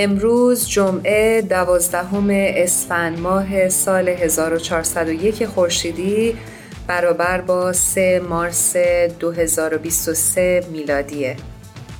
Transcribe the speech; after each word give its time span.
امروز 0.00 0.68
جمعه 0.68 1.42
دوازدهم 1.42 2.28
اسفند 2.30 3.18
ماه 3.18 3.68
سال 3.68 4.08
1401 4.08 5.46
خورشیدی 5.46 6.36
برابر 6.86 7.40
با 7.40 7.72
3 7.72 8.20
مارس 8.28 8.76
2023 9.20 10.64
میلادیه. 10.72 11.36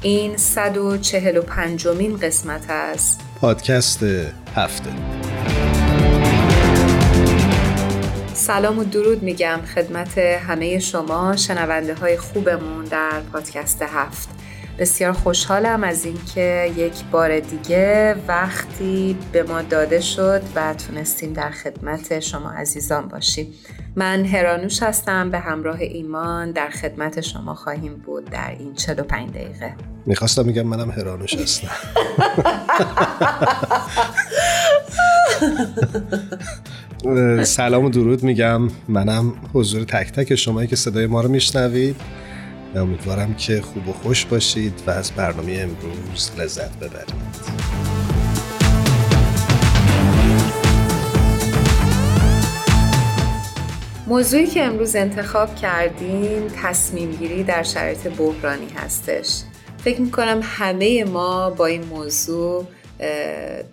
این 0.03 0.37
145 0.37 1.89
مین 1.89 2.17
قسمت 2.17 2.71
است 2.71 3.21
پادکست 3.41 4.03
هفته. 4.55 4.91
سلام 8.35 8.79
و 8.79 8.85
درود 8.85 9.23
میگم 9.23 9.61
خدمت 9.75 10.19
همه 10.19 10.79
شما 10.79 11.37
شنونده 11.37 11.95
های 11.95 12.17
خوبمون 12.17 12.85
در 12.85 13.21
پادکست 13.33 13.83
هفت. 13.83 14.29
بسیار 14.79 15.13
خوشحالم 15.13 15.85
از 15.85 16.05
اینکه 16.05 16.73
یک 16.77 17.05
بار 17.11 17.41
دیگه 17.41 18.17
وقتی 18.29 19.17
به 19.33 19.43
ما 19.43 19.63
داده 19.63 20.01
شد 20.01 20.43
و 20.55 20.75
تونستیم 20.75 21.33
در 21.33 21.51
خدمت 21.51 22.21
شما 22.21 22.51
عزیزان 22.51 23.09
باشیم. 23.09 23.47
من 23.97 24.25
هرانوش 24.25 24.83
هستم 24.83 25.31
به 25.31 25.39
همراه 25.39 25.81
ایمان 25.81 26.51
در 26.51 26.71
خدمت 26.71 27.21
شما 27.21 27.55
خواهیم 27.55 27.95
بود 27.95 28.25
در 28.25 28.57
این 28.59 28.75
45 28.75 29.31
دقیقه. 29.31 29.75
می‌خواستم 30.07 30.47
میگم 30.47 30.63
منم 30.63 30.91
هرانوش 30.91 31.35
هستم. 31.35 31.69
سلام 37.45 37.85
و 37.85 37.91
درود 37.91 38.23
میگم. 38.23 38.69
منم 38.89 39.33
حضور 39.53 39.85
تک 39.85 40.13
تک 40.13 40.35
شمایی 40.35 40.69
که 40.69 40.77
صدای 40.77 41.07
ما 41.07 41.21
رو 41.21 41.29
میشنوید. 41.29 41.97
امیدوارم 42.77 43.35
که 43.35 43.61
خوب 43.61 43.89
و 43.89 43.93
خوش 43.93 44.25
باشید 44.25 44.83
و 44.87 44.91
از 44.91 45.13
برنامه 45.13 45.53
امروز 45.53 46.31
لذت 46.39 46.77
ببرید. 46.77 47.29
موضوعی 54.07 54.47
که 54.47 54.65
امروز 54.65 54.97
انتخاب 54.97 55.55
کردیم 55.55 56.47
تصمیم 56.63 57.11
گیری 57.11 57.45
در 57.45 57.63
شرایط 57.63 58.09
بحرانی 58.09 58.69
هستش. 58.77 59.43
فکر 59.79 60.01
می‌کنم 60.01 60.41
همه 60.43 61.05
ما 61.05 61.51
با 61.51 61.67
این 61.67 61.85
موضوع 61.85 62.67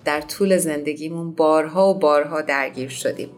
در 0.06 0.22
طول 0.22 0.58
زندگیمون 0.58 1.32
بارها 1.32 1.90
و 1.90 2.00
بارها 2.00 2.42
درگیر 2.42 2.90
شدیم. 2.90 3.30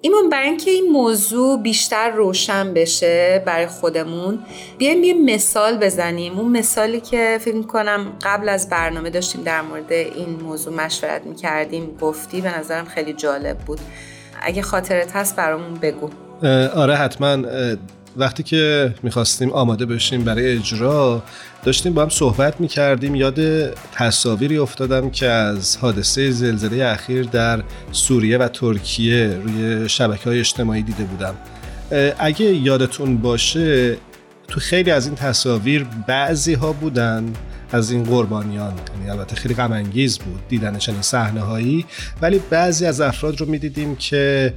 ایمان 0.00 0.28
برای 0.28 0.48
اینکه 0.48 0.70
این 0.70 0.92
موضوع 0.92 1.62
بیشتر 1.62 2.10
روشن 2.10 2.74
بشه 2.74 3.42
برای 3.46 3.66
خودمون 3.66 4.38
بیایم 4.78 5.04
یه 5.04 5.14
مثال 5.14 5.78
بزنیم. 5.78 6.38
اون 6.38 6.52
مثالی 6.52 7.00
که 7.00 7.38
فکر 7.40 7.62
کنم 7.62 8.12
قبل 8.22 8.48
از 8.48 8.68
برنامه 8.68 9.10
داشتیم 9.10 9.42
در 9.42 9.62
مورد 9.62 9.92
این 9.92 10.40
موضوع 10.42 10.74
مشورت 10.74 11.22
می‌کردیم 11.26 11.96
گفتی 12.00 12.40
به 12.40 12.58
نظرم 12.58 12.84
خیلی 12.84 13.12
جالب 13.12 13.58
بود. 13.58 13.80
اگه 14.42 14.62
خاطرت 14.62 15.16
هست 15.16 15.36
برامون 15.36 15.74
بگو. 15.74 16.10
آره 16.74 16.94
حتما. 16.94 17.38
وقتی 18.16 18.42
که 18.42 18.94
می‌خواستیم 19.02 19.52
آماده 19.52 19.86
بشیم 19.86 20.24
برای 20.24 20.56
اجرا 20.56 21.22
داشتیم 21.64 21.94
با 21.94 22.02
هم 22.02 22.08
صحبت 22.08 22.60
می‌کردیم 22.60 23.14
یاد 23.14 23.70
تصاویری 23.74 24.58
افتادم 24.58 25.10
که 25.10 25.26
از 25.26 25.76
حادثه 25.76 26.30
زلزله 26.30 26.84
اخیر 26.84 27.22
در 27.22 27.62
سوریه 27.92 28.38
و 28.38 28.48
ترکیه 28.48 29.38
روی 29.44 29.88
شبکه 29.88 30.24
های 30.24 30.40
اجتماعی 30.40 30.82
دیده 30.82 31.04
بودم. 31.04 31.34
اگه 32.18 32.44
یادتون 32.44 33.16
باشه 33.16 33.96
تو 34.48 34.60
خیلی 34.60 34.90
از 34.90 35.06
این 35.06 35.14
تصاویر 35.14 35.86
بعضی 36.06 36.54
ها 36.54 36.72
بودن 36.72 37.32
از 37.72 37.90
این 37.90 38.02
قربانیان. 38.02 38.74
یعنی 38.98 39.10
البته 39.10 39.36
خیلی 39.36 39.54
غم 39.54 39.72
انگیز 39.72 40.18
بود 40.18 40.40
دیدن 40.48 40.78
چنین 40.78 41.02
صحنه 41.02 41.40
هایی 41.40 41.86
ولی 42.22 42.40
بعضی 42.50 42.86
از 42.86 43.00
افراد 43.00 43.40
رو 43.40 43.46
می‌دیدیم 43.46 43.96
که 43.96 44.54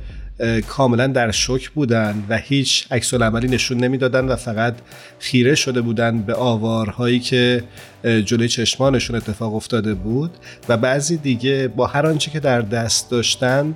کاملا 0.67 1.07
در 1.07 1.31
شوک 1.31 1.69
بودن 1.69 2.23
و 2.29 2.37
هیچ 2.37 2.87
عکس 2.91 3.13
عملی 3.13 3.47
نشون 3.47 3.77
نمی‌دادن 3.77 4.25
و 4.25 4.35
فقط 4.35 4.75
خیره 5.19 5.55
شده 5.55 5.81
بودن 5.81 6.21
به 6.21 6.33
آوارهایی 6.33 7.19
که 7.19 7.63
جلوی 8.25 8.47
چشمانشون 8.47 9.15
اتفاق 9.15 9.55
افتاده 9.55 9.93
بود. 9.93 10.31
و 10.69 10.77
بعضی 10.77 11.17
دیگه 11.17 11.67
با 11.67 11.87
هر 11.87 12.07
آنچه 12.07 12.31
که 12.31 12.39
در 12.39 12.61
دست 12.61 13.11
داشتند 13.11 13.75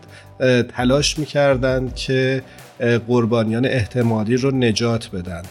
تلاش 0.75 1.19
می‌کردند 1.19 1.95
که 1.95 2.43
قربانیان 3.07 3.65
احتمالی 3.65 4.37
رو 4.37 4.51
نجات 4.51 5.11
بدن. 5.11 5.41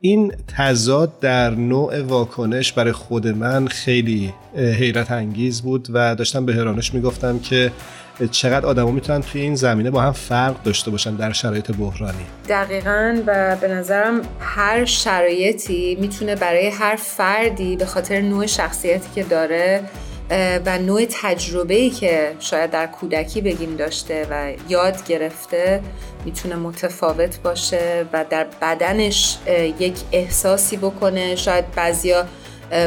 این 0.00 0.32
تضاد 0.56 1.20
در 1.20 1.50
نوع 1.50 2.02
واکنش 2.02 2.72
برای 2.72 2.92
خود 2.92 3.28
من 3.28 3.66
خیلی 3.66 4.32
حیرت 4.56 5.10
انگیز 5.10 5.62
بود 5.62 5.88
و 5.90 6.14
داشتم 6.14 6.46
به 6.46 6.54
هرانش 6.54 6.94
می‌گفتم 6.94 7.38
که 7.38 7.72
چقدر 8.30 8.66
آدما 8.66 8.90
می‌تونن 8.90 9.20
توی 9.20 9.40
این 9.40 9.54
زمینه 9.54 9.90
با 9.90 10.00
هم 10.00 10.12
فرق 10.12 10.62
داشته 10.62 10.90
باشن 10.90 11.14
در 11.14 11.32
شرایط 11.32 11.72
بحرانی؟ 11.72 12.26
دقیقا 12.48 13.22
و 13.26 13.56
به 13.56 13.68
نظرم 13.68 14.20
هر 14.40 14.84
شرایطی 14.84 15.96
می‌تونه 16.00 16.34
برای 16.34 16.68
هر 16.68 16.96
فردی 16.96 17.76
به 17.76 17.86
خاطر 17.86 18.20
نوع 18.20 18.46
شخصیتی 18.46 19.08
که 19.14 19.22
داره 19.22 19.82
و 20.66 20.78
نوع 20.78 21.04
تجربه 21.10 21.74
ای 21.74 21.90
که 21.90 22.32
شاید 22.40 22.70
در 22.70 22.86
کودکی 22.86 23.40
بگیم 23.40 23.76
داشته 23.76 24.26
و 24.30 24.52
یاد 24.68 25.06
گرفته 25.06 25.80
می‌تونه 26.24 26.56
متفاوت 26.56 27.42
باشه 27.42 28.06
و 28.12 28.24
در 28.30 28.46
بدنش 28.62 29.38
یک 29.78 29.94
احساسی 30.12 30.76
بکنه. 30.76 31.36
شاید 31.36 31.70
بعضیا 31.70 32.26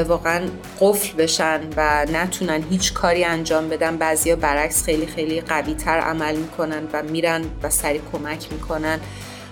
واقعا 0.08 0.42
قفل 0.80 1.18
بشن 1.18 1.62
و 1.78 2.06
نتونن 2.14 2.64
هیچ 2.70 2.94
کاری 2.94 3.24
انجام 3.24 3.70
بدن. 3.70 3.98
بعضیا 3.98 4.36
برعکس 4.36 4.84
خیلی 4.84 5.06
خیلی 5.06 5.42
قوی 5.42 5.74
تر 5.74 6.00
عمل 6.00 6.36
می‌کنن 6.36 6.84
و 6.94 7.03
میرن 7.03 7.42
و 7.64 7.70
سریع 7.70 8.02
کمک 8.12 8.48
می‌کنن 8.52 9.00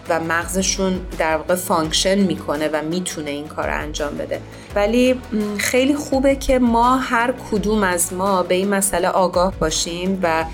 و 0.09 0.19
مغزشون 0.19 0.99
در 1.17 1.37
واقع 1.37 1.55
function 1.55 2.19
می‌کنه 2.19 2.67
و 2.67 2.81
می‌تونه 2.81 3.31
این 3.31 3.47
کار 3.47 3.69
انجام 3.69 4.17
بده. 4.17 4.39
ولی 4.75 5.21
خیلی 5.57 5.95
خوبه 5.95 6.35
که 6.35 6.59
ما 6.59 6.97
هر 6.97 7.33
کدوم 7.51 7.83
از 7.83 8.13
ما 8.13 8.43
به 8.43 8.55
این 8.55 8.69
مسئله 8.69 9.07
آگاه 9.07 9.53
باشیم 9.59 10.19
و 10.23 10.45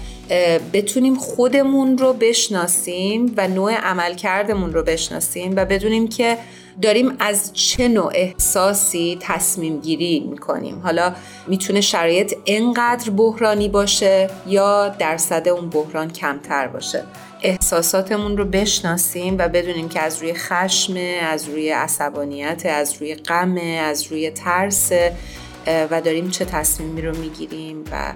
بتونیم 0.74 1.16
خودمون 1.16 1.98
رو 1.98 2.14
بشناسیم 2.14 3.34
و 3.38 3.48
نوع 3.48 3.74
عملکردمون 3.74 4.74
رو 4.74 4.84
بشناسیم 4.84 5.54
و 5.56 5.66
بدونیم 5.66 6.08
که 6.08 6.38
داریم 6.82 7.16
از 7.20 7.54
چه 7.54 7.88
نوع 7.88 8.12
احساسی 8.16 9.18
تصمیم 9.22 9.80
گیری 9.80 10.20
می‌کنیم؟ 10.20 10.80
حالا 10.84 11.14
می‌تونه 11.48 11.82
شرایط 11.82 12.34
انقدر 12.46 13.10
بحرانی 13.10 13.70
باشه 13.70 14.30
یا 14.48 14.90
درصد 14.90 15.48
اون 15.48 15.70
بحران 15.70 16.12
کمتر 16.12 16.68
باشه؟ 16.68 17.04
احساساتمون 17.42 18.38
رو 18.38 18.46
بشناسیم 18.46 19.36
و 19.38 19.50
بدونیم 19.50 19.90
که 19.90 20.02
از 20.02 20.22
روی 20.22 20.34
خشم 20.34 20.94
از 21.22 21.50
روی 21.50 21.70
عصبانیت 21.70 22.66
از 22.66 22.94
روی 23.00 23.16
غم 23.16 23.58
از 23.80 24.04
روی 24.12 24.32
ترس 24.32 24.92
و 25.68 26.02
داریم 26.02 26.30
چه 26.30 26.46
تصمیمی 26.46 27.02
رو 27.02 27.18
می‌گیریم 27.18 27.84
و 27.92 28.14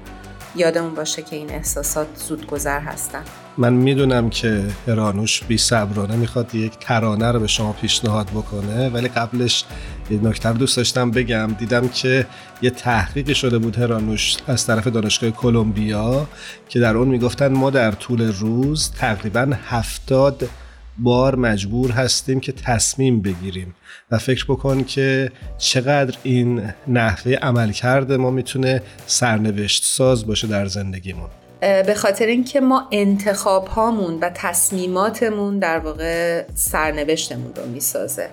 یادمون 0.55 0.95
باشه 0.95 1.21
که 1.21 1.35
این 1.35 1.51
احساسات 1.51 2.07
زود 2.27 2.47
گذر 2.47 2.79
هستن. 2.79 3.23
من 3.57 3.73
می‌دونم 3.73 4.29
که 4.29 4.63
هرانوش 4.87 5.43
بی 5.43 5.57
صبرانه 5.57 6.15
می‌خواد 6.15 6.55
یک 6.55 6.73
ترانه 6.79 7.31
رو 7.31 7.39
به 7.39 7.47
شما 7.47 7.73
پیشنهاد 7.73 8.27
بکنه 8.29 8.89
ولی 8.89 9.07
قبلش 9.07 9.65
یه 10.09 10.19
نکته 10.23 10.53
دوست 10.53 10.77
داشتم 10.77 11.11
بگم. 11.11 11.47
دیدم 11.59 11.87
که 11.87 12.27
یه 12.61 12.69
تحقیقی 12.69 13.35
شده 13.35 13.57
بود 13.57 13.77
هرانوش 13.77 14.37
از 14.47 14.65
طرف 14.65 14.87
دانشگاه 14.87 15.31
کلمبیا 15.31 16.27
که 16.69 16.79
در 16.79 16.97
اون 16.97 17.07
می‌گفتن 17.07 17.47
ما 17.47 17.69
در 17.69 17.91
طول 17.91 18.33
روز 18.33 18.91
تقریبا 18.91 19.53
هفتاد 19.65 20.49
بار 20.97 21.35
مجبور 21.35 21.91
هستیم 21.91 22.39
که 22.39 22.51
تصمیم 22.51 23.21
بگیریم. 23.21 23.75
و 24.11 24.17
فکر 24.17 24.45
بکن 24.45 24.83
که 24.83 25.31
چقدر 25.57 26.17
این 26.23 26.73
نحوه 26.87 27.33
عمل 27.33 27.71
کرده 27.71 28.17
ما 28.17 28.31
می‌تونه 28.31 28.81
سرنوشت 29.05 29.83
ساز 29.83 30.27
باشه 30.27 30.47
در 30.47 30.65
زندگیمون. 30.65 31.29
به 31.61 31.93
خاطر 31.95 32.25
اینکه 32.25 32.61
ما 32.61 32.89
انتخاب 32.91 33.67
هامون 33.67 34.19
و 34.19 34.31
تصمیماتمون 34.33 35.59
در 35.59 35.79
واقع 35.79 36.43
سرنوشتمون 36.55 37.53
رو 37.55 37.65
می‌سازه. 37.65 38.29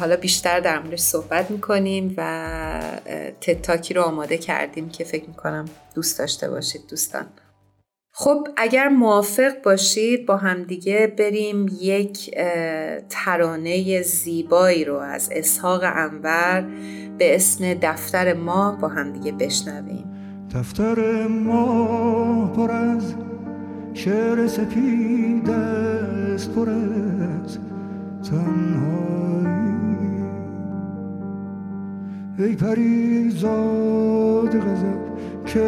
حالا 0.00 0.16
بیشتر 0.16 0.60
در 0.60 0.78
موردش 0.78 1.00
صحبت 1.00 1.50
می‌کنیم 1.50 2.14
و 2.16 2.80
تتاکی 3.40 3.94
رو 3.94 4.02
آماده 4.02 4.38
کردیم 4.38 4.88
که 4.88 5.04
فکر 5.04 5.24
می‌کنم 5.28 5.64
دوست 5.94 6.18
داشته 6.18 6.50
باشید 6.50 6.80
دوستان. 6.90 7.26
خب 8.14 8.48
اگر 8.56 8.88
موافق 8.88 9.62
باشید 9.64 10.26
با 10.26 10.36
همدیگه 10.36 11.14
بریم 11.18 11.66
یک 11.80 12.30
ترانه 13.08 14.02
زیبایی 14.02 14.84
رو 14.84 14.96
از 14.96 15.28
اسحاق 15.32 15.80
انور 15.84 16.66
به 17.18 17.34
اسم 17.34 17.74
دفتر 17.74 18.34
ما 18.34 18.78
با 18.80 18.88
همدیگه 18.88 19.32
بشنویم. 19.32 20.04
دفتر 20.54 21.26
ما 21.26 22.52
پر 22.56 22.70
از 22.70 23.14
شعر 23.94 24.46
سپید 24.46 25.50
است 25.50 26.54
پر 26.54 26.70
از 26.70 27.58
تنهایی. 28.30 29.81
ای 32.38 32.56
پریزاد 32.56 34.08
غزل 34.58 34.98
که 35.46 35.66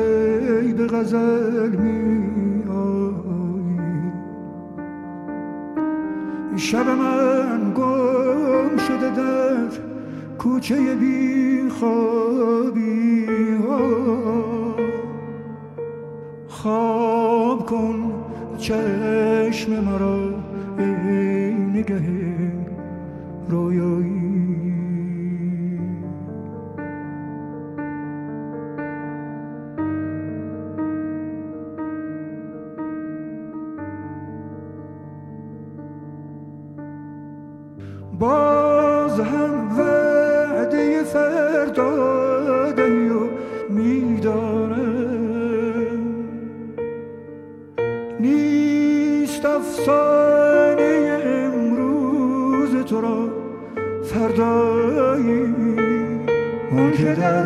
ای 0.62 0.72
به 0.72 0.86
غزل 0.86 1.76
می 1.76 2.62
آیی 2.70 3.78
شب 6.56 6.86
من 6.88 7.72
گم 7.76 8.76
شده 8.76 9.10
در 9.16 9.68
کوچه 10.38 10.94
بی 10.94 11.68
خوابی 11.68 13.26
خواب 16.48 17.66
کن 17.66 18.12
چشم 18.58 19.84
مرا 19.84 20.18
ای 20.78 21.54
نگه 21.54 22.02
رویایی 23.48 24.03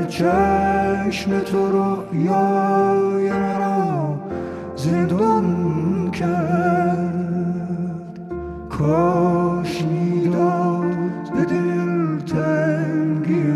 چشم 0.09 1.41
تو 1.41 1.71
رویای 1.71 3.31
مرا 3.31 4.15
زندان 4.77 6.11
کرد. 6.11 7.15
کاش 8.71 9.83
می‌داد 9.83 11.33
به 11.35 11.45
دل 11.45 12.19
تنگی 12.19 13.53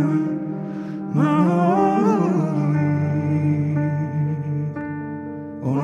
من 1.14 1.42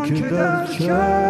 که 0.04 0.28
در 0.28 0.66
چشم 0.66 1.27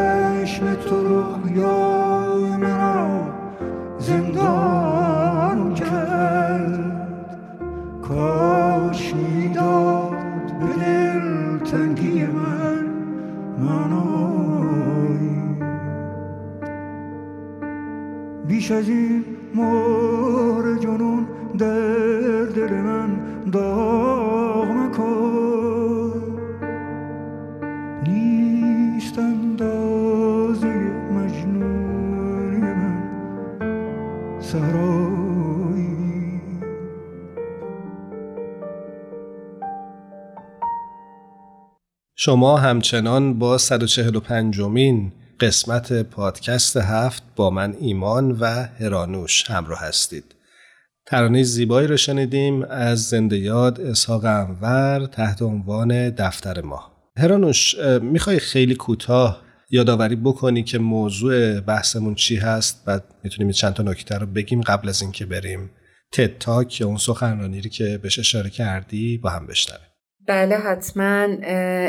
شما 42.21 42.57
همچنان 42.57 43.39
با 43.39 43.59
145 43.59 44.61
مین 44.61 45.13
قسمت 45.41 45.93
پادکست 45.93 46.77
هفت 46.77 47.23
با 47.37 47.51
من 47.51 47.75
ایمان 47.81 48.31
و 48.31 48.47
هرانوش 48.81 49.51
همراه 49.51 49.81
هستید. 49.81 50.25
ترانه 51.07 51.43
زیبایی 51.43 51.89
رو 51.89 51.97
شنیدیم 51.97 52.63
از 52.63 53.03
زنده 53.03 53.39
یاد 53.39 53.81
اسحاق 53.81 54.25
انور 54.25 55.07
تحت 55.07 55.43
عنوان 55.43 56.11
دفتر 56.11 56.61
ما. 56.61 56.93
هرانوش 57.17 57.75
می‌خوای 58.03 58.39
خیلی 58.39 58.75
کوتاه 58.75 59.43
یادآوری 59.71 60.17
بکنی 60.17 60.63
که 60.63 60.79
موضوع 60.79 61.61
بحثمون 61.61 62.15
چی 62.15 62.37
هست 62.37 62.85
بعد 62.85 63.05
می‌تونیم 63.25 63.53
چند 63.53 63.75
تا 63.75 63.83
نکته 63.83 64.19
رو 64.19 64.27
بگیم 64.27 64.61
قبل 64.61 64.89
از 64.89 65.03
اینکه 65.03 65.27
بریم 65.27 65.71
تد 66.13 66.39
تاک 66.39 66.81
یا 66.81 66.87
اون 66.87 66.97
سخنرانی 66.97 67.61
که 67.61 67.99
بهش 68.03 68.19
اشاره 68.19 68.51
کردی 68.51 69.19
با 69.19 69.31
هم 69.31 69.47
بشنویم. 69.47 69.89
بله 70.29 70.57
حتما 70.57 71.29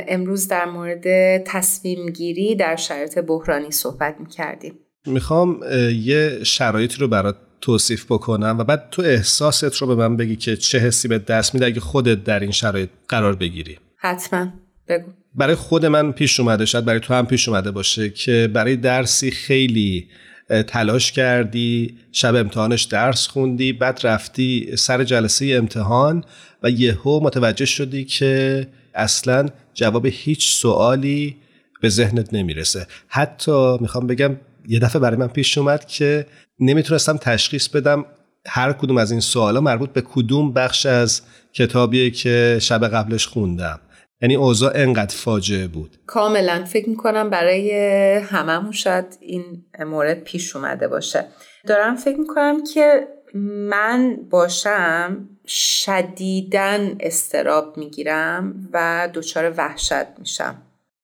امروز 0.07 0.47
در 0.47 0.65
مورد 0.65 1.03
تصمیم 1.44 2.09
گیری 2.09 2.56
در 2.56 2.75
شرایط 2.75 3.19
بحرانی 3.19 3.72
صحبت 3.72 4.15
می 4.19 4.27
کردیم 4.27 4.74
می‌خوام 5.05 5.60
یه 5.93 6.43
شرایطی 6.43 6.98
رو 7.00 7.08
برات 7.08 7.36
توصیف 7.62 8.05
بکنم 8.05 8.58
و 8.60 8.63
بعد 8.63 8.88
تو 8.91 9.01
احساست 9.01 9.75
رو 9.75 9.88
به 9.88 9.96
من 9.96 10.17
بگی 10.17 10.36
که 10.36 10.58
چه 10.58 10.79
حسی 10.79 11.08
به 11.08 11.19
دست 11.19 11.53
میده 11.53 11.65
اگه 11.65 11.79
خودت 11.79 12.24
در 12.24 12.39
این 12.39 12.51
شرایط 12.51 12.89
قرار 13.08 13.36
بگیری. 13.36 13.77
حتما. 13.98 14.48
بگو. 14.88 15.12
برای 15.36 15.55
خود 15.55 15.86
من 15.86 16.12
پیش 16.12 16.39
اومده 16.39 16.65
شاید 16.65 16.86
برای 16.86 17.00
تو 17.00 17.13
هم 17.13 17.25
پیش 17.25 17.50
اومده 17.50 17.72
باشه 17.72 18.10
که 18.10 18.50
برای 18.53 18.75
درسی 18.75 19.31
خیلی 19.31 20.08
تلاش 20.50 21.12
کردی 21.12 21.98
شب 22.12 22.36
امتحانش 22.36 22.84
درس 22.84 23.27
خوندی 23.27 23.74
بعد 23.74 24.00
رفتی 24.03 24.75
سر 24.77 25.03
جلسه 25.03 25.56
امتحان 25.58 26.24
و 26.63 26.70
یهو 26.70 27.20
متوجه 27.24 27.65
شدی 27.65 28.06
که 28.06 28.68
اصلا 28.96 29.50
جواب 29.74 30.06
هیچ 30.06 30.51
سوالی 30.51 31.36
به 31.82 31.89
ذهنت 31.89 32.34
نمی‌رسه. 32.34 32.88
حتی 33.08 33.77
می‌خوام 33.82 34.08
بگم 34.08 34.36
یه 34.68 34.79
دفعه 34.79 35.01
برای 35.01 35.18
من 35.18 35.27
پیش 35.27 35.58
اومد 35.58 35.86
که 35.86 36.25
نمی‌تونستم 36.60 37.18
تشخیص 37.18 37.68
بدم 37.68 38.06
هر 38.48 38.74
کدوم 38.74 38.98
از 38.98 39.12
این 39.12 39.20
سوالا 39.20 39.62
مربوط 39.62 39.89
به 39.89 40.01
کدوم 40.01 40.53
بخش 40.53 40.86
از 40.86 41.22
کتابیه 41.53 42.12
که 42.12 42.58
شب 42.62 42.88
قبلش 42.88 43.27
خوندم. 43.27 43.79
یعنی 44.21 44.35
اوضاع 44.35 44.71
انقدر 44.75 45.15
فاجعه 45.15 45.67
بود. 45.67 45.97
کاملا. 46.07 46.65
فکر 46.65 46.89
می‌کنم 46.89 47.29
برای 47.29 47.71
هممون 48.17 48.71
شاید 48.71 49.17
این 49.19 49.65
مورد 49.79 50.19
پیش 50.19 50.55
اومده 50.55 50.88
باشه. 50.88 51.25
دارم 51.67 51.95
فکر 51.95 52.17
می‌کنم 52.17 52.63
که 52.73 53.07
من 53.33 54.15
باشم 54.29 55.29
شدیدن 55.47 56.95
استراب 56.99 57.77
می‌گیرم 57.77 58.69
و 58.73 59.09
دچار 59.13 59.53
وحشت 59.57 60.19
میشم. 60.19 60.61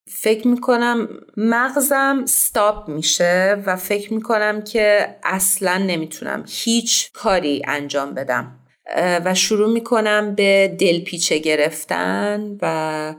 فکر 0.08 0.48
می‌کنم 0.48 1.10
مغزم 1.38 2.26
ستاپ 2.26 2.90
میشه 2.90 3.64
و 3.66 3.76
فکر 3.76 4.14
می‌کنم 4.14 4.62
که 4.62 5.16
اصلا 5.24 5.78
نمی‌تونم 5.78 6.44
هیچ 6.48 7.12
کاری 7.14 7.62
انجام 7.68 8.14
بدم. 8.14 8.60
و 9.26 9.36
شروع 9.36 9.74
می‌کنم 9.74 10.36
به 10.36 10.76
دلپیچه 10.80 11.38
گرفتن 11.38 12.58
و 12.62 13.16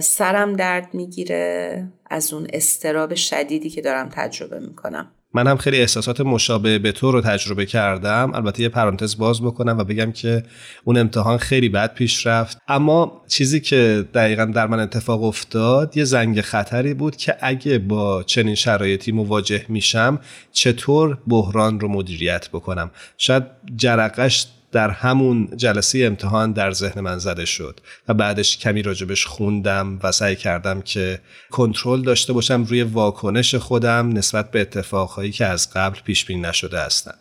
سرم 0.00 0.52
درد 0.56 0.88
می‌گیره 0.94 1.86
از 2.10 2.32
اون 2.32 2.46
استراب 2.52 3.14
شدیدی 3.14 3.70
که 3.70 3.80
دارم 3.80 4.08
تجربه 4.12 4.60
می‌کنم. 4.60 5.10
من 5.36 5.46
هم 5.46 5.56
خیلی 5.56 5.80
احساسات 5.80 6.20
مشابه 6.20 6.78
به 6.78 6.92
تو 6.92 7.12
رو 7.12 7.20
تجربه 7.20 7.66
کردم. 7.66 8.32
البته 8.34 8.62
یه 8.62 8.68
پرانتز 8.68 9.16
باز 9.16 9.42
بکنم 9.42 9.78
و 9.78 9.84
بگم 9.84 10.12
که 10.12 10.42
اون 10.84 10.96
امتحان 10.96 11.38
خیلی 11.38 11.68
بد 11.68 11.94
پیش 11.94 12.26
رفت. 12.26 12.58
اما 12.68 13.22
چیزی 13.28 13.60
که 13.60 14.04
دقیقا 14.14 14.44
در 14.44 14.66
من 14.66 14.80
اتفاق 14.80 15.22
افتاد 15.24 15.96
یه 15.96 16.04
زنگ 16.04 16.40
خطری 16.40 16.94
بود 16.94 17.16
که 17.16 17.36
اگه 17.40 17.78
با 17.78 18.22
چنین 18.22 18.54
شرایطی 18.54 19.12
مواجه 19.12 19.64
میشم 19.68 20.20
چطور 20.52 21.18
بحران 21.28 21.80
رو 21.80 21.88
مدیریت 21.88 22.48
بکنم؟ 22.48 22.90
شاید 23.18 23.42
جرقش 23.76 24.46
در 24.74 24.90
همون 24.90 25.48
جلسه 25.56 25.98
امتحان 25.98 26.52
در 26.52 26.72
ذهن 26.72 27.00
من 27.00 27.18
زده 27.18 27.44
شد 27.44 27.80
و 28.08 28.14
بعدش 28.14 28.58
کمی 28.58 28.82
راجبش 28.82 29.26
خوندم 29.26 30.00
و 30.02 30.12
سعی 30.12 30.36
کردم 30.36 30.82
که 30.82 31.20
کنترل 31.50 32.02
داشته 32.02 32.32
باشم 32.32 32.64
روی 32.64 32.82
واکنش 32.82 33.54
خودم 33.54 34.08
نسبت 34.12 34.50
به 34.50 34.60
اتفاقهایی 34.60 35.32
که 35.32 35.46
از 35.46 35.70
قبل 35.74 35.98
پیش 36.04 36.24
بینی 36.24 36.40
نشده 36.40 36.78
هستند. 36.78 37.20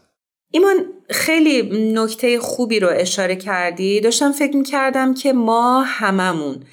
ایمان 0.52 0.76
خیلی 1.10 1.62
نکته 1.94 2.40
خوبی 2.40 2.80
رو 2.80 2.90
اشاره 2.92 3.36
کردی 3.36 4.02
داشتم 4.02 4.32
فکر 4.32 4.58
می‌کردم 4.58 5.14
که 5.14 5.34
ما 5.34 5.84
هممون 5.84 6.64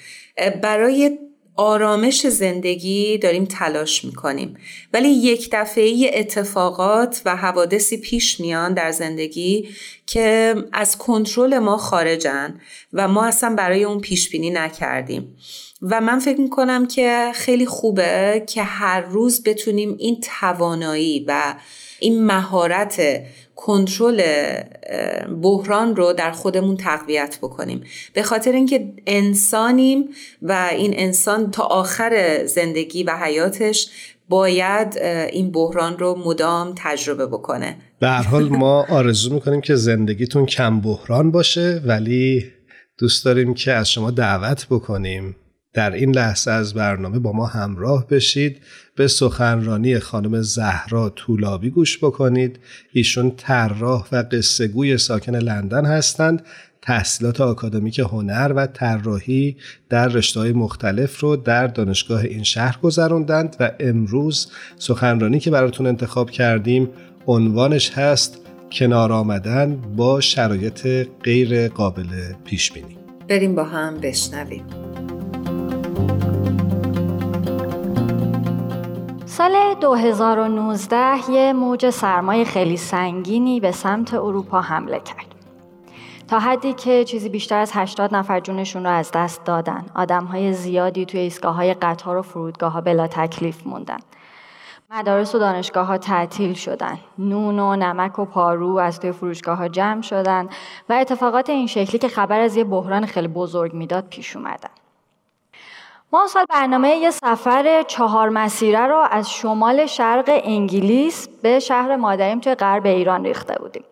برای 0.63 1.19
آرامش 1.61 2.27
زندگی 2.27 3.19
داریم 3.19 3.45
تلاش 3.45 4.05
می‌کنیم. 4.05 4.57
ولی 4.93 5.09
یک 5.09 5.49
دفعه 5.53 6.11
اتفاقات 6.15 7.23
و 7.25 7.37
حوادثی 7.37 7.97
پیش 7.97 8.41
میان 8.41 8.75
در 8.75 8.91
زندگی 8.91 9.69
که 10.07 10.55
از 10.73 10.99
کنترل 10.99 11.59
ما 11.59 11.77
خارجن 11.77 12.61
و 12.93 13.09
ما 13.09 13.25
اصلا 13.25 13.55
برای 13.55 13.85
اون 13.85 14.01
پیش 14.01 14.31
بینی 14.31 14.51
نکردیم. 14.51 15.37
و 15.83 16.01
من 16.01 16.19
فکر 16.19 16.41
می‌کنم 16.41 16.87
که 16.87 17.33
خیلی 17.35 17.67
خوبه 17.67 18.45
که 18.49 18.63
هر 18.63 19.01
روز 19.01 19.43
بتونیم 19.43 19.97
این 19.99 20.21
توانایی 20.41 21.25
و 21.29 21.55
این 22.01 22.25
مهارت 22.27 23.23
کنترل 23.63 24.23
بحران 25.43 25.97
رو 25.97 26.13
در 26.13 26.31
خودمون 26.31 26.77
تقویت 26.77 27.39
بکنیم. 27.43 27.85
به 28.13 28.23
خاطر 28.23 28.53
اینکه 28.53 28.93
انسانیم 29.07 30.09
و 30.43 30.69
این 30.73 30.95
انسان 30.97 31.51
تا 31.51 31.63
آخر 31.63 32.43
زندگی 32.47 33.03
و 33.03 33.17
حیاتش 33.17 33.91
باید 34.29 34.99
این 35.33 35.51
بحران 35.51 35.99
رو 35.99 36.23
مدام 36.25 36.75
تجربه 36.77 37.27
بکنه. 37.27 37.77
به 38.01 38.09
هر 38.09 38.23
حال 38.23 38.49
ما 38.49 38.87
آرزو 38.89 39.35
می‌کنیم 39.35 39.61
که 39.61 39.75
زندگیتون 39.75 40.47
کم 40.47 40.81
بحران 40.81 41.31
باشه 41.31 41.83
ولی 41.87 42.53
دوست 42.99 43.25
داریم 43.25 43.55
که 43.55 43.73
از 43.73 43.91
شما 43.91 44.11
دعوت 44.11 44.67
بکنیم. 44.71 45.37
در 45.73 45.91
این 45.91 46.15
لحظه 46.15 46.51
از 46.51 46.75
برنامه 46.75 47.19
با 47.19 47.33
ما 47.33 47.47
همراه 47.47 48.09
بشید. 48.09 48.61
به 48.97 49.09
سخنرانی 49.09 49.99
خانم 49.99 50.43
زهرا 50.43 51.11
طولابی 51.11 51.71
گوش 51.71 51.99
بکنید. 51.99 52.59
ایشون 52.93 53.31
طراح 53.37 54.07
و 54.13 54.25
قصهگوی 54.33 54.99
ساکن 54.99 55.37
لندن 55.37 55.87
هستند. 55.87 56.43
تحصیلات 56.83 57.41
آکادمیک 57.41 57.99
هنر 57.99 58.53
و 58.57 58.67
طراحی 58.67 59.57
در 59.89 60.09
رشته 60.09 60.53
مختلف 60.53 61.21
رو 61.21 61.37
در 61.37 61.67
دانشگاه 61.67 62.21
این 62.21 62.43
شهر 62.43 62.79
گذروندند 62.83 63.57
و 63.61 63.71
امروز 63.81 64.53
سخنرانی 64.79 65.41
که 65.41 65.51
براتون 65.51 65.87
انتخاب 65.87 66.31
کردیم 66.31 66.89
عنوانش 67.27 67.91
هست 67.91 68.39
کنار 68.73 69.13
آمدن 69.13 69.77
با 69.97 70.21
شرایط 70.21 71.09
غیر 71.23 71.69
قابل 71.69 72.07
پیش 72.45 72.73
بینی. 72.73 72.97
بریم 73.29 73.55
با 73.55 73.65
هم 73.65 74.01
بشنویم. 74.01 74.65
سال 79.41 79.75
2019 79.75 81.31
یه 81.31 81.53
موج 81.53 81.91
سرمایه 81.91 82.45
خیلی 82.45 82.77
سنگینی 82.77 83.61
به 83.61 83.73
سمت 83.73 84.15
اروپا 84.15 84.61
حمله 84.61 85.01
کرد. 85.01 85.35
تا 86.29 86.39
حدی 86.39 86.73
که 86.73 87.05
چیزی 87.05 87.29
بیشتر 87.29 87.59
از 87.59 87.71
80 87.75 88.15
نفر 88.15 88.41
جونشون 88.41 88.85
رو 88.85 88.91
از 88.91 89.11
دست 89.15 89.45
دادن. 89.45 89.85
آدم 89.95 90.25
های 90.25 90.53
زیادی 90.53 91.07
توی 91.07 91.21
ایستگاه 91.21 91.55
های 91.55 91.75
قطار 91.75 92.17
و 92.17 92.23
فرودگاه 92.23 92.73
ها 92.73 92.81
بلا 92.81 93.07
تکلیف 93.07 93.67
موندن. 93.67 93.99
مدارس 94.91 95.35
و 95.35 95.39
دانشگاه 95.39 95.87
ها 95.87 95.99
تعطیل 95.99 96.55
شدن. 96.55 96.99
نون 97.19 97.59
و 97.59 97.77
نمک 97.77 98.19
و 98.19 98.25
پارو 98.25 98.77
از 98.77 99.01
توی 99.01 99.13
فروشگاه 99.13 99.59
ها 99.59 99.69
جمع 99.69 100.03
شدن 100.03 100.49
و 100.89 100.93
اتفاقات 100.93 101.51
این 101.51 101.67
شکلی 101.67 101.99
که 101.99 102.09
خبر 102.09 102.41
از 102.41 102.57
یه 102.57 102.65
بحران 102.65 103.07
خیلی 103.07 103.29
بزرگ 103.29 103.75
می‌داد 103.75 104.09
پیش 104.09 104.37
اومدن. 104.37 104.71
ما 106.13 106.27
سال 106.27 106.45
برنامه 106.51 106.97
یه 106.97 107.11
سفر 107.11 107.83
چهار 107.83 108.29
مسیره 108.29 108.87
رو 108.87 109.07
از 109.11 109.31
شمال 109.31 109.87
شرق 109.87 110.25
انگلیس 110.45 111.29
به 111.43 111.61
شهر 111.61 111.97
مادریم 111.97 112.41
توی 112.41 112.55
غرب 112.55 112.87
ایران 112.87 113.25
ریخته 113.25 113.55
بودیم. 113.61 113.85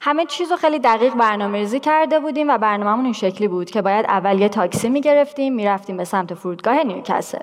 همه 0.00 0.26
چیز 0.26 0.50
رو 0.50 0.56
خیلی 0.56 0.78
دقیق 0.78 1.14
برنامه 1.14 1.58
ریزی 1.58 1.80
کرده 1.80 2.20
بودیم 2.20 2.48
و 2.50 2.58
برنامهمون 2.58 3.04
این 3.04 3.12
شکلی 3.12 3.48
بود 3.48 3.70
که 3.70 3.82
باید 3.82 4.06
اول 4.06 4.40
یه 4.40 4.48
تاکسی 4.48 4.88
می‌گرفتیم 4.88 5.54
می‌رفتیم 5.54 5.96
به 5.96 6.04
سمت 6.04 6.34
فرودگاه 6.34 6.82
نیوکسل 6.82 7.38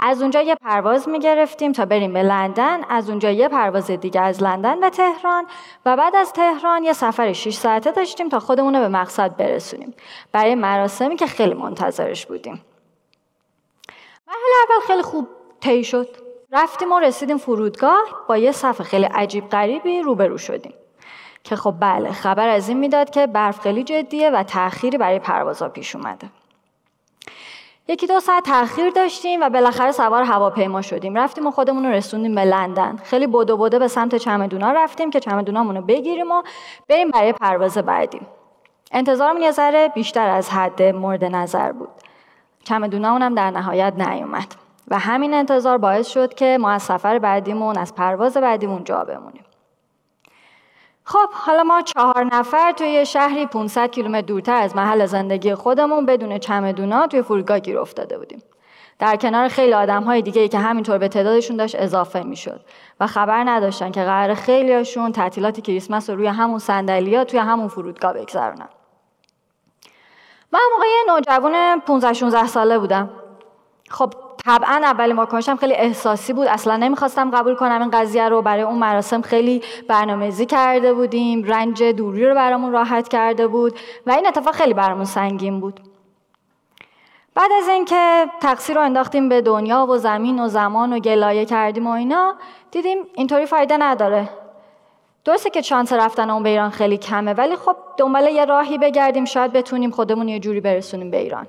از 0.00 0.22
اونجا 0.22 0.42
یه 0.42 0.54
پرواز 0.54 1.08
می‌گرفتیم 1.08 1.72
تا 1.72 1.84
بریم 1.84 2.12
به 2.12 2.22
لندن 2.22 2.80
از 2.88 3.10
اونجا 3.10 3.30
یه 3.30 3.48
پرواز 3.48 3.90
دیگه 3.90 4.20
از 4.20 4.42
لندن 4.42 4.80
به 4.80 4.90
تهران 4.90 5.46
و 5.86 5.96
بعد 5.96 6.16
از 6.16 6.32
تهران 6.32 6.84
یه 6.84 6.92
سفر 6.92 7.32
6 7.32 7.54
ساعته 7.54 7.90
داشتیم 7.90 8.28
تا 8.28 8.40
خودمون 8.40 8.74
رو 8.74 8.80
به 8.80 8.88
مقصد 8.88 9.36
برسونیم. 9.36 9.94
برای 10.32 10.54
مراسمی 10.54 11.16
که 11.16 11.26
خیلی 11.26 11.54
منتظرش 11.54 12.26
بودیم. 12.26 12.64
مرحله 14.30 14.76
اول 14.76 14.86
خیلی 14.86 15.02
خوب 15.02 15.28
طی 15.60 15.84
شد. 15.84 16.08
رفتیم 16.52 16.92
و 16.92 17.00
رسیدیم 17.00 17.38
فرودگاه. 17.38 18.24
با 18.28 18.36
یه 18.36 18.52
صفحه 18.52 18.84
خیلی 18.84 19.04
عجیب 19.04 19.48
غریبی 19.48 20.00
روبرو 20.00 20.38
شدیم. 20.38 20.74
که 21.44 21.56
خب 21.56 21.74
بله 21.80 22.12
خبر 22.12 22.48
از 22.48 22.68
این 22.68 22.78
می‌داد 22.78 23.10
که 23.10 23.26
برف 23.26 23.60
خیلی 23.60 23.84
جدیه 23.84 24.30
و 24.30 24.42
تأخیری 24.42 24.98
برای 24.98 25.18
پروازها 25.18 25.68
پیش 25.68 25.96
اومده. 25.96 26.28
یکی 27.88 28.06
دو 28.06 28.20
ساعت 28.20 28.44
تاخیر 28.44 28.90
داشتیم 28.90 29.40
و 29.42 29.48
بالاخره 29.48 29.92
سوار 29.92 30.22
هواپیما 30.22 30.82
شدیم. 30.82 31.18
رفتیم 31.18 31.46
و 31.46 31.50
خودمون 31.50 31.86
رو 31.86 31.92
رسوندیم 31.92 32.34
به 32.34 32.44
لندن. 32.44 32.96
خیلی 33.04 33.26
بدو 33.26 33.56
بوده 33.56 33.78
به 33.78 33.88
سمت 33.88 34.14
چمدونا 34.14 34.72
رفتیم 34.72 35.10
که 35.10 35.20
چمدونامون 35.20 35.76
رو 35.76 35.82
بگیریم 35.82 36.30
و 36.30 36.42
بریم 36.88 37.10
برای 37.10 37.32
پرواز 37.32 37.78
بعدی. 37.78 38.20
انتظارمون 38.92 39.42
یه 39.42 39.50
ذره 39.50 39.88
بیشتر 39.88 40.28
از 40.28 40.50
حد 40.50 40.82
مورد 40.82 41.24
نظر 41.24 41.72
بود. 41.72 41.88
چمدونامون 42.64 43.22
هم 43.22 43.34
در 43.34 43.50
نهایت 43.50 43.92
نیومد. 43.96 44.54
و 44.88 44.98
همین 44.98 45.34
انتظار 45.34 45.78
باعث 45.78 46.08
شد 46.08 46.34
که 46.34 46.58
ما 46.60 46.70
از 46.70 46.82
سفر 46.82 47.18
بعدیمون 47.18 47.78
از 47.78 47.94
پرواز 47.94 48.36
بعدیمون 48.36 48.84
جا 48.84 49.04
بمونیم. 49.04 49.44
خب 51.04 51.28
حالا 51.32 51.62
ما 51.62 51.82
چهار 51.82 52.24
نفر 52.32 52.72
توی 52.72 53.06
شهری 53.06 53.46
500 53.46 53.90
کیلومتر 53.90 54.26
دورتر 54.26 54.62
از 54.62 54.76
محل 54.76 55.06
زندگی 55.06 55.54
خودمون 55.54 56.06
بدون 56.06 56.38
چمدونا 56.38 57.06
توی 57.06 57.22
فرودگاه 57.22 57.58
گیر 57.58 57.78
افتاده 57.78 58.18
بودیم. 58.18 58.42
در 58.98 59.16
کنار 59.16 59.48
خیلی 59.48 59.72
آدم 59.72 60.02
های 60.02 60.22
دیگه 60.22 60.42
ای 60.42 60.48
که 60.48 60.58
همینطور 60.58 60.98
به 60.98 61.08
تعدادشون 61.08 61.56
داشت 61.56 61.76
اضافه 61.78 62.22
می‌شد. 62.22 62.60
و 63.00 63.06
خبر 63.06 63.44
نداشتن 63.44 63.90
که 63.90 64.02
قرار 64.04 64.34
خیلیاشون 64.34 65.12
تعطیلات 65.12 65.60
کریسمس 65.60 66.10
رو 66.10 66.16
روی 66.16 66.26
همون 66.26 66.58
صندلیا 66.58 67.24
توی 67.24 67.38
همون 67.38 67.68
فرودگاه 67.68 68.12
بگذرونن. 68.12 68.68
من 70.52 70.60
موقع 70.72 70.86
یه 70.86 71.14
نوجوان 71.14 71.80
15 71.80 72.12
16 72.12 72.46
ساله 72.46 72.78
بودم. 72.78 73.10
خب 73.90 74.12
طبعا 74.44 74.80
اولین 74.82 75.16
واکنشم 75.16 75.56
خیلی 75.56 75.74
احساسی 75.74 76.32
بود. 76.32 76.46
اصلا 76.46 76.76
نمی‌خواستم 76.76 77.30
قبول 77.30 77.54
کنم 77.54 77.80
این 77.80 77.90
قضیه 77.90 78.28
رو. 78.28 78.42
برای 78.42 78.62
اون 78.62 78.78
مراسم 78.78 79.22
خیلی 79.22 79.62
برنامه‌ریزی 79.88 80.46
کرده 80.46 80.94
بودیم. 80.94 81.44
رنج 81.44 81.82
دوری 81.82 82.26
رو 82.26 82.34
برامون 82.34 82.72
راحت 82.72 83.08
کرده 83.08 83.46
بود 83.46 83.78
و 84.06 84.10
این 84.10 84.26
اتفاق 84.26 84.54
خیلی 84.54 84.74
برامون 84.74 85.04
سنگین 85.04 85.60
بود. 85.60 85.80
بعد 87.34 87.50
از 87.62 87.68
اینکه 87.68 88.26
تقصیر 88.40 88.76
رو 88.76 88.82
انداختیم 88.82 89.28
به 89.28 89.40
دنیا 89.40 89.86
و 89.86 89.96
زمین 89.96 90.38
و 90.40 90.48
زمان 90.48 90.92
و 90.92 90.98
گلایه 90.98 91.44
کردیم 91.44 91.86
و 91.86 91.90
اینا 91.90 92.34
دیدیم 92.70 92.98
اینطوری 93.14 93.46
فایده 93.46 93.76
نداره. 93.76 94.28
درسته 95.24 95.50
که 95.50 95.62
شانس 95.62 95.92
رفتن 95.92 96.30
اون 96.30 96.42
به 96.42 96.48
ایران 96.48 96.70
خیلی 96.70 96.96
کمه 96.96 97.32
ولی 97.32 97.56
خب 97.56 97.76
دنبال 97.96 98.28
یه 98.28 98.44
راهی 98.44 98.78
بگردیم 98.78 99.24
شاید 99.24 99.52
بتونیم 99.52 99.90
خودمون 99.90 100.28
یه 100.28 100.38
جوری 100.38 100.60
برسونیم 100.60 101.10
به 101.10 101.16
ایران. 101.16 101.46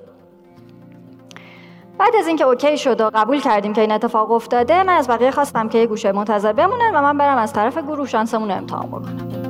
بعد 1.98 2.16
از 2.16 2.26
اینکه 2.26 2.44
اوکی 2.44 2.78
شد 2.78 3.00
و 3.00 3.10
قبول 3.14 3.40
کردیم 3.40 3.72
که 3.72 3.80
این 3.80 3.92
اتفاق 3.92 4.30
افتاده 4.30 4.82
من 4.82 4.92
از 4.92 5.08
بقیه 5.08 5.30
خواستم 5.30 5.68
که 5.68 5.78
یه 5.78 5.86
گوشه 5.86 6.12
منتظر 6.12 6.52
بمونن 6.52 6.90
و 6.94 7.02
من 7.02 7.18
برم 7.18 7.38
از 7.38 7.52
طرف 7.52 7.78
گروه 7.78 8.06
شانسمون 8.06 8.48
رو 8.48 8.56
امتحان 8.56 8.88
بکنم. 8.88 9.41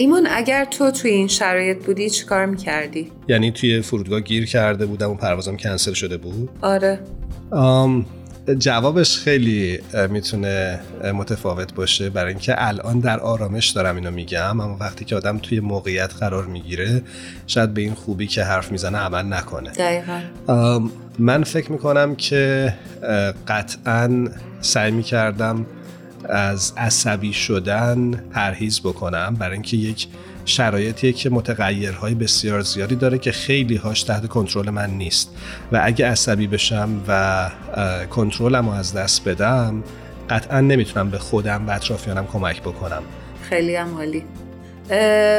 ایمون 0.00 0.26
اگر 0.30 0.64
تو 0.64 0.90
توی 0.90 1.10
این 1.10 1.28
شرایط 1.28 1.84
بودی 1.86 2.10
چی 2.10 2.24
کار 2.24 2.46
می‌کردی؟ 2.46 3.12
یعنی 3.28 3.52
توی 3.52 3.80
فرودگاه 3.80 4.20
گیر 4.20 4.46
کرده 4.46 4.86
بودم 4.86 5.10
و 5.10 5.14
پروازم 5.14 5.56
کنسل 5.56 5.92
شده 5.92 6.16
بود؟ 6.16 6.48
آره. 6.62 7.00
آم 7.50 8.06
جوابش 8.58 9.18
خیلی 9.18 9.78
می‌تونه 10.10 10.80
متفاوت 11.14 11.74
باشه. 11.74 12.10
برای 12.10 12.32
اینکه 12.32 12.54
الان 12.56 12.98
در 12.98 13.20
آرامش 13.20 13.68
دارم 13.68 13.96
اینو 13.96 14.10
میگم 14.10 14.60
اما 14.60 14.76
وقتی 14.80 15.04
که 15.04 15.16
آدم 15.16 15.38
توی 15.38 15.60
موقعیت 15.60 16.14
قرار 16.14 16.46
می‌گیره 16.46 17.02
شاید 17.46 17.74
به 17.74 17.80
این 17.80 17.94
خوبی 17.94 18.26
که 18.26 18.44
حرف 18.44 18.72
می‌زنه 18.72 18.98
عمل 18.98 19.32
نکنه. 19.32 19.70
دقیقا. 19.70 20.88
من 21.18 21.44
فکر 21.44 21.72
می‌کنم 21.72 22.14
که 22.14 22.74
قطعا 23.48 24.28
سعی 24.60 24.90
می‌کردم 24.90 25.66
از 26.28 26.72
عصبی 26.76 27.32
شدن 27.32 28.10
پرهیز 28.10 28.80
بکنم 28.80 29.34
برای 29.38 29.52
اینکه 29.52 29.76
یک 29.76 30.08
شرایطیه 30.44 31.12
که 31.12 31.30
متغیرهای 31.30 32.14
بسیار 32.14 32.60
زیادی 32.60 32.96
داره 32.96 33.18
که 33.18 33.32
خیلی 33.32 33.76
هاش 33.76 34.02
تحت 34.02 34.28
کنترل 34.28 34.70
من 34.70 34.90
نیست. 34.90 35.30
و 35.72 35.80
اگه 35.84 36.06
عصبی 36.06 36.46
بشم 36.46 36.88
و 37.08 37.50
کنترلم 38.10 38.68
رو 38.68 38.74
از 38.74 38.94
دست 38.94 39.28
بدم 39.28 39.82
قطعا 40.30 40.60
نمی‌تونم 40.60 41.10
به 41.10 41.18
خودم 41.18 41.68
و 41.68 41.70
اطرافیانم 41.70 42.26
کمک 42.26 42.60
بکنم. 42.60 43.02
خیلی 43.42 43.76
هم 43.76 43.94
حالی 43.94 44.24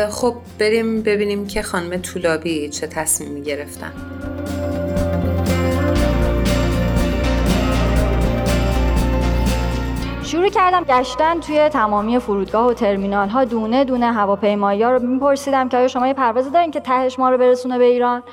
خب 0.10 0.36
بریم 0.60 1.02
ببینیم 1.02 1.48
که 1.48 1.62
خانم 1.62 1.98
طولابی 1.98 2.70
چه 2.70 2.88
تصمیمی 2.88 3.42
گرفتن. 3.42 3.92
شروع 10.32 10.50
کردم 10.50 10.84
گشتن 10.84 11.40
توی 11.40 11.70
تمامی 11.70 12.20
فرودگاه 12.20 12.68
و 12.68 12.74
ترمینال 12.74 13.30
ها 13.30 13.44
دونه 13.44 13.84
دونه 13.84 14.12
هواپیمایی 14.12 14.84
ها 14.84 14.92
رو 14.92 15.00
میپرسیدم 15.00 15.70
که 15.70 15.78
آیا 15.78 15.88
شما 15.88 16.08
یه 16.08 16.14
پروازی 16.14 16.50
دارین 16.50 16.72
که 16.72 16.80
تهش 16.80 17.20
ما 17.20 17.30
رو 17.30 17.38
برسونه 17.38 17.78
به 17.78 17.84
ایران؟ 17.84 18.24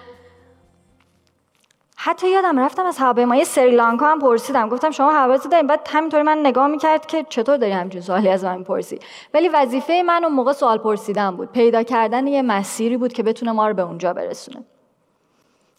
حتی 1.96 2.30
یادم 2.30 2.58
رفتم 2.58 2.86
از 2.86 2.98
هواپیمای 2.98 3.44
سریلانکا 3.44 4.06
هم 4.06 4.18
پرسیدم. 4.18 4.68
گفتم 4.68 4.90
شما 4.90 5.10
هوازی 5.10 5.48
دارین؟ 5.48 5.66
بعد 5.66 5.88
همینطوری 5.92 6.22
من 6.22 6.38
نگاه 6.38 6.66
می‌کرد 6.66 7.06
که 7.06 7.26
چطور 7.28 7.56
داری 7.56 7.72
همچین 7.72 8.00
سوالی 8.00 8.28
از 8.28 8.44
من 8.44 8.58
می‌پرسی؟ 8.58 8.98
ولی 9.34 9.48
وظیفه 9.48 10.02
من 10.06 10.24
اون 10.24 10.32
موقع 10.32 10.52
سوال 10.52 10.78
پرسیدن 10.78 11.36
بود. 11.36 11.52
پیدا 11.52 11.82
کردن 11.82 12.26
یه 12.26 12.42
مسیری 12.42 12.96
بود 12.96 13.12
که 13.12 13.22
بتونه 13.22 13.52
ما 13.52 13.68
رو 13.68 13.74
به 13.74 13.82
اونجا 13.82 14.12
برسونه. 14.12 14.64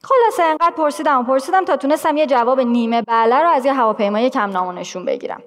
خلاصه 0.03 0.43
انقدر 0.43 0.73
پرسیدم 0.77 1.19
و 1.19 1.23
پرسیدم 1.23 1.65
تا 1.65 1.77
تونستم 1.77 2.17
یه 2.17 2.25
جواب 2.25 2.59
نیمه 2.59 3.01
بله 3.01 3.41
رو 3.41 3.49
از 3.49 3.65
یه 3.65 3.73
هواپیمای 3.73 4.29
کم 4.29 4.49
نامونشون 4.49 5.05
بگیرم. 5.05 5.43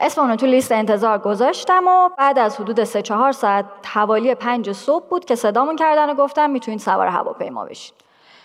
اسم 0.00 0.20
اونو 0.20 0.36
تو 0.36 0.46
لیست 0.46 0.72
انتظار 0.72 1.18
گذاشتم 1.18 1.84
و 1.86 2.08
بعد 2.18 2.38
از 2.38 2.60
حدود 2.60 2.84
سه 2.84 3.02
چهار 3.02 3.32
ساعت 3.32 3.64
حوالی 3.86 4.34
پنج 4.34 4.72
صبح 4.72 5.08
بود 5.08 5.24
که 5.24 5.34
صدامون 5.34 5.76
کردن 5.76 6.10
و 6.10 6.14
گفتم 6.14 6.50
می‌تونین 6.50 6.78
سوار 6.78 7.06
هواپیما 7.06 7.64
بشین 7.64 7.94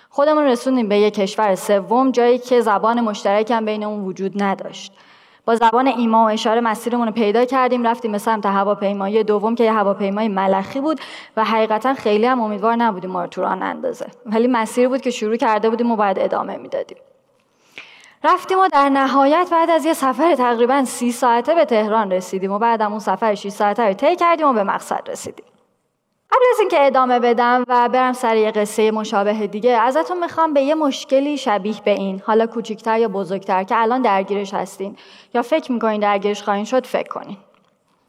خودمون 0.10 0.44
رسوندیم 0.44 0.90
به 0.90 0.98
یه 0.98 1.12
کشور 1.12 1.56
سوم 1.56 2.12
جایی 2.12 2.40
که 2.40 2.62
زبان 2.62 3.02
مشترک 3.02 3.52
هم 3.52 3.66
بینمون 3.66 4.06
وجود 4.06 4.44
نداشت. 4.44 4.94
با 5.46 5.56
زبان 5.56 5.88
ایما 5.88 6.26
و 6.26 6.30
اشاره 6.30 6.62
مسیرمون 6.62 7.08
رو 7.08 7.14
پیدا 7.14 7.46
کردیم 7.46 7.88
رفتیم 7.88 8.12
به 8.12 8.18
سمت 8.18 8.46
هواپیمای 8.46 9.24
دوم 9.24 9.56
که 9.56 9.64
یه 9.64 9.74
هواپیمای 9.74 10.28
ملخی 10.28 10.82
بود 10.82 11.00
و 11.38 11.44
حقیقتا 11.44 11.94
خیلی 11.94 12.26
هم 12.26 12.42
امیدوار 12.42 12.76
نبودیم 12.76 13.12
ما 13.12 13.22
رو 13.22 13.28
تو 13.28 13.42
اندازه 13.42 14.08
ولی 14.26 14.48
مسیر 14.48 14.88
بود 14.88 15.02
که 15.02 15.10
شروع 15.10 15.36
کرده 15.36 15.70
بودیم 15.70 15.92
و 15.92 15.96
باید 15.96 16.20
ادامه 16.20 16.58
می‌دادیم. 16.58 16.98
رفتیم 18.26 18.60
و 18.60 18.68
در 18.68 18.90
نهایت 18.90 19.48
بعد 19.52 19.70
از 19.70 19.86
یه 19.86 19.94
سفر 19.94 20.36
تقریبا 20.36 20.86
سی 20.86 21.12
ساعته 21.12 21.56
به 21.56 21.66
تهران 21.66 22.12
رسیدیم 22.12 22.52
و 22.52 22.60
بعد 22.60 22.82
اون 22.82 23.00
سفر 23.00 23.36
6 23.36 23.50
ساعته 23.50 23.84
رو 23.84 23.94
طی 23.94 24.16
کردیم 24.16 24.48
و 24.48 24.54
به 24.54 24.64
مقصد 24.64 25.02
رسیدیم. 25.08 25.46
قبل 26.32 26.44
از 26.54 26.60
اینکه 26.60 26.86
ادامه 26.86 27.20
بدم 27.20 27.64
و 27.68 27.90
برم 27.90 28.14
سر 28.14 28.36
یه 28.36 28.52
قصه 28.52 28.92
مشابه 28.92 29.48
دیگه 29.48 29.72
ازتون 29.72 30.20
می‌خوام 30.20 30.54
به 30.54 30.62
یه 30.62 30.76
مشکلی 30.76 31.38
شبیه 31.38 31.76
به 31.86 31.92
این 31.92 32.22
حالا 32.26 32.48
کوچیکتر 32.48 33.00
یا 33.00 33.08
بزرگتر 33.08 33.64
که 33.64 33.82
الان 33.82 34.02
درگیرش 34.02 34.54
هستین 34.54 34.98
یا 35.34 35.42
فکر 35.42 35.72
می‌کنین 35.72 36.02
درگیرش 36.02 36.44
خواهین 36.44 36.66
شد 36.66 36.86
فکر 36.86 37.08
کنین. 37.08 37.38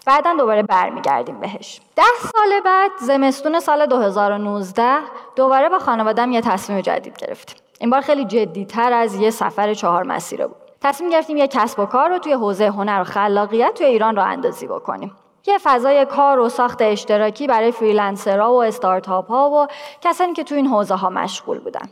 بعدا 0.07 0.35
دوباره 0.35 0.63
برمیگردیم 0.63 1.41
بهش. 1.41 1.81
ده 1.97 2.03
سال 2.33 2.61
بعد 2.65 2.91
زمستون 3.01 3.61
سال 3.61 3.87
2019 3.87 4.99
دوباره 5.37 5.69
با 5.69 5.79
خانوادم 5.79 6.33
یه 6.33 6.41
تصمیم 6.41 6.81
جدید 6.81 7.19
گرفتیم. 7.19 7.66
این 7.81 7.91
بار 7.91 8.01
خیلی 8.01 8.25
جدیتر 8.25 8.93
از 8.93 9.15
یه 9.15 9.31
سفر 9.31 9.75
چهار 9.75 10.03
مسیره 10.03 10.47
بود. 10.47 10.57
تصمیم 10.81 11.11
گرفتیم 11.11 11.37
یه 11.37 11.49
کسب 11.49 11.81
و 11.81 11.87
کار 11.87 12.09
رو 12.09 12.19
توی 12.19 12.33
حوزه 12.33 12.67
هنر 12.67 13.01
و 13.01 13.05
خلاقیت 13.05 13.75
توی 13.75 13.87
ایران 13.87 14.17
رو 14.17 14.23
اندازی 14.23 14.67
بکنیم. 14.67 15.13
یه 15.47 15.59
فضای 15.59 16.05
کار 16.05 16.39
و 16.39 16.49
ساخت 16.49 16.83
اشتراکی 16.83 17.47
برای 17.47 17.73
فریلنسرها 17.73 18.55
و 18.55 18.63
استارتاپ 18.63 19.29
ها 19.29 19.51
و 19.51 19.67
کسانی 20.01 20.33
که 20.33 20.45
تو 20.45 20.55
این 20.55 20.67
حوزه 20.67 20.95
ها 20.95 21.11
مشغول 21.11 21.59
بودن. 21.59 21.89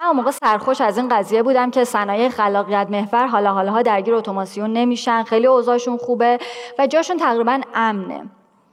من 0.00 0.10
موقع 0.10 0.30
سرخوش 0.30 0.80
از 0.80 0.98
این 0.98 1.08
قضیه 1.08 1.42
بودم 1.42 1.70
که 1.70 1.84
صنایع 1.84 2.28
خلاقیت 2.28 2.86
محور 2.90 3.26
حالا 3.26 3.52
حالا 3.52 3.82
درگیر 3.82 4.14
اتوماسیون 4.14 4.72
نمیشن 4.72 5.22
خیلی 5.22 5.46
اوضاعشون 5.46 5.96
خوبه 5.96 6.38
و 6.78 6.86
جاشون 6.86 7.16
تقریبا 7.16 7.60
امنه. 7.74 8.22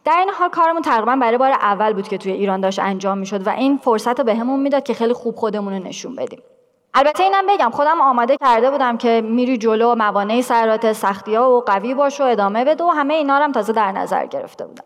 در 0.05 0.17
این 0.19 0.29
حال 0.29 0.49
کارمون 0.49 0.81
تقریبا 0.81 1.15
برای 1.15 1.37
بار 1.37 1.51
اول 1.51 1.93
بود 1.93 2.07
که 2.07 2.17
توی 2.17 2.31
ایران 2.31 2.61
داشت 2.61 2.79
انجام 2.79 3.17
می‌شد 3.17 3.47
و 3.47 3.49
این 3.49 3.77
فرصت 3.77 4.19
رو 4.19 4.25
بهمون 4.25 4.59
می‌داد 4.59 4.83
که 4.83 4.93
خیلی 4.93 5.13
خوب 5.13 5.35
خودمون 5.35 5.73
رو 5.73 5.83
نشون 5.83 6.15
بدیم. 6.15 6.39
البته 6.93 7.23
اینم 7.23 7.43
بگم 7.49 7.69
خودم 7.69 8.01
آماده 8.01 8.37
کرده 8.37 8.71
بودم 8.71 8.97
که 8.97 9.21
میری 9.21 9.57
جلو 9.57 9.95
موانع 9.95 10.41
سرات 10.41 10.93
سختی 10.93 11.35
ها 11.35 11.51
و 11.51 11.61
قوی 11.61 11.93
باش 11.93 12.21
و 12.21 12.23
ادامه 12.23 12.65
بده 12.65 12.83
و 12.83 12.87
همه 12.87 13.13
اینا 13.13 13.35
هم 13.35 13.51
تازه 13.51 13.73
در 13.73 13.91
نظر 13.91 14.25
گرفته 14.25 14.65
بودم. 14.65 14.83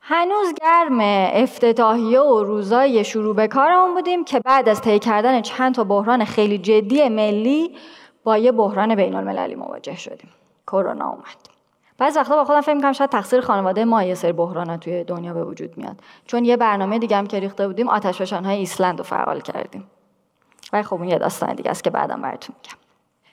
هنوز 0.00 0.54
گرم 0.62 0.98
افتتاحیه 1.42 2.20
و 2.20 2.44
روزای 2.44 3.04
شروع 3.04 3.34
به 3.36 3.48
کارمون 3.48 3.94
بودیم 3.94 4.24
که 4.24 4.40
بعد 4.40 4.68
از 4.68 4.80
طی 4.80 4.98
کردن 4.98 5.42
چند 5.42 5.74
تا 5.74 5.84
بحران 5.84 6.24
خیلی 6.24 6.58
جدی 6.58 7.08
ملی 7.08 7.76
با 8.24 8.38
یه 8.38 8.52
بحران 8.52 8.94
بین 8.94 9.14
المللی 9.14 9.54
مواجه 9.54 9.96
شدیم. 9.96 10.30
کرونا 10.66 11.08
اومد. 11.08 11.49
بعضی 12.00 12.18
وقتا 12.18 12.36
با 12.36 12.44
خودم 12.44 12.60
فکر 12.60 12.74
می‌کنم 12.74 12.92
شاید 12.92 13.10
تقصیر 13.10 13.40
خانواده 13.40 13.84
ما 13.84 14.02
یه 14.02 14.14
سری 14.14 14.32
بحران 14.32 14.76
توی 14.76 15.04
دنیا 15.04 15.34
به 15.34 15.44
وجود 15.44 15.78
میاد. 15.78 16.00
چون 16.26 16.44
یه 16.44 16.56
برنامه 16.56 16.98
دیگه 16.98 17.16
هم 17.16 17.26
که 17.26 17.40
ریخته 17.40 17.66
بودیم 17.66 17.88
آتش 17.88 18.32
های 18.32 18.56
ایسلند 18.56 18.98
رو 18.98 19.04
فعال 19.04 19.40
کردیم. 19.40 19.90
ولی 20.72 20.82
خب 20.82 20.94
اون 20.94 21.08
یه 21.08 21.18
داستان 21.18 21.54
دیگه 21.54 21.70
است 21.70 21.84
که 21.84 21.90
بعدم 21.90 22.22
براتون 22.22 22.56
میگم. 22.62 22.78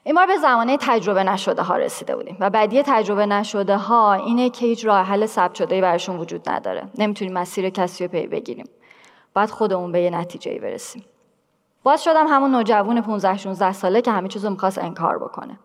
این 0.04 0.16
بار 0.16 0.28
به 0.28 0.38
زمانه 0.38 0.78
تجربه 0.82 1.24
نشده 1.24 1.62
ها 1.62 1.78
رسیده 1.78 2.16
بودیم 2.16 2.38
و 2.40 2.50
بعدی 2.50 2.84
تجربه 2.84 3.26
نشده 3.26 3.78
ها 3.78 4.14
اینه 4.14 4.50
که 4.50 4.66
هیچ 4.66 4.86
راه 4.86 5.06
حل 5.06 5.26
ثبت 5.26 5.56
شده 5.56 5.82
براشون 5.82 6.18
وجود 6.18 6.50
نداره. 6.50 6.84
نمی‌تونیم 6.98 7.34
مسیر 7.34 7.70
کسی 7.70 8.04
رو 8.04 8.12
پی 8.12 8.28
بگیریم. 8.28 8.70
باید 9.34 9.50
خودمون 9.50 9.92
به 9.92 10.02
یه 10.02 10.10
نتیجه 10.10 10.60
برسیم. 10.60 11.06
باز 11.84 12.04
شدم 12.04 12.28
همون 12.28 12.52
نوجوان 12.52 13.02
15 13.02 13.38
16 13.38 13.74
ساله 13.74 14.02
که 14.02 14.12
همه 14.12 14.28
چیزو 14.28 14.50
می‌خواست 14.50 14.78
انکار 14.78 15.18
بکنه. 15.18 15.60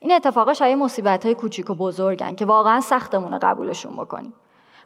این 0.00 0.12
اتفاقا 0.12 0.54
شاید 0.54 0.78
مصیبت 0.78 1.24
های 1.24 1.34
کوچیک 1.34 1.70
و 1.70 1.74
بزرگن 1.74 2.34
که 2.34 2.44
واقعا 2.44 2.80
سختمونه 2.80 3.38
قبولشون 3.38 3.92
بکنیم. 3.92 4.32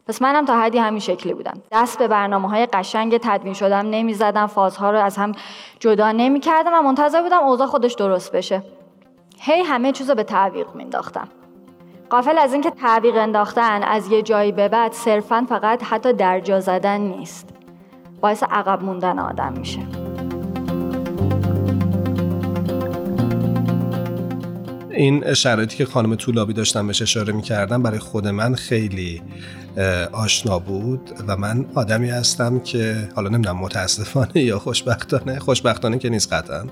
پس 0.07 0.21
منم 0.21 0.45
تا 0.45 0.59
حدی 0.59 0.77
همین 0.77 0.99
شکلی 0.99 1.33
بودم. 1.33 1.61
دست 1.71 1.99
به 1.99 2.07
برنامه 2.07 2.49
های 2.49 2.65
قشنگ 2.65 3.17
تدوین 3.17 3.53
شدم 3.53 3.89
نمی‌زدم 3.89 4.47
فازها 4.47 4.91
رو 4.91 4.99
از 4.99 5.17
هم 5.17 5.31
جدا 5.79 6.11
نمی‌کردم 6.11 6.73
و 6.73 6.81
منتظر 6.81 7.21
بودم 7.21 7.43
اوضاع 7.43 7.67
خودش 7.67 7.93
درست 7.93 8.31
بشه. 8.31 8.63
هی 9.39 9.61
همه 9.61 9.91
چیز 9.91 10.09
رو 10.09 10.15
به 10.15 10.23
تعویق 10.23 10.75
مینداختم 10.75 11.27
قافل 12.09 12.37
از 12.37 12.53
اینکه 12.53 12.71
تعویق 12.71 13.15
انداختن 13.17 13.83
از 13.83 14.11
یه 14.11 14.21
جایی 14.21 14.51
به 14.51 14.67
بعد 14.67 14.91
صرفا 14.91 15.45
فقط 15.49 15.83
حتی 15.83 16.13
درجا 16.13 16.59
زدن 16.59 17.01
نیست. 17.01 17.49
باعث 18.21 18.43
عقب 18.43 18.83
موندن 18.83 19.19
آدم 19.19 19.53
میشه. 19.53 20.12
این 24.93 25.33
شرایطی 25.33 25.77
که 25.77 25.85
خانم 25.85 26.15
طولابی 26.15 26.53
داشتم 26.53 26.87
بهش 26.87 27.01
اشاره 27.01 27.33
می‌کردم 27.33 27.83
برای 27.83 27.99
خود 27.99 28.27
من 28.27 28.55
خیلی 28.55 29.21
آشنا 30.11 30.59
بود 30.59 31.11
و 31.27 31.37
من 31.37 31.65
آدمی 31.75 32.09
هستم 32.09 32.59
که 32.59 33.09
حالا 33.15 33.29
نمی‌دونم 33.29 33.57
متاسفانه 33.57 34.37
یا 34.37 34.59
خوشبختانه 34.59 35.39
خوشبختانه 35.39 35.97
که 35.97 36.09
نیست 36.09 36.33
قطعا. 36.33 36.65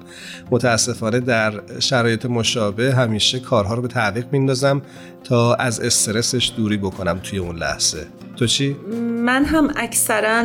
متاسفانه 0.51 1.19
در 1.19 1.61
شرایط 1.79 2.25
مشابه 2.25 2.93
همیشه 2.93 3.39
کارها 3.39 3.73
رو 3.73 3.81
به 3.81 3.87
تعویق 3.87 4.25
میندازم 4.31 4.81
تا 5.23 5.53
از 5.53 5.79
استرسش 5.79 6.51
دوری 6.57 6.77
بکنم 6.77 7.19
توی 7.23 7.39
اون 7.39 7.55
لحظه. 7.55 8.07
تو 8.35 8.47
چی؟ 8.47 8.75
من 9.25 9.45
هم 9.45 9.73
اکثرا 9.75 10.43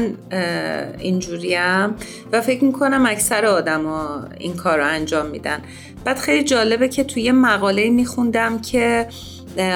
اینجوریم 0.98 1.94
و 2.32 2.40
فکر 2.40 2.64
می‌کنم 2.64 3.06
اکثر 3.06 3.46
آدما 3.46 4.24
این 4.38 4.56
کار 4.56 4.78
رو 4.78 4.86
انجام 4.86 5.26
میدن. 5.26 5.58
بعد 6.04 6.18
خیلی 6.18 6.44
جالبه 6.44 6.88
که 6.88 7.04
توی 7.04 7.32
مقاله 7.32 7.90
میخوندم 7.90 8.60
که 8.60 9.06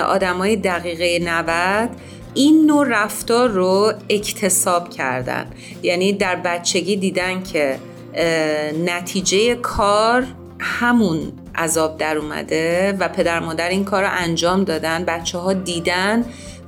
آدمای 0.07 0.57
دقیقه 0.57 1.19
90 1.25 1.91
این 2.35 2.67
نوع 2.67 2.87
رفتار 2.89 3.49
رو 3.49 3.93
اکتساب 4.09 4.91
کردن. 4.91 5.47
یعنی 5.83 6.13
در 6.13 6.37
بچگی 6.37 6.97
دیدن 6.97 7.43
که 7.43 7.79
نتیجه 8.85 9.55
کار 9.55 10.27
همون 10.59 11.33
عذاب 11.55 11.97
در 11.97 12.19
اومده 12.19 12.97
و 13.01 13.09
پدر 13.09 13.41
مادر 13.41 13.69
این 13.69 13.85
کار 13.85 14.03
رو 14.03 14.09
انجام 14.13 14.65
دادن 14.65 15.05
بچه 15.05 15.39
ها 15.39 15.53
دیدن 15.53 16.25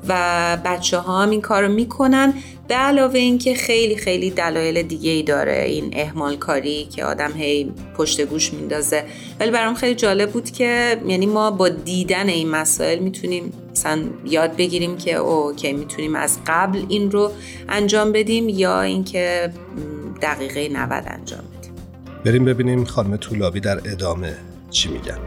و 0.08 0.56
بچه 0.64 0.98
ها 0.98 1.22
هم 1.22 1.30
این 1.30 1.40
کار 1.40 1.62
رو 1.62 1.72
می‌کنن. 1.72 2.34
به 2.68 2.74
علاوه 2.74 3.18
اینکه 3.18 3.54
خیلی 3.54 3.96
خیلی 3.96 4.30
دلایل 4.30 4.82
دیگه 4.82 5.10
ای 5.10 5.22
داره 5.22 5.64
این 5.66 5.90
اهمال 5.96 6.36
کاری 6.36 6.84
که 6.84 7.04
آدم 7.04 7.32
هی 7.32 7.72
پشت 7.96 8.20
گوش 8.20 8.52
میندازه. 8.52 9.04
ولی 9.40 9.50
برام 9.50 9.74
خیلی 9.74 9.94
جالب 9.94 10.30
بود 10.30 10.50
که 10.50 11.00
یعنی 11.06 11.26
ما 11.26 11.50
با 11.50 11.68
دیدن 11.68 12.28
این 12.28 12.48
مسائل 12.48 12.98
می‌تونیم 12.98 13.52
مثلا 13.72 14.02
یاد 14.24 14.56
بگیریم 14.56 14.96
که 14.96 15.14
اوکی 15.14 15.72
می‌تونیم 15.72 16.14
از 16.14 16.38
قبل 16.46 16.84
این 16.88 17.10
رو 17.10 17.30
انجام 17.68 18.12
بدیم 18.12 18.48
یا 18.48 18.80
اینکه 18.80 19.52
دقیقه 20.22 20.68
90 20.68 21.04
انجام 21.06 21.40
بدیم. 21.58 21.72
بریم 22.24 22.44
ببینیم 22.44 22.84
خانم 22.84 23.16
طولابی 23.16 23.60
در 23.60 23.78
ادامه 23.84 24.36
چی 24.70 24.88
میگن. 24.88 25.18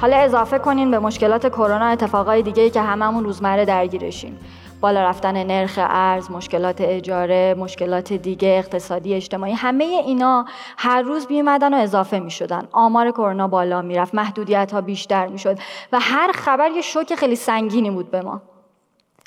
حالا 0.00 0.16
اضافه 0.16 0.58
کنین 0.58 0.90
به 0.90 0.98
مشکلات 0.98 1.48
کرونا 1.48 1.84
اتفاقای 1.84 2.42
دیگه 2.42 2.70
که 2.70 2.80
هممون 2.80 3.24
روزمره 3.24 3.64
درگیرشیم. 3.64 4.36
بالا 4.80 5.02
رفتن 5.02 5.46
نرخ 5.46 5.78
ارز، 5.82 6.30
مشکلات 6.30 6.80
اجاره، 6.80 7.54
مشکلات 7.58 8.12
دیگه 8.12 8.48
اقتصادی 8.48 9.14
اجتماعی 9.14 9.52
همه 9.52 9.84
اینا 9.84 10.44
هر 10.78 11.02
روز 11.02 11.26
بیومدن 11.26 11.74
و 11.74 11.76
اضافه 11.76 12.18
می 12.18 12.30
شدن. 12.30 12.68
آمار 12.72 13.10
کرونا 13.10 13.48
بالا 13.48 13.82
می‌رفت، 13.82 14.14
محدودیت 14.14 14.72
ها 14.72 14.80
بیشتر 14.80 15.26
می 15.26 15.38
شد 15.38 15.58
و 15.92 16.00
هر 16.00 16.32
خبر 16.32 16.70
یه 16.70 16.82
شوک 16.82 17.14
خیلی 17.14 17.36
سنگینی 17.36 17.90
بود 17.90 18.10
به 18.10 18.22
ما. 18.22 18.42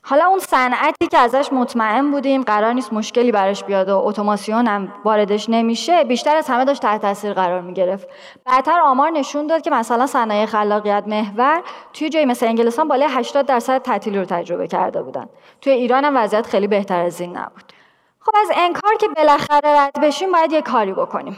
حالا 0.06 0.26
اون 0.26 0.40
صنعتی 0.40 1.08
که 1.08 1.18
ازش 1.18 1.54
مطمئن 1.54 2.12
بودیم 2.12 2.44
قرار 2.44 2.74
نیست 2.74 2.94
مشکلی 2.94 3.32
براش 3.32 3.64
بیاد 3.64 3.90
و 3.90 3.98
اتوماسیون 3.98 4.68
هم 4.68 4.94
واردش 5.06 5.50
نمیشه 5.50 6.04
بیشتر 6.04 6.36
از 6.36 6.48
همه 6.48 6.66
داشت 6.66 6.82
تحت 6.82 7.02
تاثیر 7.02 7.34
قرار 7.34 7.62
می‌گرفت. 7.62 8.08
بعدتر 8.46 8.80
آمار 8.82 9.10
نشون 9.10 9.48
داد 9.48 9.62
که 9.62 9.70
مثلا 9.70 10.08
صنایع 10.08 10.46
خلاقیت 10.46 11.04
محور 11.08 11.64
توی 11.94 12.10
جایی 12.10 12.26
مثل 12.26 12.46
انگلستان 12.46 12.88
بالای 12.88 13.08
80 13.12 13.46
درصد 13.46 13.82
تعطیلی 13.82 14.18
رو 14.20 14.26
تجربه 14.26 14.68
کرده 14.68 15.02
بودن. 15.02 15.30
توی 15.62 15.74
ایران 15.74 16.06
هم 16.06 16.18
وضعیت 16.18 16.48
خیلی 16.48 16.68
بهتر 16.68 17.00
از 17.00 17.22
این 17.22 17.38
نبود. 17.38 17.74
خب 18.20 18.32
از 18.42 18.52
انکار 18.56 18.96
که 19.00 19.08
بالاخره 19.08 19.80
رد 19.80 20.02
بشیم 20.02 20.32
باید 20.32 20.52
یه 20.52 20.62
کاری 20.62 20.94
بکنیم. 20.94 21.38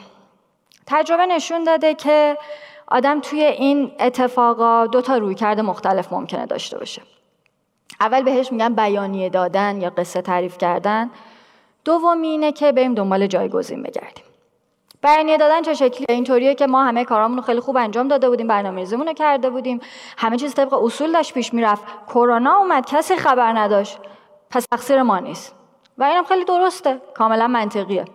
تجربه 0.88 1.26
نشون 1.26 1.64
داده 1.64 1.94
که 1.94 2.38
آدم 2.88 3.20
توی 3.20 3.44
این 3.44 3.92
اتفاقا 4.00 4.88
دو 4.88 5.02
تا 5.02 5.18
رویکرد 5.18 5.60
مختلف 5.60 6.14
ممکنه 6.14 6.46
داشته 6.46 6.78
باشه. 6.78 7.02
اول 8.00 8.24
بهش 8.24 8.52
میگن 8.52 8.76
بیانیه 8.76 9.30
دادن 9.30 9.82
یا 9.82 9.90
قصه 9.90 10.22
تعریف 10.22 10.58
کردن. 10.58 11.10
دومی 11.86 12.28
اینه 12.28 12.52
که 12.52 12.72
بریم 12.72 12.94
دنبال 12.94 13.28
جایگزین 13.28 13.84
بگردیم. 13.84 14.26
بیانیه 15.04 15.38
دادن 15.38 15.62
چه 15.62 15.74
شکلی 15.74 16.06
اینطوریه 16.10 16.56
که 16.56 16.68
ما 16.68 16.84
همه 16.84 17.06
کارامون 17.06 17.38
رو 17.38 17.44
خیلی 17.44 17.60
خوب 17.60 17.78
انجام 17.78 18.08
داده 18.08 18.30
بودیم 18.30 18.48
برنامه‌ریزیمون 18.48 19.08
رو 19.08 19.14
کرده 19.14 19.50
بودیم. 19.50 19.80
همه 20.18 20.38
چیز 20.38 20.54
طبق 20.56 20.74
اصول 20.74 21.12
داشت 21.12 21.34
پیش 21.34 21.54
می‌رفت. 21.54 21.84
کرونا 22.08 22.56
اومد 22.58 22.86
کسی 22.86 23.16
خبر 23.16 23.54
نداشت. 23.60 24.00
پس 24.50 24.66
تقصیر 24.72 25.02
ما 25.02 25.20
نیست. 25.20 25.56
و 25.98 26.04
اینم 26.04 26.24
خیلی 26.24 26.46
درسته 26.46 27.02
کاملا 27.16 27.48
منطقیه. 27.48 28.06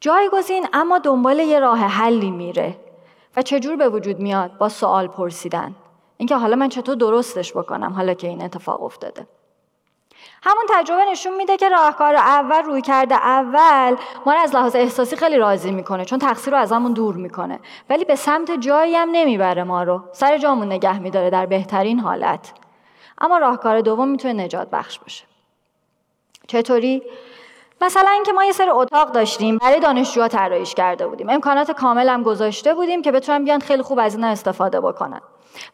جایگزین 0.00 0.66
اما 0.72 0.98
دنبال 0.98 1.38
یه 1.38 1.60
راه 1.60 1.78
حلی 1.78 2.30
میره. 2.30 2.76
و 3.36 3.42
چجور 3.42 3.76
به 3.76 3.88
وجود 3.88 4.20
میاد؟ 4.20 4.58
با 4.58 4.68
سوال 4.68 5.06
پرسیدن. 5.06 5.74
اینکه 6.18 6.36
حالا 6.36 6.56
من 6.56 6.68
چطور 6.68 6.94
درستش 6.94 7.52
بکنم 7.52 7.92
حالا 7.92 8.14
که 8.14 8.26
این 8.26 8.42
اتفاق 8.42 8.82
افتاده. 8.82 9.26
همون 10.42 10.64
تجربه 10.70 11.04
نشون 11.10 11.36
میده 11.36 11.56
که 11.56 11.68
راهکار 11.68 12.14
اول 12.14 12.62
روی 12.62 12.82
کرده 12.82 13.14
اول 13.14 13.96
ما 14.26 14.32
رو 14.32 14.38
از 14.38 14.54
لحاظ 14.54 14.76
احساسی 14.76 15.16
خیلی 15.16 15.36
راضی 15.36 15.70
می‌کنه 15.70 16.04
چون 16.04 16.18
تقصیر 16.18 16.54
رو 16.54 16.60
از 16.60 16.72
همون 16.72 16.92
دور 16.92 17.14
می‌کنه. 17.14 17.60
ولی 17.90 18.04
به 18.04 18.16
سمت 18.16 18.50
جایی 18.50 18.96
هم 18.96 19.08
نمی‌بره 19.12 19.64
ما 19.64 19.82
رو. 19.82 20.02
سر 20.12 20.38
جامون 20.38 20.66
نگه 20.66 20.98
میداره 20.98 21.30
در 21.30 21.46
بهترین 21.46 22.00
حالت. 22.00 22.52
اما 23.18 23.38
راهکار 23.38 23.80
دوم 23.80 24.08
می‌تونه 24.08 24.44
نجات 24.44 24.70
بخش 24.70 24.98
باشه. 24.98 25.24
چطوری؟ 26.46 27.02
مثلا 27.80 28.10
اینکه 28.10 28.32
ما 28.32 28.44
یه 28.44 28.52
سری 28.52 28.70
اتاق 28.70 29.12
داشتیم 29.12 29.58
برای 29.58 29.80
دانشجوها 29.80 30.28
طراحیش 30.28 30.74
کرده 30.74 31.06
بودیم. 31.06 31.30
امکانات 31.30 31.70
کامل 31.70 32.08
هم 32.08 32.22
گذاشته 32.22 32.74
بودیم 32.74 33.02
که 33.02 33.12
بتونن 33.12 33.44
بیان 33.44 33.60
خیلی 33.60 33.82
خوب 33.82 33.98
از 33.98 34.14
اینا 34.14 34.28
استفاده 34.28 34.80
بکنن. 34.80 35.20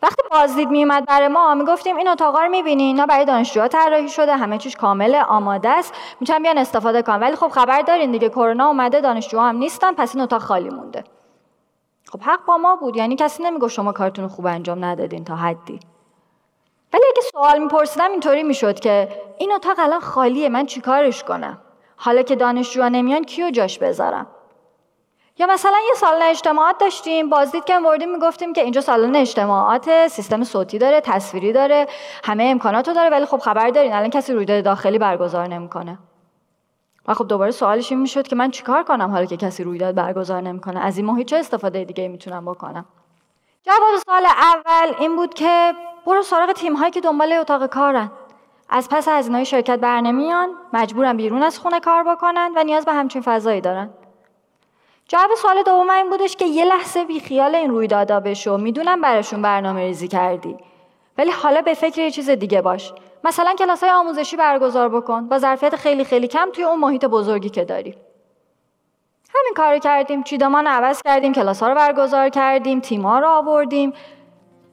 وقتی 0.03 0.23
بازدید 0.31 0.68
میومد 0.70 1.07
برای 1.07 1.29
ما 1.29 1.55
می‌گفتیم 1.55 1.97
این 1.97 2.09
اتاقا 2.09 2.40
رو 2.42 2.49
می‌بینی؟ 2.49 2.83
اینا 2.83 3.07
برای 3.07 3.25
دانشجوها 3.25 3.68
طراحی 3.68 4.09
شده 4.09 4.37
همه 4.37 4.59
چیز 4.59 4.77
کامل 4.77 5.14
آماده 5.14 5.68
است. 5.68 5.94
می‌تونن 6.20 6.42
بیان 6.42 6.59
استفاده 6.59 7.03
کنن. 7.03 7.20
ولی 7.20 7.37
خب 7.37 7.49
خبر 7.49 7.83
دارین 7.83 8.12
دیگه 8.12 8.29
کرونا 8.29 8.66
اومده 8.66 9.01
دانشجوها 9.01 9.49
هم 9.49 9.57
نیستن 9.57 9.92
پس 9.92 10.14
این 10.14 10.25
اتاق 10.25 10.42
خالی 10.42 10.70
مونده. 10.70 11.05
خب 12.12 12.20
حق 12.20 12.44
با 12.44 12.57
ما 12.57 12.77
بود. 12.77 12.97
یعنی 12.97 13.16
کسی 13.16 13.42
نمی‌گفت 13.42 13.75
شما 13.75 13.92
کارتون 13.92 14.29
خوب 14.29 14.47
انجام 14.47 14.85
ندادین 14.85 15.25
تا 15.25 15.37
حدی. 15.37 15.81
ولی 16.92 17.03
اگه 17.12 17.23
سوال 17.33 17.59
میپرسیدم 17.59 18.11
اینطوری 18.11 18.42
می‌شد 18.42 18.81
که 18.81 19.09
این 19.38 19.53
اتاق 19.53 19.79
الان 19.79 20.01
خالیه 20.01 20.49
من 20.49 20.66
چیکارش 20.66 21.25
کنم؟ 21.25 21.59
حالا 21.97 22.23
که 22.23 22.37
دانشجوها 22.37 22.88
نمیان 22.88 23.25
کیو 23.25 23.51
جاش 23.51 23.79
بذارم؟ 23.79 24.27
یا 25.38 25.47
مثلا 25.47 25.79
یه 25.88 25.94
سالن 25.94 26.23
اجتماعات 26.23 26.79
داشتیم 26.79 27.31
بازدید 27.31 27.64
که 27.64 27.81
بردیم 27.81 28.12
می‌گفتیم 28.12 28.53
که 28.53 28.62
اینجا 28.62 28.81
سالن 28.81 29.16
اجتماعات 29.16 30.09
سیستم 30.09 30.44
صوتی 30.44 30.79
داره 30.79 31.01
تصویری 31.01 31.53
داره 31.53 31.87
همه 32.25 32.44
امکاناتو 32.44 32.92
داره 32.92 33.11
ولی 33.11 33.25
خب 33.27 33.38
خبر 33.38 33.70
دارین 33.70 33.92
الان 33.92 34.11
کسی 34.11 34.33
رویداد 34.33 34.64
داخلی 34.64 34.99
برگزار 34.99 35.47
نمی‌کنه. 35.47 35.99
و 37.09 37.14
خب 37.14 37.29
دوباره 37.29 37.51
سوالش 37.51 37.92
این 37.92 38.01
می‌شد 38.01 38.27
که 38.27 38.37
من 38.37 38.51
چیکار 38.51 38.83
کنم 38.83 39.11
حالا 39.11 39.25
که 39.25 39.37
کسی 39.37 39.64
رویداد 39.64 39.94
برگزار 39.94 40.40
نمی‌کنه؟ 40.40 40.81
از 40.81 40.97
این 40.97 41.07
محیط 41.07 41.27
چه 41.27 41.37
استفاده 41.37 41.85
دیگه 41.85 42.09
می‌تونم 42.09 42.44
بکنم. 42.44 42.85
جواب 43.62 43.97
سال 44.07 44.27
اول 44.27 44.94
این 44.99 45.16
بود 45.16 45.35
که 45.35 45.73
برو 46.07 46.23
سراغ 46.23 46.53
تیم 46.53 46.77
هایی 46.77 46.90
که 46.90 47.01
دنبال 47.01 47.33
اتاق 47.33 47.66
کارن. 47.66 48.11
از 48.68 48.88
پس 48.88 49.09
هزینه 49.09 49.44
شرکت 49.44 49.79
برنمیان 49.79 50.49
مجبورن 50.73 51.16
بیرون 51.16 51.42
از 51.42 51.59
خونه 51.59 51.81
کار 51.81 52.05
بکنن 52.05 52.53
و 52.57 52.64
نیاز 52.64 52.85
به 52.85 52.92
همچین 52.92 53.23
فضایی 53.23 53.61
دارن. 53.61 53.90
جواب 55.09 55.35
سوال 55.35 55.62
دوم 55.62 55.90
این 55.90 56.11
بودش 56.11 56.37
که 56.37 56.45
یه 56.45 56.64
لحظه 56.64 57.05
بی 57.05 57.21
خیال 57.21 57.55
این 57.55 57.71
رویدادا 57.71 58.21
بشو. 58.21 58.57
می‌دونم 58.57 59.01
براشون 59.01 59.43
برنامه 59.43 59.81
ریزی 59.81 60.09
کردی. 60.09 60.57
ولی 61.19 61.31
حالا 61.31 61.61
به 61.61 61.75
فکر 61.75 62.01
یه 62.01 62.11
چیز 62.11 62.31
دیگه 62.31 62.62
باش. 62.62 62.93
مثلا 63.25 63.55
کلاس 63.59 63.83
های 63.83 63.93
آموزشی 63.93 64.37
برگزار 64.37 64.88
بکن. 64.88 65.29
با 65.29 65.38
ظرفیت 65.38 65.77
خیلی 65.77 66.05
خیلی 66.05 66.29
کم 66.29 66.51
توی 66.53 66.64
اون 66.64 66.79
محیط 66.79 67.05
بزرگی 67.05 67.49
که 67.49 67.64
داری. 67.64 67.97
همین 69.35 69.53
کارو 69.57 69.79
کردیم. 69.79 70.23
چیدمان 70.23 70.67
عوض 70.67 71.03
کردیم. 71.03 71.33
کلاس 71.33 71.62
ها 71.62 71.69
رو 71.69 71.75
برگزار 71.75 72.29
کردیم. 72.29 72.81
تیم 72.81 73.03
ها 73.03 73.19
رو 73.19 73.29
آوردیم. 73.29 73.93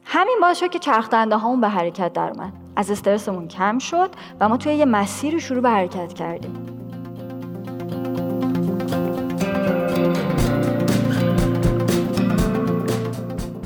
همین 0.04 0.38
باعث 0.40 0.58
شد 0.58 0.70
که 0.70 0.78
چرخ 0.78 1.14
هامون 1.14 1.60
به 1.60 1.68
حرکت 1.68 2.12
در 2.12 2.32
من 2.32 2.52
از 2.76 2.90
استرسمون 2.90 3.48
کم 3.48 3.78
شد 3.78 4.10
و 4.40 4.48
ما 4.48 4.56
توی 4.56 4.74
یه 4.74 4.84
مسیر 4.84 5.38
شروع 5.38 5.60
به 5.60 5.70
حرکت 5.70 6.12
کردیم. 6.12 6.91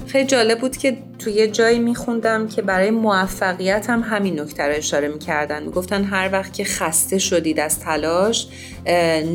خیلی 0.06 0.26
جالب 0.26 0.58
بود 0.58 0.76
که 0.76 0.96
توی 1.18 1.32
یه 1.32 1.48
جایی 1.48 1.78
میخوندم 1.78 2.48
که 2.48 2.62
برای 2.62 2.90
موفقیت 2.90 3.90
هم 3.90 4.00
همین 4.00 4.40
نکته 4.40 4.62
رو 4.62 4.74
اشاره 4.74 5.08
می‌کردن. 5.08 5.62
می‌گفتن 5.62 6.04
هر 6.04 6.28
وقت 6.32 6.52
که 6.52 6.64
خسته 6.64 7.18
شدید 7.18 7.60
از 7.60 7.80
تلاش 7.80 8.48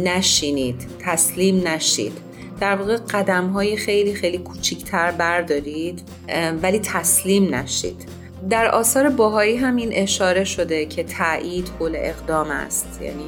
نشینید 0.04 0.88
تسلیم 1.00 1.68
نشید. 1.68 2.14
در 2.60 2.76
واقع 2.76 2.98
قدم 2.98 3.48
های 3.48 3.78
خیلی 3.78 4.14
خیلی 4.14 4.38
کوچیکتر 4.38 5.12
بردارید 5.12 6.02
ولی 6.62 6.80
تسلیم 6.80 7.56
نشید. 7.56 8.08
در 8.50 8.68
آثار 8.68 9.10
باهایی 9.10 9.58
همین 9.58 9.90
اشاره 9.94 10.44
شده 10.44 10.86
که 10.86 11.04
تایید 11.04 11.72
قول 11.80 11.96
اقدام 11.96 12.50
است. 12.50 13.00
یعنی 13.02 13.24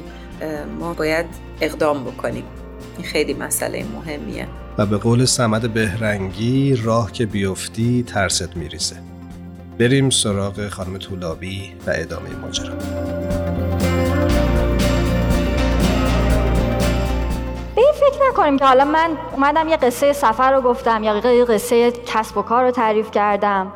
ما 0.78 0.94
باید 0.94 1.26
اقدام 1.60 2.04
بکنیم. 2.04 2.44
این 2.98 3.06
خیلی 3.06 3.34
مسئله 3.34 3.84
مهمیه. 3.84 4.46
و 4.78 4.86
به 4.86 4.96
قول 4.96 5.24
سمد 5.24 5.74
بهرنگی 5.74 6.76
راه 6.76 7.12
که 7.12 7.26
بیفتی 7.26 8.02
ترست 8.02 8.56
میریزه. 8.56 8.96
بریم 9.78 10.10
سراغ 10.10 10.68
خانم 10.68 10.98
طولابی 10.98 11.72
و 11.86 11.92
ادامه 11.94 12.30
ماجرا. 12.42 12.74
به 17.74 17.82
فکر 17.94 18.20
نکنیم 18.30 18.58
که 18.58 18.64
حالا 18.64 18.84
من 18.84 19.10
اومدم 19.32 19.68
یه 19.68 19.76
قصه 19.76 20.12
سفر 20.12 20.52
رو 20.52 20.60
گفتم 20.60 21.02
یا 21.02 21.32
یه 21.32 21.44
قصه 21.44 21.92
کسب 22.06 22.38
و 22.38 22.42
کار 22.42 22.64
رو 22.64 22.70
تعریف 22.70 23.10
کردم. 23.10 23.72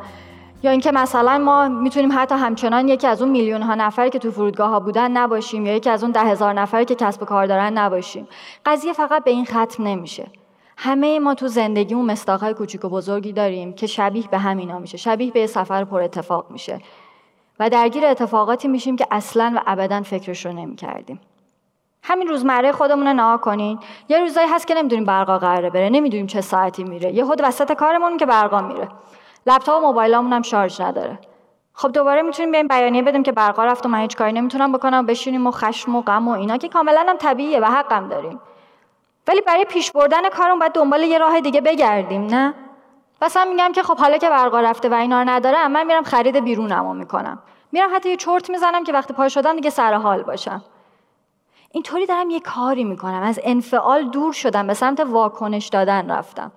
یا 0.63 0.71
اینکه 0.71 0.91
مثلا 0.91 1.37
ما 1.37 1.67
می‌تونیم 1.67 2.09
حتی 2.13 2.35
همچنان 2.35 2.87
یکی 2.87 3.07
از 3.07 3.21
اون 3.21 3.31
میلیون 3.31 3.61
ها 3.61 3.75
نفری 3.75 4.09
که 4.09 4.19
تو 4.19 4.31
فرودگاه 4.31 4.69
ها 4.69 4.79
بودن 4.79 5.11
نباشیم 5.11 5.65
یا 5.65 5.75
یکی 5.75 5.89
از 5.89 6.03
اون 6.03 6.11
ده 6.11 6.21
هزار 6.21 6.53
نفری 6.53 6.85
که 6.85 6.95
کسب 6.95 7.21
و 7.21 7.25
کار 7.25 7.45
دارن 7.45 7.77
نباشیم. 7.77 8.27
قضیه 8.65 8.93
فقط 8.93 9.23
به 9.23 9.31
این 9.31 9.45
ختم 9.45 9.83
نمیشه. 9.83 10.27
همه 10.81 11.19
ما 11.19 11.33
تو 11.33 11.47
زندگیمون 11.47 12.11
مستاقهای 12.11 12.53
کوچیک 12.53 12.85
و 12.85 12.89
بزرگی 12.89 13.33
داریم 13.33 13.73
که 13.73 13.87
شبیه 13.87 14.27
به 14.27 14.37
همینا 14.37 14.79
میشه 14.79 14.97
شبیه 14.97 15.31
به 15.31 15.47
سفر 15.47 15.83
پر 15.83 16.01
اتفاق 16.01 16.51
میشه. 16.51 16.79
و 17.59 17.69
درگیر 17.69 18.05
اتفاقاتی 18.05 18.67
میشیم 18.67 18.95
که 18.95 19.07
اصلا 19.11 19.53
و 19.55 19.61
ابدا 19.67 20.01
فکرش 20.01 20.45
رو 20.45 20.53
نمی‌کردیم. 20.53 21.19
همین 22.03 22.27
روزمره 22.27 22.71
خودمون 22.71 23.07
رو 23.07 23.13
نها 23.13 23.37
کنین. 23.37 23.79
یه 24.09 24.19
روزایی 24.19 24.47
هست 24.47 24.67
که 24.67 24.73
نمی‌دونیم 24.73 25.05
برقا 25.05 25.37
قراره 25.37 25.69
بره 25.69 25.89
نمی‌دونیم 25.89 26.27
چه 26.27 26.41
ساعتی 26.41 26.83
میره. 26.83 27.13
یه 27.13 27.25
خود 27.25 27.41
وسط 27.43 27.73
کارمون 27.73 28.17
که 28.17 28.25
برقا 28.25 28.61
میره. 28.61 28.87
لپتاپ 29.47 29.83
و 29.83 29.87
موبایلامون 29.87 30.33
هم 30.33 30.41
شارژ 30.41 30.81
نداره. 30.81 31.19
خب 31.73 31.91
دوباره 31.91 32.21
می‌تونیم 32.21 32.51
بیایم 32.51 32.67
بیانیه 32.67 33.01
بدیم 33.01 33.23
که 33.23 33.31
برقا 33.31 33.65
رفت 33.65 33.85
و 33.85 33.89
من 33.89 33.99
هیچ 33.99 34.17
کاری 34.17 34.31
نمی‌تونم 34.31 34.71
بکنم 34.71 35.05
بشینیم 35.05 35.47
و 35.47 35.51
خشم 35.51 35.95
و 35.95 36.01
غم 36.01 36.27
و 36.27 36.31
اینا 36.31 36.57
که 36.57 36.69
کاملا 36.69 37.05
هم 37.07 37.17
طبیعیه 37.17 37.59
و 37.59 37.65
حقم 37.65 38.07
داریم. 38.07 38.39
ولی 39.29 39.41
برای 39.41 39.65
پیش 39.65 39.91
بردن 39.91 40.29
کارم 40.29 40.59
باید 40.59 40.71
دنبال 40.71 41.03
یه 41.03 41.17
راه 41.17 41.41
دیگه 41.41 41.61
بگردیم 41.61 42.25
نه؟ 42.25 42.53
مثلا 43.21 43.45
میگم 43.45 43.71
که 43.71 43.83
خب 43.83 43.97
حالا 43.97 44.17
که 44.17 44.29
برقا 44.29 44.59
رفته 44.59 44.89
و 44.89 44.93
اینا 44.93 45.21
رو 45.21 45.29
ندارم 45.29 45.71
من 45.71 45.85
میرم 45.85 46.03
خرید 46.03 46.37
بیرونمو 46.37 46.93
می‌کنم. 46.93 47.39
میرم 47.71 47.89
حتی 47.95 48.09
یه 48.09 48.17
چرت 48.17 48.49
می‌زنم 48.49 48.83
که 48.83 48.93
وقتی 48.93 49.13
پای 49.13 49.29
شدم 49.29 49.55
دیگه 49.55 49.69
سر 49.69 49.93
حال 49.93 50.23
باشم. 50.23 50.63
اینطوری 51.71 52.05
دارم 52.05 52.29
یه 52.29 52.39
کاری 52.39 52.83
می‌کنم. 52.83 53.23
از 53.23 53.39
انفعال 53.43 54.09
دور 54.09 54.33
شدم 54.33 54.67
به 54.67 54.73
سمت 54.73 54.99
واکنش 54.99 55.67
دادن 55.67 56.11
رفتم. 56.11 56.51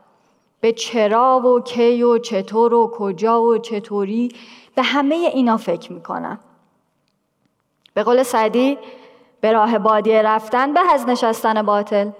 به 0.61 0.73
چرا 0.73 1.41
و 1.41 1.61
کی 1.61 2.03
و 2.03 2.19
چطور 2.19 2.75
و 2.75 2.93
کجا 2.95 3.43
و 3.43 3.59
چطوری 3.59 4.33
به 4.75 4.83
همه 4.83 5.15
اینا 5.15 5.57
فکر 5.57 5.93
می‌کنم. 5.93 6.41
به 7.95 8.03
قول 8.03 8.23
سعدی 8.23 8.79
به 9.41 9.53
راه 9.53 9.79
بادیه 9.79 10.23
رفتن 10.23 10.73
به 10.73 10.81
از 10.93 11.09
نشستن 11.09 11.63
باطل. 11.63 12.11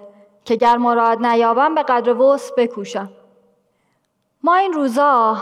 که 0.45 0.55
گر 0.55 0.77
مراد 0.77 1.25
نیابم 1.25 1.75
به 1.75 1.83
قدر 1.83 2.13
وس 2.13 2.51
بکوشم. 2.57 3.09
ما 4.43 4.55
این 4.55 4.73
روزا 4.73 5.37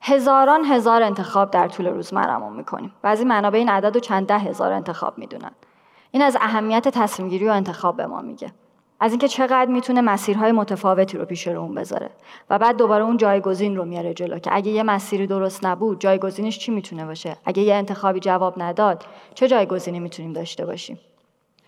هزاران 0.00 0.64
هزار 0.64 1.02
انتخاب 1.02 1.50
در 1.50 1.68
طول 1.68 1.86
روز 1.86 2.14
مرمون 2.14 2.52
می‌کنیم. 2.52 2.92
بعضی 3.02 3.24
منابع 3.24 3.58
این 3.58 3.68
عدد 3.68 3.94
رو 3.94 4.00
چند 4.00 4.26
ده 4.26 4.38
هزار 4.38 4.72
انتخاب 4.72 5.18
می‌دونن. 5.18 5.50
این 6.10 6.22
از 6.22 6.36
اهمیت 6.40 6.88
تصمیم 6.88 7.28
گیری 7.28 7.48
و 7.48 7.52
انتخاب 7.52 7.96
به 7.96 8.06
ما 8.06 8.20
میگه. 8.20 8.52
از 9.00 9.12
اینکه 9.12 9.28
چقدر 9.28 9.66
می‌تونه 9.66 10.00
مسیرهای 10.00 10.52
متفاوتی 10.52 11.18
رو 11.18 11.24
پیش 11.24 11.46
رو 11.48 11.60
اون 11.60 11.74
بذاره. 11.74 12.10
و 12.50 12.58
بعد 12.58 12.76
دوباره 12.76 13.04
اون 13.04 13.16
جایگزین 13.16 13.76
رو 13.76 13.84
میاره 13.84 14.14
جلو 14.14 14.38
که 14.38 14.50
اگه 14.54 14.70
یه 14.70 14.82
مسیری 14.82 15.26
درست 15.26 15.64
نبود 15.64 16.00
جایگزینش 16.00 16.58
چی 16.58 16.72
می‌تونه 16.72 17.06
باشه؟ 17.06 17.36
اگه 17.44 17.62
یه 17.62 17.74
انتخابی 17.74 18.20
جواب 18.20 18.62
نداد 18.62 19.04
چه 19.34 19.48
جایگزینی 19.48 20.00
می‌تونیم 20.00 20.32
داشته 20.32 20.66
باشیم؟ 20.66 20.98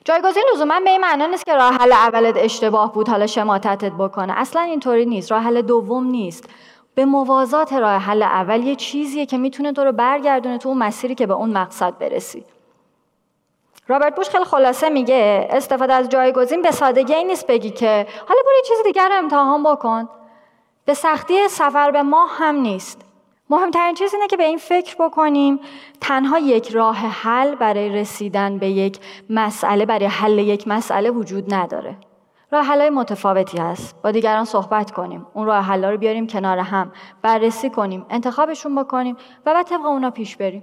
جایگزین 0.05 0.45
لزوما 0.55 0.81
به 0.81 0.91
این 0.91 1.01
معنا 1.01 1.27
نیست 1.27 1.47
که 1.47 1.55
راه 1.55 1.75
حل 1.75 1.93
اولت 1.93 2.35
اشتباه 2.37 2.93
بود 2.93 3.09
حالا 3.09 3.27
شماتتت 3.27 3.93
بکنه. 3.93 4.33
اصلا 4.37 4.63
اینطوری 4.63 5.07
نیست. 5.07 5.33
راه 5.33 5.43
حل 5.43 5.63
دوم 5.63 6.05
نیست. 6.05 6.51
به 6.95 7.05
موازات 7.05 7.73
راه 7.73 7.93
حل 7.93 8.23
اول 8.23 8.63
یه 8.63 8.77
چیزیه 8.77 9.27
که 9.27 9.39
می‌تونه 9.39 9.73
تو 9.73 9.85
رو 9.85 9.93
برگردونه 9.93 10.59
تو 10.59 10.69
اون 10.69 10.79
مسیری 10.79 11.15
که 11.15 11.27
به 11.27 11.35
اون 11.35 11.51
مقصد 11.51 11.99
برسی. 11.99 12.45
رابرت 13.89 14.17
بوش 14.17 14.29
خیلی 14.29 14.45
خلاصه 14.45 14.89
میگه 14.89 15.49
استفاده 15.51 15.95
از 15.95 16.09
جایگزین 16.09 16.63
به 16.63 16.71
سادگی 16.71 17.25
نیست 17.25 17.47
بگی 17.47 17.71
که 17.71 18.07
حالا 18.29 18.41
برو 18.43 18.57
یه 18.57 18.63
چیز 18.69 18.77
دیگر 18.85 19.09
رو 19.09 19.15
امتحان 19.19 19.63
بکن. 19.63 20.09
به 20.85 20.95
سختی 20.95 21.49
سفر 21.49 21.91
به 21.91 22.03
ما 22.03 22.27
هم 22.27 22.55
نیست. 22.55 23.01
مهمترین 23.53 23.95
چیز 23.95 24.15
اینه 24.15 24.27
که 24.27 24.37
به 24.37 24.45
این 24.45 24.59
فکر 24.59 24.97
بکنیم 24.99 25.61
تنها 26.01 26.39
یک 26.39 26.71
راه 26.71 26.97
حل 26.97 27.55
برای 27.55 27.89
رسیدن 27.89 28.59
به 28.59 28.69
یک 28.69 28.99
مسئله 29.31 29.87
برای 29.87 30.07
حل 30.07 30.39
یک 30.39 30.69
مسئله 30.69 31.11
وجود 31.11 31.55
نداره. 31.55 31.97
راه 32.53 32.65
حلای 32.65 32.91
متفاوتی 32.91 33.59
هست. 33.59 34.03
با 34.03 34.11
دیگران 34.11 34.45
صحبت 34.45 34.91
کنیم. 34.91 35.27
اون 35.35 35.47
راه 35.47 35.65
حلا 35.65 35.91
رو 35.91 35.97
بیاریم 35.97 36.27
کنار 36.27 36.59
هم. 36.59 36.93
بررسی 37.23 37.71
کنیم. 37.71 38.07
انتخابشون 38.11 38.75
بکنیم 38.75 39.17
و 39.47 39.55
بعد 39.55 39.67
طبق 39.67 39.87
اونا 39.87 40.11
پیش 40.11 40.37
بریم. 40.37 40.63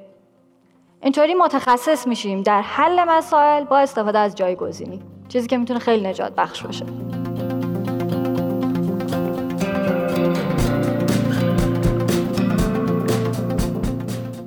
اینطوری 1.02 1.34
متخصص 1.34 2.08
میشیم 2.08 2.42
در 2.42 2.62
حل 2.62 3.04
مسائل 3.04 3.64
با 3.64 3.78
استفاده 3.78 4.20
از 4.20 4.36
جایگزینی. 4.36 5.02
چیزی 5.28 5.48
که 5.48 5.58
می‌تونه 5.58 5.80
خیلی 5.80 6.08
نجات 6.08 6.36
بخش 6.36 6.64
باشه. 6.64 6.86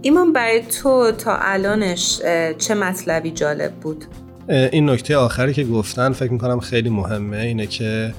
ایمان 0.02 0.32
برای 0.32 0.62
تو 0.62 1.12
تا 1.12 1.36
الانش 1.40 2.18
چه 2.58 2.74
مطلبی 2.74 3.30
جالب 3.30 3.72
بود؟ 3.72 4.04
این 4.48 4.90
نکته 4.90 5.16
آخری 5.16 5.54
که 5.54 5.64
گفتن 5.64 6.12
فکر 6.12 6.32
می‌کنم 6.32 6.60
خیلی 6.60 6.90
مهمه 6.90 7.36
اینه 7.36 7.66
که 7.66 8.14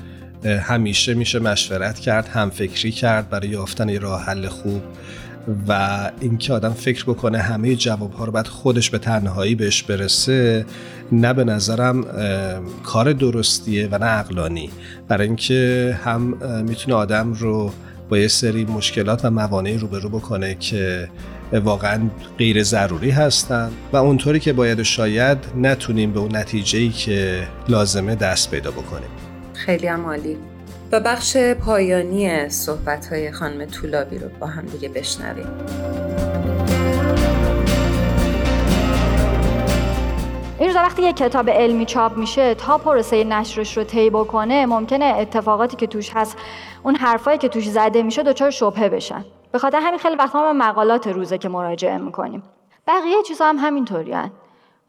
همیشه 0.46 1.14
میشه 1.14 1.40
مشورت 1.40 2.00
کرد 2.00 2.28
هم 2.28 2.50
فکری 2.50 2.92
کرد 2.92 3.30
برای 3.30 3.48
یافتن 3.48 3.90
یه 3.90 4.00
راه 4.00 4.24
حل 4.26 4.48
خوب 4.48 4.82
و 5.68 6.12
اینکه 6.20 6.54
آدم 6.54 6.74
فکر 6.74 7.04
بکنه 7.04 7.38
همه 7.38 7.76
جوابها 7.76 8.26
رو 8.26 8.32
بعد 8.32 8.48
خودش 8.48 8.90
به 8.90 8.98
تنهایی 8.98 9.56
بهش 9.56 9.84
برسه 9.84 10.66
نه 11.12 11.34
به 11.34 11.44
نظرم 11.44 12.06
کار 12.84 13.14
درستیه 13.14 13.88
و 13.92 13.98
نه 13.98 14.06
عقلانی 14.06 14.70
برای 15.08 15.28
اینکه 15.28 16.00
هم 16.04 16.22
می‌تونه 16.64 16.96
آدم 16.96 17.34
رو 17.34 17.72
با 18.10 18.18
یه 18.18 18.28
سری 18.28 18.66
مشکلات 18.66 19.26
و 19.26 19.32
موانعی 19.32 19.78
روبرو 19.78 20.10
بکنه 20.10 20.56
که 20.56 21.10
واقعا 21.52 22.10
غیر 22.38 22.64
ضروری 22.64 23.10
هستن 23.10 23.72
و 23.94 23.98
اونطوری 23.98 24.40
که 24.40 24.54
باید 24.54 24.84
شاید 24.84 25.38
نتونیم 25.58 26.14
به 26.14 26.20
اون 26.20 26.36
نتیجه 26.36 26.80
ای 26.80 26.90
که 26.90 27.48
لازمه 27.70 28.16
دست 28.16 28.52
پیدا 28.52 28.72
بکنیم. 28.72 29.10
خیلی 29.54 29.88
هم 29.88 30.06
عالی. 30.06 30.38
و 30.92 31.00
بخش 31.00 31.38
پایانی 31.38 32.50
صحبت 32.50 33.06
های 33.06 33.32
خانم 33.32 33.66
طولابی 33.66 34.18
رو 34.18 34.28
با 34.40 34.48
هم 34.48 34.66
دیگه 34.66 34.90
بشنویم. 34.90 35.48
این 40.60 40.68
روزا 40.68 40.80
وقتی 40.80 41.02
یک 41.02 41.16
کتاب 41.16 41.50
علمی 41.50 41.86
چاپ 41.86 42.18
میشه 42.18 42.56
تا 42.56 42.78
پروسه 42.78 43.24
نشرش 43.24 43.78
رو 43.78 43.84
طی 43.84 44.10
بکنه 44.10 44.66
ممکنه 44.66 45.06
اتفاقاتی 45.06 45.78
که 45.78 45.88
توش 45.88 46.12
هست 46.16 46.38
اون 46.84 46.96
حرفایی 46.96 47.38
که 47.38 47.50
توش 47.50 47.70
زده 47.70 48.04
میشه 48.04 48.24
دچار 48.24 48.52
شبهه 48.52 48.90
بشن. 48.90 49.26
به 49.54 49.60
خاطر 49.60 49.80
همین 49.80 50.00
خیلی 50.00 50.16
وقتا 50.16 50.42
ما 50.42 50.54
مقالات 50.54 51.08
روزه 51.08 51.38
که 51.38 51.50
مراجعه 51.50 51.98
می‌کنیم. 51.98 52.44
بقیه 52.88 53.24
چیزا 53.28 53.46
هم 53.46 53.58
همینطوری 53.58 54.16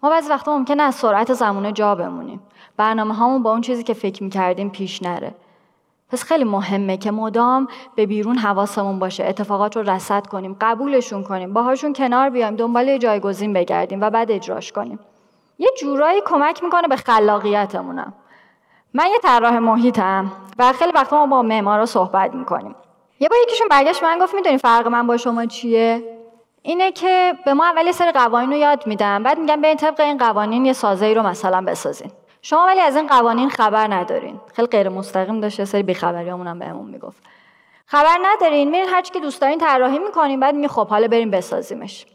ما 0.03 0.11
بعضی 0.11 0.31
وقتا 0.31 0.59
ممکنه 0.59 0.83
از 0.83 0.94
سرعت 0.94 1.33
زمانه 1.33 1.72
جا 1.72 1.94
بمونیم. 1.94 2.40
برنامه 2.77 3.14
هامون 3.14 3.42
با 3.42 3.50
اون 3.50 3.61
چیزی 3.61 3.83
که 3.83 3.94
فکر 3.94 4.22
می‌کردیم 4.22 4.70
پیش 4.70 5.03
نره. 5.03 5.35
پس 6.11 6.22
خیلی 6.22 6.44
مهمه 6.44 6.96
که 6.96 7.11
مدام 7.11 7.68
به 7.94 8.07
بیرون 8.07 8.38
حواسمون 8.38 8.98
باشه 8.98 9.24
اتفاقات 9.24 9.77
رو 9.77 9.90
رصد 9.90 10.27
کنیم 10.27 10.57
قبولشون 10.61 11.22
کنیم 11.22 11.53
باهاشون 11.53 11.92
کنار 11.92 12.31
بیایم 12.31 12.57
دنبال 12.57 12.98
جایگزین 12.98 13.53
بگردیم 13.53 14.00
و 14.00 14.11
بعد 14.11 14.31
اجراش 14.31 14.72
کنیم. 14.72 14.98
یه 15.59 15.70
جورایی 15.81 16.20
کمک 16.27 16.64
می‌کنه 16.64 16.88
به 16.88 16.96
خلاقیتمونم. 16.96 18.14
من 18.94 19.07
یه 19.07 19.18
طراح 19.22 19.59
محیطم 19.59 20.33
و 20.59 20.72
خیلی 20.72 20.92
وقتا 20.92 21.27
ما 21.27 21.37
با 21.37 21.42
معمارا 21.42 21.87
صحبت 21.87 22.35
می‌کنیم. 22.35 22.74
یه 23.25 23.29
با 23.29 23.37
یکیشون 23.43 23.69
برگشت 23.69 24.03
من 24.03 24.19
گفت 24.19 24.35
می‌دونی 24.35 24.59
فرق 24.59 24.89
من 24.89 25.07
با 25.07 25.17
شما 25.17 25.47
چیه؟ 25.47 26.03
اینه 26.63 26.93
که 26.93 27.35
به 27.45 27.55
ما 27.55 27.67
اول 27.67 27.87
یه 27.87 27.93
سری 27.93 28.13
قوانین 28.13 28.51
رو 28.51 28.57
یاد 28.57 28.87
میدم. 28.87 29.23
بعد 29.23 29.39
میگم 29.39 29.61
به 29.61 29.69
این 29.69 29.77
طبق 29.77 30.01
این 30.01 30.19
قوانین 30.19 30.65
یه 30.65 30.73
سازه 30.73 31.15
رو 31.15 31.23
مثلا 31.23 31.61
بسازین. 31.61 32.11
شما 32.43 32.65
ولی 32.67 32.81
از 32.81 32.97
این 32.97 33.07
قوانین 33.07 33.51
خبر 33.51 33.95
ندارین. 33.95 34.41
خیلی 34.55 34.69
غیر 34.69 34.89
مستقیم 34.89 35.41
داشته 35.41 35.61
یه 35.61 35.65
سری 35.65 35.83
بیخبریامون 35.83 36.47
هم 36.47 36.59
بهمون 36.59 36.87
می‌گفت. 36.87 37.23
خبر 37.87 38.19
ندارین 38.23 38.71
میرین 38.71 38.89
هر 38.89 39.03
که 39.03 39.21
دوست 39.21 39.41
دارین 39.41 39.59
طراحی 39.59 39.99
می‌کنین 39.99 40.41
بعد 40.41 40.55
می 40.55 40.69
خب 40.69 40.89
حالا 40.89 41.09
بریم 41.09 41.31
بسازیمش. 41.31 42.07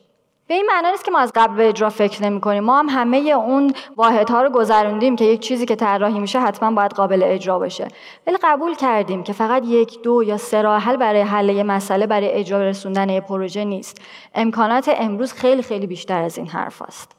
به 0.50 0.56
این 0.56 0.66
معنا 0.66 0.92
نیست 0.92 1.06
که 1.06 1.12
ما 1.12 1.20
از 1.20 1.32
قبل 1.36 1.56
به 1.56 1.70
اجرا 1.70 1.90
فکر 1.90 2.24
نمی 2.24 2.42
کنیم. 2.42 2.64
ما 2.64 2.80
هم 2.80 2.90
همه 2.90 3.18
اون 3.18 3.74
واحدها 3.98 4.42
رو 4.42 4.50
گذروندیم 4.50 5.16
که 5.16 5.26
یک 5.26 5.40
چیزی 5.40 5.66
که 5.66 5.76
طراحی 5.76 6.20
میشه 6.20 6.40
حتما 6.40 6.72
باید 6.72 6.92
قابل 6.92 7.24
اجرا 7.24 7.60
باشه. 7.60 7.88
ولی 8.28 8.38
قبول 8.44 8.76
کردیم 8.76 9.24
که 9.24 9.34
فقط 9.34 9.64
یک 9.66 10.02
دو 10.02 10.24
یا 10.24 10.38
سه 10.38 10.62
راه 10.62 10.82
حل 10.82 10.98
برای 10.98 11.22
حل 11.22 11.50
یه 11.50 11.64
مسئله 11.64 12.08
برای 12.08 12.32
اجرا 12.32 12.62
رسوندن 12.62 13.10
یه 13.10 13.22
پروژه 13.22 13.66
نیست. 13.66 14.02
امکانات 14.36 14.92
امروز 14.98 15.34
خیلی 15.34 15.62
خیلی 15.62 15.88
بیشتر 15.88 16.22
از 16.22 16.38
این 16.38 16.48
حرف 16.48 16.82
است. 16.82 17.12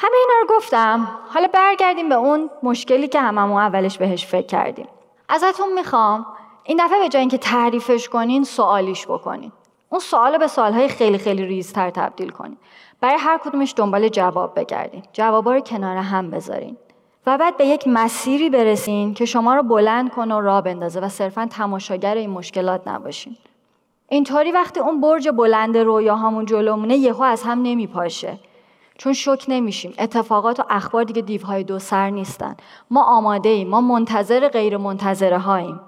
همه 0.00 0.16
اینا 0.16 0.34
رو 0.40 0.56
گفتم. 0.56 1.08
حالا 1.34 1.48
برگردیم 1.52 2.08
به 2.08 2.14
اون 2.14 2.50
مشکلی 2.62 3.08
که 3.08 3.20
هممون 3.20 3.62
اولش 3.62 3.98
بهش 3.98 4.26
فکر 4.26 4.46
کردیم. 4.46 4.86
ازتون 5.28 5.72
می‌خوام 5.72 6.26
این 6.64 6.80
دفعه 6.84 6.98
به 6.98 7.08
جای 7.08 7.20
اینکه 7.20 7.38
تعریفش 7.38 8.08
کنین 8.08 8.44
سوالیش 8.44 9.06
بکنین. 9.06 9.52
اون 9.94 10.00
سوال 10.00 10.38
به 10.38 10.46
سوالهای 10.46 10.88
خیلی 10.88 11.18
خیلی 11.18 11.44
ریزتر 11.44 11.90
تبدیل 11.90 12.28
کنین 12.28 12.56
برای 13.00 13.16
هر 13.18 13.38
کدومش 13.38 13.74
دنبال 13.76 14.08
جواب 14.08 14.60
بگردین 14.60 15.02
جوابا 15.12 15.52
رو 15.52 15.60
کنار 15.60 15.96
هم 15.96 16.30
بذارین. 16.30 16.76
و 17.26 17.38
بعد 17.38 17.56
به 17.56 17.66
یک 17.66 17.88
مسیری 17.88 18.50
برسین 18.50 19.14
که 19.14 19.24
شما 19.24 19.54
رو 19.54 19.62
بلند 19.62 20.10
کنه 20.10 20.34
و 20.34 20.40
راه 20.40 20.62
بندازه 20.62 21.00
و 21.00 21.08
صرفا 21.08 21.46
تماشاگر 21.50 22.14
این 22.14 22.30
مشکلات 22.30 22.88
نباشین. 22.88 23.36
اینطوری 24.08 24.52
وقتی 24.52 24.80
اون 24.80 25.00
برج 25.00 25.28
بلند 25.28 25.76
رویاهامون 25.76 26.46
جلومونه 26.46 26.96
یهو 26.96 27.22
از 27.22 27.42
هم 27.42 27.62
نمیپاشه. 27.62 28.38
چون 28.98 29.12
شک 29.12 29.44
نمیشیم. 29.48 29.94
اتفاقات 29.98 30.60
و 30.60 30.64
اخبار 30.70 31.04
دیگه 31.04 31.22
دیوهای 31.22 31.64
دو 31.64 31.78
سر 31.78 32.10
نیستن. 32.10 32.56
ما 32.90 33.02
آماده 33.02 33.48
ایم 33.48 33.68
ما 33.68 33.80
منتظر 33.80 34.48
غیر 34.48 34.76
منتظره 34.76 35.38
هاییم. 35.38 35.80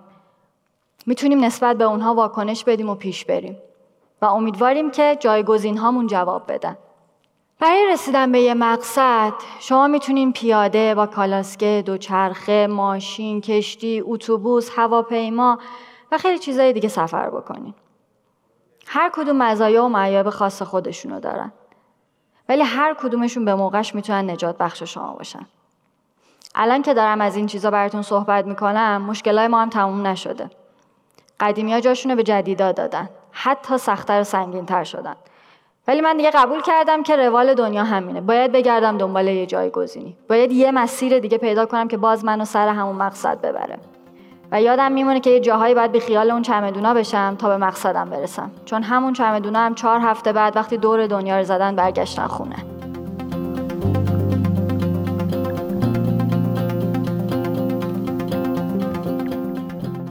می‌تونیم 1.07 1.45
نسبت 1.45 1.77
به 1.77 1.85
اونها 1.85 2.15
واکنش 2.15 2.65
بدیم 2.65 2.89
و 2.89 2.95
پیش 2.95 3.25
بریم. 3.25 3.57
و 4.23 4.25
امیدواریم 4.25 4.91
که 4.91 5.17
جایگزین 5.21 5.79
هامون 5.79 6.07
جواب 6.07 6.53
بدن. 6.53 6.77
برای 7.61 7.87
رسیدن 7.93 8.33
به 8.33 8.41
یه 8.41 8.55
مقصد 8.55 9.33
شما 9.61 9.87
می‌تونین 9.87 10.33
پیاده 10.33 10.95
با 10.95 11.07
کالاسکه، 11.07 11.83
دوچرخه، 11.87 12.67
ماشین، 12.67 13.41
کشتی، 13.41 14.03
اتوبوس، 14.07 14.71
هواپیما 14.77 15.59
و 16.13 16.19
خیلی 16.19 16.39
چیزهای 16.39 16.73
دیگه 16.73 16.89
سفر 16.89 17.31
بکنین. 17.31 17.75
هر 18.87 19.11
کدوم 19.15 19.37
مزایا 19.37 19.85
و 19.85 19.89
معایب 19.89 20.31
خاص 20.31 20.63
خودشونو 20.63 21.21
دارن. 21.21 21.53
ولی 22.49 22.63
هر 22.63 22.95
کدومشون 22.95 23.45
به 23.45 23.55
موقعش 23.55 23.95
می‌تونن 23.95 24.31
نجات 24.31 24.59
بخش 24.59 24.83
شما 24.83 25.13
باشن. 25.13 25.47
الان 26.55 26.83
که 26.83 26.95
دارم 26.95 27.21
از 27.21 27.37
این 27.37 27.47
چیزا 27.47 27.71
براتون 27.71 28.03
صحبت 28.03 28.47
می‌کنم 28.47 29.03
مشکلای 29.03 29.49
ما 29.49 29.63
هم 29.63 29.71
تموم 29.71 30.07
نشده. 30.07 30.51
قدیمی 31.41 31.73
ها 31.73 31.81
جاشونو 31.81 32.17
به 32.17 32.23
جدیدا 32.23 32.73
دادن. 32.73 33.09
حتی 33.39 33.79
سختتر 33.79 34.21
و 34.21 34.25
سنگینتر 34.25 34.85
شدن. 34.85 35.15
ولی 35.89 36.01
من 36.01 36.17
دیگه 36.17 36.31
قبول 36.31 36.63
کردم 36.63 37.03
که 37.03 37.17
روال 37.17 37.55
دنیا 37.55 37.85
همینه. 37.85 38.21
باید 38.21 38.53
بگردم 38.53 38.99
دنبال 38.99 39.29
یه 39.29 39.47
جایگزینی 39.47 40.17
باید 40.29 40.53
یه 40.53 40.71
مسیر 40.71 41.19
دیگه 41.19 41.39
پیدا 41.39 41.67
کنم 41.67 41.89
که 41.89 41.97
باز 41.97 42.25
منو 42.25 42.45
سر 42.45 42.69
همون 42.69 42.97
مقصد 42.97 43.41
ببره. 43.41 43.79
و 44.53 44.63
یادم 44.63 44.93
میمونه 44.93 45.21
که 45.21 45.31
یه 45.31 45.41
جاهایی 45.41 45.75
باید 45.75 45.93
به 45.93 46.01
خیال 46.01 46.31
اون 46.31 46.43
چمدونا 46.43 46.95
بشم 46.95 47.37
تا 47.39 47.49
به 47.49 47.57
مقصدم 47.57 48.11
برسم. 48.11 48.51
چون 48.65 48.83
همون 48.83 49.13
چمدونا 49.13 49.59
هم 49.59 49.75
چهار 49.75 50.01
هفته 50.01 50.33
بعد 50.33 50.57
وقتی 50.57 50.77
دور 50.77 51.07
دنیا 51.07 51.39
رو 51.39 51.45
زدن 51.45 51.77
برگشتن 51.77 52.27
خونه. 52.27 52.57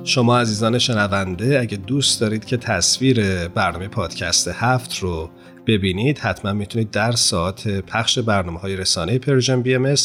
شما 0.08 0.40
عزیزان 0.40 0.80
شنونده 0.80 1.60
اگه 1.60 1.78
دوست 1.78 2.22
دارید 2.22 2.46
که 2.46 2.58
تصویر 2.58 3.48
برنامه 3.48 3.88
پادکست 3.88 4.48
هفت 4.48 4.98
رو 4.98 5.30
ببینید 5.68 6.20
حتما 6.20 6.54
می‌تونید 6.54 6.92
در 6.92 7.12
ساعت 7.12 7.68
پخش 7.68 8.20
برنامه 8.20 8.60
های 8.60 8.76
رسانه 8.76 9.20
Persian 9.20 9.62
BMS 9.62 9.96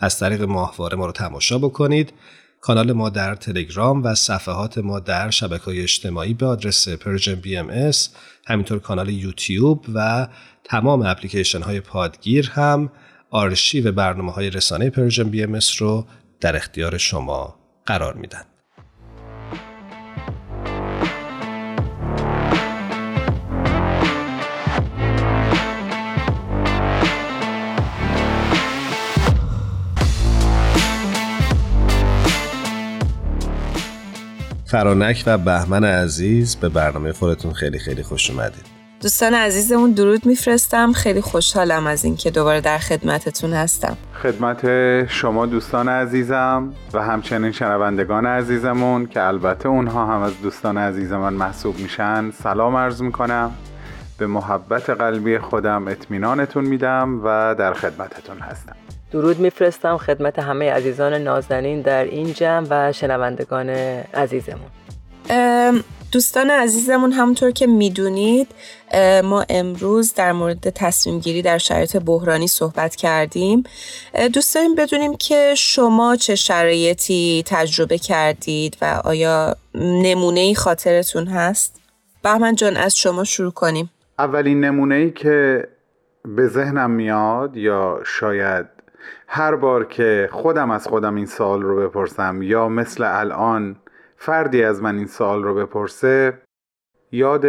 از 0.00 0.18
طریق 0.18 0.42
ماهواره 0.42 0.96
ما 0.96 1.06
رو 1.06 1.12
تماشا 1.12 1.58
بکنید 1.58 2.12
کانال 2.60 2.92
ما 2.92 3.10
در 3.10 3.34
تلگرام 3.34 4.04
و 4.04 4.14
صفحات 4.14 4.78
ما 4.78 5.00
در 5.00 5.30
شبکه 5.30 5.64
های 5.64 5.82
اجتماعی 5.82 6.34
به 6.34 6.46
آدرس 6.46 6.88
Persian 6.88 7.34
BMS 7.34 7.90
همینطور 8.46 8.78
کانال 8.78 9.08
یوتیوب 9.08 9.84
و 9.94 10.28
تمام 10.64 11.02
اپلیکیشن 11.02 11.62
های 11.62 11.80
پادگیر 11.80 12.50
هم 12.50 12.92
آرشیو 13.30 13.92
برنامه 13.92 14.32
های 14.32 14.50
رسانه 14.50 14.90
Persian 14.90 15.24
BMS 15.30 15.58
رو 15.78 16.06
در 16.40 16.56
اختیار 16.56 16.98
شما 16.98 17.56
قرار 17.86 18.14
میدن. 18.14 18.55
فرانک 34.66 35.24
و 35.26 35.38
بهمن 35.38 35.84
عزیز 35.84 36.56
به 36.56 36.68
برنامه 36.68 37.12
خودتون 37.12 37.52
خیلی 37.52 37.78
خیلی 37.78 38.02
خوش 38.02 38.30
اومدید. 38.30 38.64
دوستان 39.02 39.34
عزیزمون 39.34 39.92
درود 39.92 40.26
میفرستم. 40.26 40.92
خیلی 40.92 41.20
خوشحالم 41.20 41.86
از 41.86 42.04
اینکه 42.04 42.30
دوباره 42.30 42.60
در 42.60 42.78
خدمتتون 42.78 43.52
هستم. 43.52 43.96
خدمت 44.22 44.66
شما 45.06 45.46
دوستان 45.46 45.88
عزیزم 45.88 46.72
و 46.92 47.02
همچنین 47.02 47.52
شنوندگان 47.52 48.26
عزیزمون 48.26 49.06
که 49.06 49.22
البته 49.22 49.68
اونها 49.68 50.06
هم 50.06 50.22
از 50.22 50.32
دوستان 50.42 50.78
عزیز 50.78 51.12
من 51.12 51.32
محسوب 51.32 51.78
میشن. 51.78 52.30
سلام 52.30 52.76
عرض 52.76 53.02
می‌کنم. 53.02 53.50
به 54.18 54.26
محبت 54.26 54.90
قلبی 54.90 55.38
خودم 55.38 55.88
اطمینانتون 55.88 56.64
میدم 56.64 57.20
و 57.24 57.54
در 57.58 57.74
خدمتتون 57.74 58.38
هستم. 58.38 58.76
درود 59.12 59.38
میفرستم 59.38 59.96
خدمت 59.96 60.38
همه 60.38 60.72
عزیزان 60.72 61.14
نازنین 61.14 61.80
در 61.80 62.04
این 62.04 62.32
جمع 62.32 62.66
و 62.70 62.92
شنوندگان 62.92 63.68
عزیزمون. 64.14 64.70
دوستان 66.12 66.50
عزیزمون 66.50 67.12
همونطور 67.12 67.50
که 67.50 67.66
می‌دونید 67.66 68.48
ما 69.24 69.44
امروز 69.48 70.14
در 70.14 70.32
مورد 70.32 70.70
تصمیم 70.70 71.20
گیری 71.20 71.42
در 71.42 71.58
شرایط 71.58 71.96
بحرانی 71.96 72.46
صحبت 72.46 72.96
کردیم. 72.96 73.64
دوست 74.32 74.54
داریم 74.54 74.74
بدونیم 74.74 75.16
که 75.16 75.54
شما 75.56 76.16
چه 76.16 76.34
شرایطی 76.34 77.42
تجربه 77.46 77.98
کردید 77.98 78.76
و 78.82 79.00
آیا 79.04 79.56
نمونه 79.74 80.40
ای 80.40 80.54
خاطرتون 80.54 81.26
هست؟ 81.26 81.80
بهمن 82.22 82.54
جان 82.54 82.76
از 82.76 82.96
شما 82.96 83.24
شروع 83.24 83.52
کنیم. 83.52 83.90
اولین 84.18 84.64
نمونه 84.64 84.94
ای 84.94 85.10
که 85.10 85.68
به 86.24 86.48
ذهنم 86.48 86.90
میاد 86.90 87.56
یا 87.56 88.00
شاید 88.06 88.75
هر 89.26 89.54
بار 89.54 89.84
که 89.84 90.28
خودم 90.32 90.70
از 90.70 90.86
خودم 90.86 91.14
این 91.14 91.26
سال 91.26 91.62
رو 91.62 91.76
بپرسم 91.76 92.42
یا 92.42 92.68
مثل 92.68 93.04
الان 93.06 93.76
فردی 94.16 94.62
از 94.62 94.82
من 94.82 94.96
این 94.96 95.06
سال 95.06 95.42
رو 95.44 95.54
بپرسه 95.54 96.38
یاد 97.12 97.46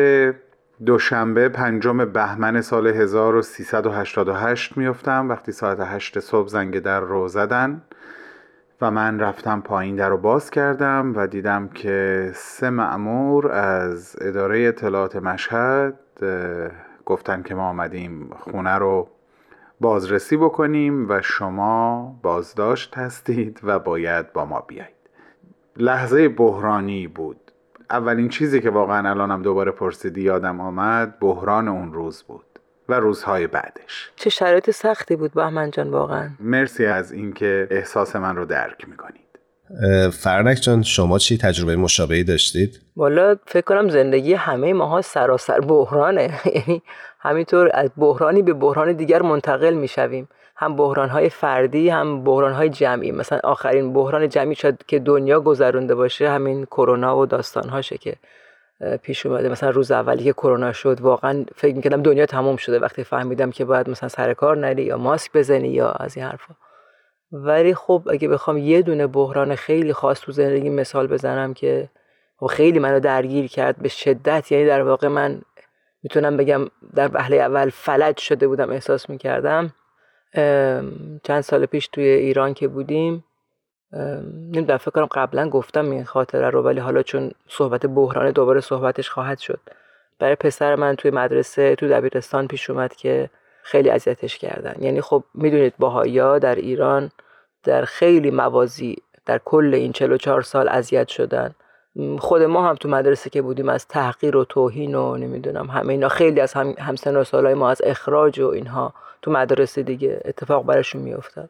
دوشنبه 0.85 1.49
پنجم 1.49 2.05
بهمن 2.05 2.61
سال 2.61 2.87
1388 2.87 4.77
میفتم 4.77 5.29
وقتی 5.29 5.51
ساعت 5.51 5.79
8 5.79 6.19
صبح 6.19 6.47
زنگ 6.47 6.79
در 6.79 6.99
رو 6.99 7.27
زدن 7.27 7.81
و 8.81 8.91
من 8.91 9.19
رفتم 9.19 9.61
پایین 9.61 9.95
در 9.95 10.09
رو 10.09 10.17
باز 10.17 10.49
کردم 10.49 11.13
و 11.15 11.27
دیدم 11.27 11.67
که 11.67 12.31
سه 12.35 12.69
معمور 12.69 13.51
از 13.51 14.15
اداره 14.21 14.59
اطلاعات 14.59 15.15
مشهد 15.15 15.99
گفتن 17.05 17.41
که 17.41 17.55
ما 17.55 17.69
آمدیم 17.69 18.29
خونه 18.39 18.75
رو 18.75 19.07
بازرسی 19.81 20.37
بکنیم 20.37 21.09
و 21.09 21.21
شما 21.21 22.15
بازداشت 22.21 22.97
هستید 22.97 23.59
و 23.63 23.79
باید 23.79 24.33
با 24.33 24.45
ما 24.45 24.59
بیایید. 24.59 24.95
لحظه 25.77 26.29
بحرانی 26.29 27.07
بود. 27.07 27.51
اولین 27.89 28.29
چیزی 28.29 28.61
که 28.61 28.69
واقعا 28.69 29.09
الانم 29.09 29.41
دوباره 29.41 29.71
پرسیدی 29.71 30.21
یادم 30.21 30.61
آمد 30.61 31.19
بحران 31.19 31.67
اون 31.67 31.93
روز 31.93 32.23
بود 32.23 32.45
و 32.89 32.99
روزهای 32.99 33.47
بعدش. 33.47 34.11
چه 34.15 34.29
شرایط 34.29 34.71
سختی 34.71 35.15
بود 35.15 35.33
بهمن 35.33 35.71
جان 35.71 35.89
واقعا. 35.91 36.29
مرسی 36.39 36.85
از 36.85 37.11
اینکه 37.11 37.67
احساس 37.71 38.15
من 38.15 38.35
رو 38.35 38.45
درک 38.45 38.89
می‌کنید 38.89 39.26
فرنک 40.13 40.57
جان 40.61 40.83
شما 40.83 41.19
چی 41.19 41.37
تجربه 41.37 41.75
مشابهی 41.75 42.23
داشتید؟ 42.23 42.79
والا 42.95 43.35
فکر 43.45 43.61
کنم 43.61 43.89
زندگی 43.89 44.33
همه 44.33 44.73
ماها 44.73 45.01
سراسر 45.01 45.59
بحرانه. 45.59 46.39
یعنی 46.55 46.81
همینطور 47.19 47.69
از 47.73 47.89
بحرانی 47.97 48.41
به 48.41 48.53
بحران 48.53 48.93
دیگر 48.93 49.21
منتقل 49.21 49.73
می‌شویم. 49.73 50.27
هم 50.55 50.75
بحران 50.75 51.09
های 51.09 51.29
فردی 51.29 51.89
هم 51.89 52.23
بحران 52.23 52.53
های 52.53 52.69
جمعی. 52.69 53.11
مثلا 53.11 53.39
آخرین 53.43 53.93
بحران 53.93 54.29
جمعی 54.29 54.55
شد 54.55 54.83
که 54.87 54.99
دنیا 54.99 55.39
گذرونده 55.39 55.95
باشه 55.95 56.29
همین 56.29 56.65
کرونا 56.65 57.17
و 57.17 57.25
داستان 57.25 57.69
هاشه 57.69 57.97
که 57.97 58.15
پیش 59.01 59.25
اومده. 59.25 59.49
مثلا 59.49 59.69
روز 59.69 59.91
اولی 59.91 60.23
که 60.23 60.33
کرونا 60.33 60.73
شد 60.73 61.01
واقعا 61.01 61.45
فکر 61.55 61.75
می‌کردم 61.75 62.01
دنیا 62.01 62.25
تمام 62.25 62.55
شده. 62.57 62.79
وقتی 62.79 63.03
فهمیدم 63.03 63.51
که 63.51 63.65
باید 63.65 63.89
مثلا 63.89 64.09
سر 64.09 64.33
کار 64.33 64.57
نری 64.57 64.83
یا 64.83 64.97
ماسک 64.97 65.31
بزنی 65.33 65.69
یا 65.69 65.89
از 65.89 66.17
این 66.17 66.25
حرفا. 66.25 66.55
ولی 67.31 67.73
خب 67.75 68.07
اگه 68.11 68.27
بخوام 68.27 68.57
یه 68.57 68.81
دونه 68.81 69.07
بحران 69.07 69.55
خیلی 69.55 69.93
خاص 69.93 70.21
تو 70.21 70.31
زندگی 70.31 70.69
مثال 70.69 71.07
بزنم 71.07 71.53
که 71.53 71.89
خیلی 72.49 72.79
منو 72.79 72.99
درگیر 72.99 73.47
کرد 73.47 73.77
به 73.77 73.89
شدت 73.89 74.51
یعنی 74.51 74.65
در 74.65 74.81
واقع 74.81 75.07
من 75.07 75.41
می‌تونم 76.03 76.37
بگم 76.37 76.67
در 76.95 77.09
وهله 77.13 77.35
اول 77.37 77.69
فلج 77.69 78.17
شده 78.17 78.47
بودم 78.47 78.69
احساس 78.69 79.09
می‌کردم. 79.09 79.73
چند 81.23 81.41
سال 81.41 81.65
پیش 81.65 81.87
توی 81.87 82.03
ایران 82.03 82.53
که 82.53 82.67
بودیم 82.67 83.23
نمی‌دونم 84.53 84.77
فکر 84.77 84.91
کنم 84.91 85.05
قبلا 85.05 85.49
گفتم 85.49 85.91
این 85.91 86.03
خاطره 86.03 86.49
رو 86.49 86.61
ولی 86.61 86.79
حالا 86.79 87.03
چون 87.03 87.31
صحبت 87.47 87.85
بحران 87.85 88.31
دوباره 88.31 88.61
صحبتش 88.61 89.09
خواهد 89.09 89.39
شد. 89.39 89.59
برای 90.19 90.35
پسر 90.35 90.75
من 90.75 90.95
توی 90.95 91.11
مدرسه 91.11 91.75
تو 91.75 91.87
دبیرستان 91.87 92.47
پیش 92.47 92.69
اومد 92.69 92.95
که 92.95 93.29
خیلی 93.67 93.89
اذیتش 93.89 94.37
کردن. 94.37 94.75
یعنی 94.79 95.01
خب 95.01 95.23
می‌دونید 95.33 95.73
باهایا 95.79 96.39
در 96.39 96.55
ایران 96.55 97.11
در 97.63 97.85
خیلی 97.85 98.31
موازی 98.31 98.95
در 99.25 99.37
کل 99.45 99.73
این 99.73 99.91
44 99.91 100.41
سال 100.41 100.69
اذیت 100.69 101.07
شدن. 101.07 101.55
خود 102.19 102.41
ما 102.41 102.69
هم 102.69 102.75
تو 102.75 102.89
مدرسه 102.89 103.29
که 103.29 103.41
بودیم 103.41 103.69
از 103.69 103.87
تحقیر 103.87 104.37
و 104.37 104.45
توهین 104.45 104.95
و 104.95 105.17
نمی‌دونم 105.17 105.67
همه 105.67 105.89
اینا 105.89 106.09
خیلی 106.09 106.39
از 106.39 106.53
هم 106.53 106.73
همسن 106.79 107.15
و 107.15 107.23
سالای 107.23 107.53
ما 107.53 107.69
از 107.69 107.81
اخراج 107.83 108.39
و 108.39 108.47
اینها 108.47 108.93
تو 109.21 109.31
مدرسه 109.31 109.83
دیگه 109.83 110.21
اتفاق 110.25 110.65
برشون 110.65 111.01
میافتاد. 111.01 111.49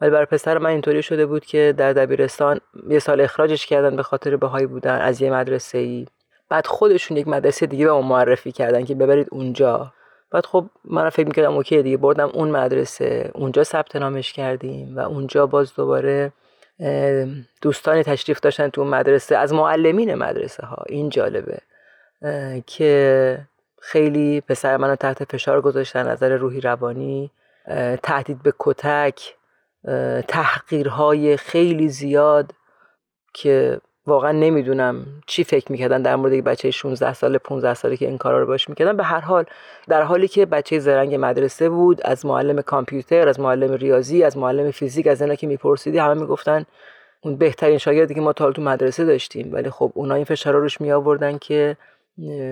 ولی 0.00 0.10
برای 0.10 0.26
پسر 0.26 0.58
من 0.58 0.70
اینطوری 0.70 1.02
شده 1.02 1.26
بود 1.26 1.44
که 1.44 1.74
در 1.76 1.92
دبیرستان 1.92 2.60
یه 2.88 2.98
سال 2.98 3.20
اخراجش 3.20 3.66
کردن 3.66 3.96
به 3.96 4.02
خاطر 4.02 4.36
بهایی 4.36 4.66
بودن 4.66 5.00
از 5.00 5.22
یه 5.22 5.30
مدرسه 5.30 5.78
ای 5.78 6.06
بعد 6.48 6.66
خودشون 6.66 7.16
یک 7.16 7.28
مدرسه 7.28 7.66
دیگه 7.66 7.84
به 7.84 7.92
ما 7.92 8.02
معرفی 8.02 8.52
کردن 8.52 8.84
که 8.84 8.94
ببرید 8.94 9.28
اونجا. 9.30 9.92
بعد 10.36 10.46
خب 10.46 10.66
من 10.84 11.10
فکر 11.10 11.26
می‌کردم 11.26 11.54
اوکی 11.54 11.82
دیگه 11.82 11.96
بردم 11.96 12.30
اون 12.34 12.50
مدرسه 12.50 13.30
اونجا 13.34 13.64
ثبت 13.64 13.96
نامش 13.96 14.32
کردیم 14.32 14.96
و 14.96 15.00
اونجا 15.00 15.46
باز 15.46 15.74
دوباره 15.74 16.32
دوستانی 17.62 18.02
تشریف 18.02 18.40
داشتن 18.40 18.68
تو 18.68 18.84
مدرسه 18.84 19.36
از 19.36 19.52
معلمین 19.52 20.14
مدرسه 20.14 20.66
ها 20.66 20.84
این 20.86 21.08
جالبه 21.08 21.58
که 22.66 23.38
خیلی 23.80 24.40
پسر 24.40 24.76
منو 24.76 24.96
تحت 24.96 25.32
فشار 25.32 25.60
گذاشتن 25.60 26.08
نظر 26.08 26.36
روحی 26.36 26.60
روانی 26.60 27.30
تهدید 28.02 28.42
به 28.42 28.52
کتک 28.58 29.34
تحقیرهای 30.28 31.36
خیلی 31.36 31.88
زیاد 31.88 32.52
که 33.34 33.80
واقعا 34.06 34.32
نمی‌دونم 34.32 35.06
چی 35.26 35.44
فکر 35.44 35.72
می‌کردن 35.72 36.02
در 36.02 36.16
مورد 36.16 36.44
بچه 36.44 36.70
16 36.70 37.14
ساله 37.14 37.38
15 37.38 37.74
ساله 37.74 37.96
که 37.96 38.06
این 38.06 38.18
کارا 38.18 38.40
رو 38.40 38.46
باش 38.46 38.68
می‌کردن. 38.68 38.96
به 38.96 39.04
هر 39.04 39.20
حال 39.20 39.44
در 39.88 40.02
حالی 40.02 40.28
که 40.28 40.46
بچه 40.46 40.78
زرنگ 40.78 41.16
مدرسه 41.20 41.68
بود 41.68 42.00
از 42.04 42.26
معلم 42.26 42.62
کامپیوتر 42.62 43.28
از 43.28 43.40
معلم 43.40 43.72
ریاضی 43.72 44.22
از 44.22 44.36
معلم 44.36 44.70
فیزیک 44.70 45.06
از 45.06 45.22
اینا 45.22 45.34
که 45.34 45.46
میپرسیدی 45.46 45.98
همه 45.98 46.20
می‌گفتن 46.20 46.64
اون 47.20 47.36
بهترین 47.36 47.78
شاگردی 47.78 48.14
که 48.14 48.20
ما 48.20 48.32
تا 48.32 48.52
تو 48.52 48.62
مدرسه 48.62 49.04
داشتیم. 49.04 49.52
ولی 49.52 49.70
خب 49.70 49.92
اونا 49.94 50.14
این 50.14 50.24
فشار 50.24 50.54
روش 50.54 50.80
می 50.80 50.92
آوردن 50.92 51.38
که 51.38 51.76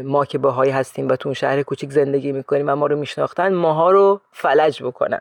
ما 0.05 0.25
که 0.25 0.39
باهایی 0.39 0.71
هستیم 0.71 1.09
و 1.09 1.17
تو 1.17 1.29
اون 1.29 1.35
شهر 1.35 1.63
کوچیک 1.63 1.91
زندگی 1.91 2.33
می‌کنیم 2.33 2.69
و 2.69 2.77
ما 2.77 2.87
رو 2.87 2.97
میشناختن 2.97 3.55
ماها 3.55 3.91
رو 3.91 4.21
فلج 4.33 4.83
بکنن. 4.83 5.21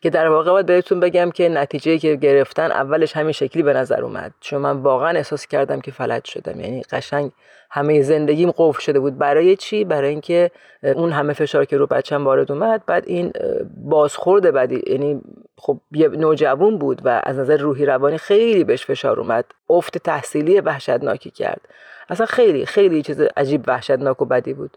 که 0.00 0.10
در 0.10 0.28
واقع 0.28 0.50
باید 0.50 0.66
بهتون 0.66 1.00
بگم 1.00 1.30
که 1.30 1.48
نتیجه 1.48 1.98
که 1.98 2.16
گرفتن 2.16 2.70
اولش 2.70 3.16
همین 3.16 3.32
شکلی 3.32 3.62
به 3.62 3.72
نظر 3.72 4.02
اومد. 4.02 4.32
چون 4.40 4.60
من 4.60 4.76
واقعا 4.76 5.08
احساس 5.08 5.46
کردم 5.46 5.80
که 5.80 5.90
فلج 5.90 6.24
شدم. 6.24 6.60
یعنی 6.60 6.82
قشنگ 6.82 7.30
همه 7.70 8.02
زندگیم 8.02 8.50
قفل 8.50 8.80
شده 8.80 9.00
بود. 9.00 9.18
برای 9.18 9.56
چی؟ 9.56 9.84
برای 9.84 10.08
اینکه 10.08 10.50
اون 10.82 11.12
همه 11.12 11.32
فشار 11.32 11.64
که 11.64 11.76
رو 11.76 11.86
بچم 11.86 12.24
وارد 12.24 12.52
اومد 12.52 12.82
بعد 12.86 13.04
این 13.06 13.32
بازخورد 13.76 14.50
بعدی 14.50 14.82
یعنی 14.86 15.20
خب 15.56 15.80
یه 15.92 16.08
نوجوان 16.08 16.78
بود 16.78 17.00
و 17.04 17.20
از 17.24 17.38
نظر 17.38 17.56
روحی 17.56 17.86
روانی 17.86 18.18
خیلی 18.18 18.64
بهش 18.64 18.86
فشار 18.86 19.20
اومد. 19.20 19.44
افت 19.70 19.98
تحصیلی 19.98 20.60
وحشتناکی 20.60 21.30
کرد. 21.30 21.60
اصلا 22.08 22.26
خیلی 22.26 22.66
خیلی 22.66 23.02
چیز 23.02 23.20
عجیب 23.20 23.64
وحشتناک 23.66 24.22
و 24.22 24.24
بدی 24.24 24.54
بود. 24.54 24.76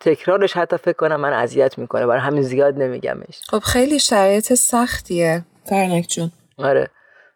تکرارش 0.00 0.52
حتی 0.52 0.76
فکر 0.76 0.92
کنم 0.96 1.20
من 1.20 1.32
اذیت 1.32 1.78
می‌کنه. 1.78 2.06
برای 2.06 2.20
همین 2.20 2.42
زیاد 2.42 2.82
نمیگمش. 2.82 3.40
خب 3.48 3.58
خیلی 3.58 3.98
شرایط 3.98 4.54
سختیه 4.54 5.44
فرنک 5.64 6.06
جون. 6.08 6.32
آره. 6.58 6.90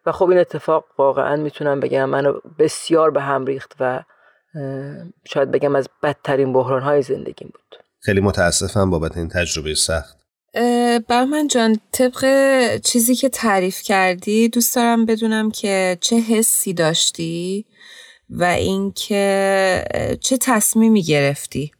و 0.05 0.11
خب 0.11 0.29
این 0.29 0.39
اتفاق 0.39 0.85
واقعا 0.97 1.35
می‌تونم 1.35 1.79
بگم 1.79 2.05
منو 2.05 2.33
بسیار 2.59 3.11
به 3.11 3.21
هم 3.21 3.45
ریخت 3.45 3.75
و 3.79 4.03
شاید 5.25 5.51
بگم 5.51 5.75
از 5.75 5.89
بدترین 6.03 6.53
بحران 6.53 6.81
های 6.81 7.01
زندگیم 7.01 7.51
بود. 7.53 7.83
خیلی 7.99 8.19
متاسفم 8.21 8.89
بابت 8.89 9.17
این 9.17 9.27
تجربه 9.27 9.75
سخت. 9.75 10.17
برمن 11.07 11.47
جان 11.47 11.79
طبق 11.91 12.25
چیزی 12.77 13.15
که 13.15 13.29
تعریف 13.29 13.81
کردی 13.81 14.49
دوست 14.49 14.75
دارم 14.75 15.05
بدونم 15.05 15.51
که 15.51 15.97
چه 16.01 16.15
حسی 16.15 16.73
داشتی 16.73 17.65
و 18.29 18.43
اینکه 18.43 19.83
چه 20.21 20.37
تصمیمی 20.41 21.03
گرفتی. 21.03 21.71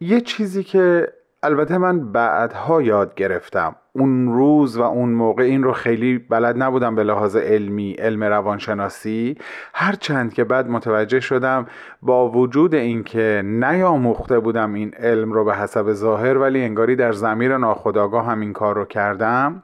یه 0.00 0.20
چیزی 0.20 0.64
که 0.64 1.08
البته 1.42 1.78
من 1.78 2.12
بعدها 2.12 2.82
یاد 2.82 3.14
گرفتم. 3.14 3.76
اون 3.92 4.32
روز 4.32 4.76
و 4.76 4.82
اون 4.82 5.08
موقع 5.08 5.42
این 5.42 5.62
رو 5.62 5.72
خیلی 5.72 6.18
بلد 6.18 6.62
نبودم 6.62 6.94
به 6.94 7.02
لحاظ 7.02 7.36
علمی 7.36 7.92
علم 7.92 8.24
روانشناسی. 8.24 9.38
هرچند 9.74 10.34
که 10.34 10.44
بعد 10.44 10.68
متوجه 10.68 11.20
شدم 11.20 11.66
با 12.02 12.30
وجود 12.30 12.74
اینکه 12.74 13.42
نیاموخته 13.44 14.38
بودم 14.38 14.74
این 14.74 14.94
علم 14.94 15.32
رو 15.32 15.44
به 15.44 15.54
حسب 15.54 15.92
ظاهر 15.92 16.38
ولی 16.38 16.64
انگاری 16.64 16.96
در 16.96 17.12
زمیر 17.12 17.56
ناخودآگاه 17.56 18.26
هم 18.26 18.40
این 18.40 18.52
کار 18.52 18.74
رو 18.74 18.84
کردم 18.84 19.62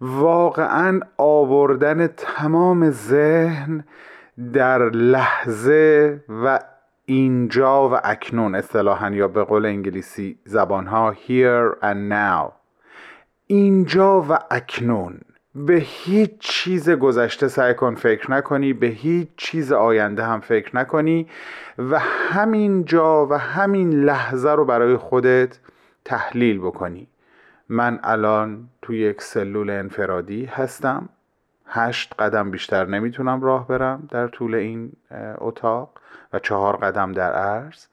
واقعا 0.00 1.00
آوردن 1.16 2.06
تمام 2.06 2.90
ذهن 2.90 3.84
در 4.52 4.90
لحظه 4.90 6.20
و 6.44 6.58
اینجا 7.10 7.88
و 7.88 8.00
اکنون 8.04 8.54
اصطلاحا 8.54 9.10
یا 9.10 9.28
به 9.28 9.44
قول 9.44 9.66
انگلیسی 9.66 10.38
زبانها 10.44 11.14
here 11.14 11.82
and 11.82 12.12
now. 12.12 12.52
اینجا 13.46 14.20
و 14.20 14.38
اکنون. 14.50 15.20
به 15.54 15.74
هیچ 15.74 16.30
چیز 16.38 16.90
گذشته 16.90 17.48
سعی 17.48 17.74
کن 17.74 17.94
فکر 17.94 18.30
نکنی 18.30 18.72
به 18.72 18.86
هیچ 18.86 19.28
چیز 19.36 19.72
آینده 19.72 20.24
هم 20.24 20.40
فکر 20.40 20.76
نکنی 20.76 21.26
و 21.78 21.98
همین 21.98 22.84
جا 22.84 23.26
و 23.26 23.34
همین 23.34 23.92
لحظه 23.92 24.50
رو 24.50 24.64
برای 24.64 24.96
خودت 24.96 25.58
تحلیل 26.04 26.58
بکنی. 26.58 27.08
من 27.68 28.00
الان 28.02 28.68
تو 28.82 28.94
یک 28.94 29.22
سلول 29.22 29.70
انفرادی 29.70 30.44
هستم. 30.44 31.08
هشت 31.72 32.14
قدم 32.18 32.50
بیشتر 32.50 32.86
نمی‌تونم 32.86 33.40
راه 33.42 33.68
برم 33.68 34.08
در 34.10 34.28
طول 34.28 34.54
این 34.54 34.92
اتاق 35.38 35.90
و 36.32 36.38
چهار 36.38 36.76
قدم 36.76 37.12
در 37.12 37.32
عرض 37.32 37.86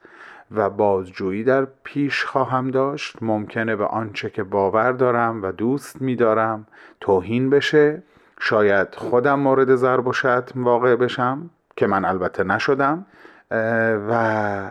و 0.50 0.70
بازجویی 0.70 1.44
در 1.44 1.66
پیش 1.84 2.24
خواهم 2.24 2.70
داشت. 2.70 3.22
ممکنه 3.22 3.76
به 3.76 3.84
آنچه 3.84 4.30
که 4.30 4.42
باور 4.42 4.92
دارم 4.92 5.42
و 5.42 5.52
دوست 5.52 6.02
میدارم 6.02 6.66
توهین 7.00 7.50
بشه. 7.50 8.02
شاید 8.40 8.94
خودم 8.94 9.40
مورد 9.40 9.74
ضرب 9.74 10.06
و 10.06 10.12
شتم 10.12 10.64
واقع 10.64 10.96
بشم 10.96 11.50
که 11.76 11.86
من 11.86 12.04
البته 12.04 12.44
نشدم 12.44 13.06
و 14.10 14.70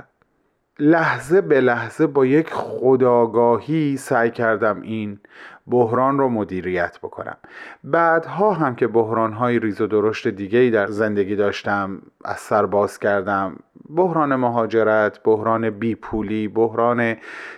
لحظه 0.80 1.42
به 1.42 1.62
لحظه 1.62 2.08
با 2.08 2.26
یک 2.26 2.50
خداگاهی 2.54 3.98
سعی 3.98 4.32
کردم 4.32 4.82
این 4.82 5.20
بحران 5.68 6.18
رو 6.18 6.30
مدیریت 6.30 6.98
بکنم. 7.04 7.38
بعدها 7.84 8.54
هم 8.54 8.76
که 8.76 8.88
بحران 8.88 9.34
های 9.34 9.60
ریز 9.60 9.82
و 9.82 9.88
درشت 9.88 10.28
دیگه 10.28 10.70
در 10.70 10.88
زندگی 10.88 11.36
داشتم 11.36 12.02
از 12.26 12.40
سر 12.40 12.66
باز 12.66 13.00
کردم. 13.00 13.56
بحران 13.96 14.36
مهاجرت 14.36 15.24
بحران 15.24 15.70
بیپولی 15.70 16.48
بحران 16.48 17.16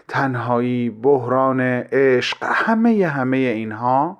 تنهایی 0.07 0.89
بحران 0.89 1.61
عشق 1.91 2.37
همه 2.43 3.07
همه 3.07 3.37
اینها 3.37 4.17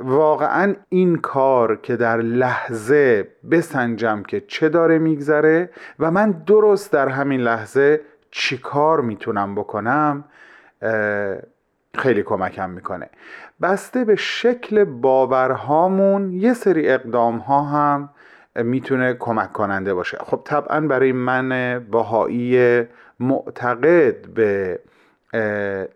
واقعا 0.00 0.74
این 0.88 1.16
کار 1.16 1.76
که 1.76 1.96
در 1.96 2.16
لحظه 2.16 3.28
بسنجم 3.50 4.22
که 4.22 4.40
چه 4.40 4.68
داره 4.68 4.98
میگذره 4.98 5.70
و 5.98 6.10
من 6.10 6.30
درست 6.30 6.92
در 6.92 7.08
همین 7.08 7.40
لحظه 7.40 8.00
چی 8.30 8.58
کار 8.58 9.00
می‌تونم 9.00 9.54
بکنم 9.54 10.24
خیلی 11.94 12.22
کمکم 12.22 12.70
می‌کنه. 12.70 13.10
بسته 13.62 14.04
به 14.04 14.16
شکل 14.16 14.84
باورهامون 14.84 16.32
یه 16.32 16.52
سری 16.54 16.88
اقدام 16.88 17.38
ها 17.38 17.62
هم 17.62 18.10
می‌تونه 18.54 19.14
کمک 19.14 19.52
کننده 19.52 19.94
باشه. 19.94 20.18
خب 20.20 20.40
طبعا 20.44 20.80
برای 20.80 21.12
من 21.12 21.78
باهایی 21.90 22.82
معتقد 23.20 24.26
به 24.26 24.78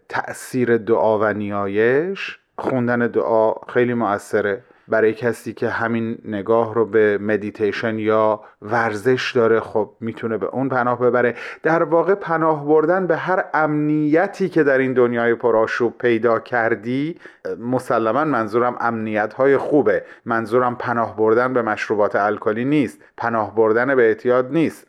تأثیر 0.09 0.77
دعا 0.77 1.19
و 1.19 1.25
نیایش 1.33 2.39
خوندن 2.59 2.99
دعا 2.99 3.55
خیلی 3.69 3.95
موثره. 3.95 4.63
برای 4.89 5.13
کسی 5.13 5.53
که 5.53 5.69
همین 5.69 6.19
نگاه 6.25 6.75
رو 6.75 6.87
به 6.87 7.19
مدیتیشن 7.19 7.99
یا 7.99 8.41
ورزش 8.63 9.33
داره 9.33 9.61
خب 9.61 9.91
می‌تونه 10.01 10.39
به 10.39 10.47
اون 10.47 10.69
پناه 10.69 11.01
ببره. 11.01 11.35
در 11.63 11.83
واقع 11.83 12.15
پناه 12.15 12.67
بردن 12.67 13.07
به 13.07 13.17
هر 13.17 13.45
امنیتی 13.55 14.49
که 14.49 14.63
در 14.63 14.79
این 14.79 14.93
دنیای 14.93 15.35
پرآشوب 15.35 15.99
پیدا 15.99 16.39
کردی 16.39 17.17
مسلما 17.59 18.25
منظورم 18.25 18.77
امنیت 18.81 19.35
های 19.35 19.57
خوبه. 19.57 20.05
منظورم 20.25 20.77
پناه 20.77 21.17
بردن 21.17 21.53
به 21.53 21.63
مشروبات 21.63 22.17
الکلی 22.17 22.65
نیست. 22.65 22.99
پناه 23.17 23.55
بردن 23.55 23.95
به 23.95 24.03
اعتیاد 24.03 24.53
نیست. 24.53 24.87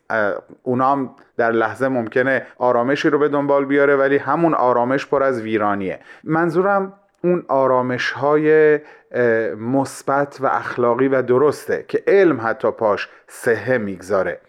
اونام 0.64 1.16
در 1.38 1.52
لحظه 1.52 1.88
ممکنه 1.88 2.46
آرامشی 2.58 3.10
رو 3.10 3.20
به 3.20 3.30
دنبال 3.30 3.66
بیاره 3.66 3.96
ولی 3.96 4.18
همون 4.18 4.54
آرامش 4.54 5.08
پر 5.08 5.24
از 5.24 5.42
ویرانیه. 5.42 6.00
منظورم 6.24 6.94
اون 7.24 7.46
آرامش 7.48 8.12
های 8.12 8.80
مثبت 9.58 10.38
و 10.42 10.46
اخلاقی 10.46 11.08
و 11.08 11.22
درسته 11.22 11.86
که 11.88 12.04
علم 12.08 12.42
حتی 12.42 12.72
پاش 12.72 13.10
سهه 13.28 13.78
می‌گذاره. 13.78 14.42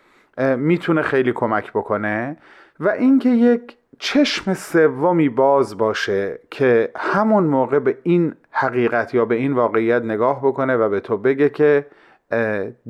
می‌تونه 0.57 1.03
خیلی 1.03 1.33
کمک 1.33 1.71
بکنه 1.71 2.37
و 2.81 2.89
اینکه 2.89 3.29
یک 3.29 3.77
چشم 3.99 4.55
سومی 4.55 5.29
باز 5.29 5.79
باشه 5.79 6.39
که 6.51 6.91
همون 6.97 7.45
موقع 7.45 7.79
به 7.79 7.99
این 8.03 8.35
حقیقت 8.51 9.15
یا 9.15 9.25
به 9.25 9.35
این 9.35 9.53
واقعیت 9.53 10.03
نگاه 10.03 10.41
بکنه 10.47 10.77
و 10.77 10.89
به 10.89 11.01
تو 11.01 11.17
بگه 11.17 11.49
که 11.49 11.87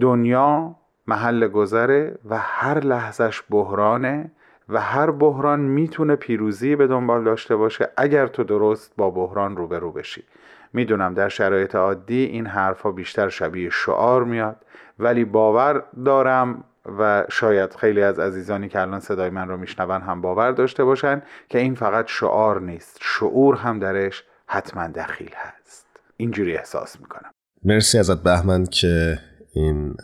دنیا 0.00 0.76
محل 1.06 1.48
گذره 1.48 2.18
و 2.30 2.38
هر 2.38 2.80
لحظش 2.80 3.42
بحرانه 3.50 4.30
و 4.68 4.80
هر 4.80 5.10
بحران 5.10 5.60
می‌تونه 5.60 6.16
پیروزی 6.16 6.76
به 6.76 6.86
دنبال 6.86 7.24
داشته 7.24 7.56
باشه 7.56 7.88
اگر 7.96 8.26
تو 8.26 8.44
درست 8.44 8.92
با 8.96 9.10
بحران 9.10 9.56
روبرو 9.56 9.92
بشی. 9.92 10.24
می‌دونم 10.72 11.14
در 11.14 11.28
شرایط 11.28 11.74
عادی 11.74 12.24
این 12.24 12.46
حرفها 12.46 12.92
بیشتر 12.92 13.28
شبیه 13.28 13.70
شعار 13.70 14.24
میاد 14.24 14.56
ولی 14.98 15.24
باور 15.24 15.82
دارم 16.04 16.64
و 16.98 17.24
شاید 17.30 17.74
خیلی 17.74 18.02
از 18.02 18.18
عزیزانی 18.18 18.68
که 18.68 18.80
الان 18.80 19.00
صدای 19.00 19.30
من 19.30 19.48
رو 19.48 19.56
میشنون 19.56 20.02
هم 20.02 20.20
باور 20.20 20.52
داشته 20.52 20.84
باشن 20.84 21.22
که 21.48 21.58
این 21.58 21.74
فقط 21.74 22.06
شعار 22.08 22.60
نیست 22.60 22.98
شعور 23.00 23.56
هم 23.56 23.78
درش 23.78 24.24
حتما 24.46 24.86
دخیل 24.88 25.30
هست. 25.36 25.86
اینجوری 26.16 26.56
احساس 26.56 27.00
می‌کنم. 27.00 27.30
مرسی 27.64 27.98
ازت 27.98 28.22
بهمن 28.22 28.64
که 28.64 29.18
این 29.54 29.94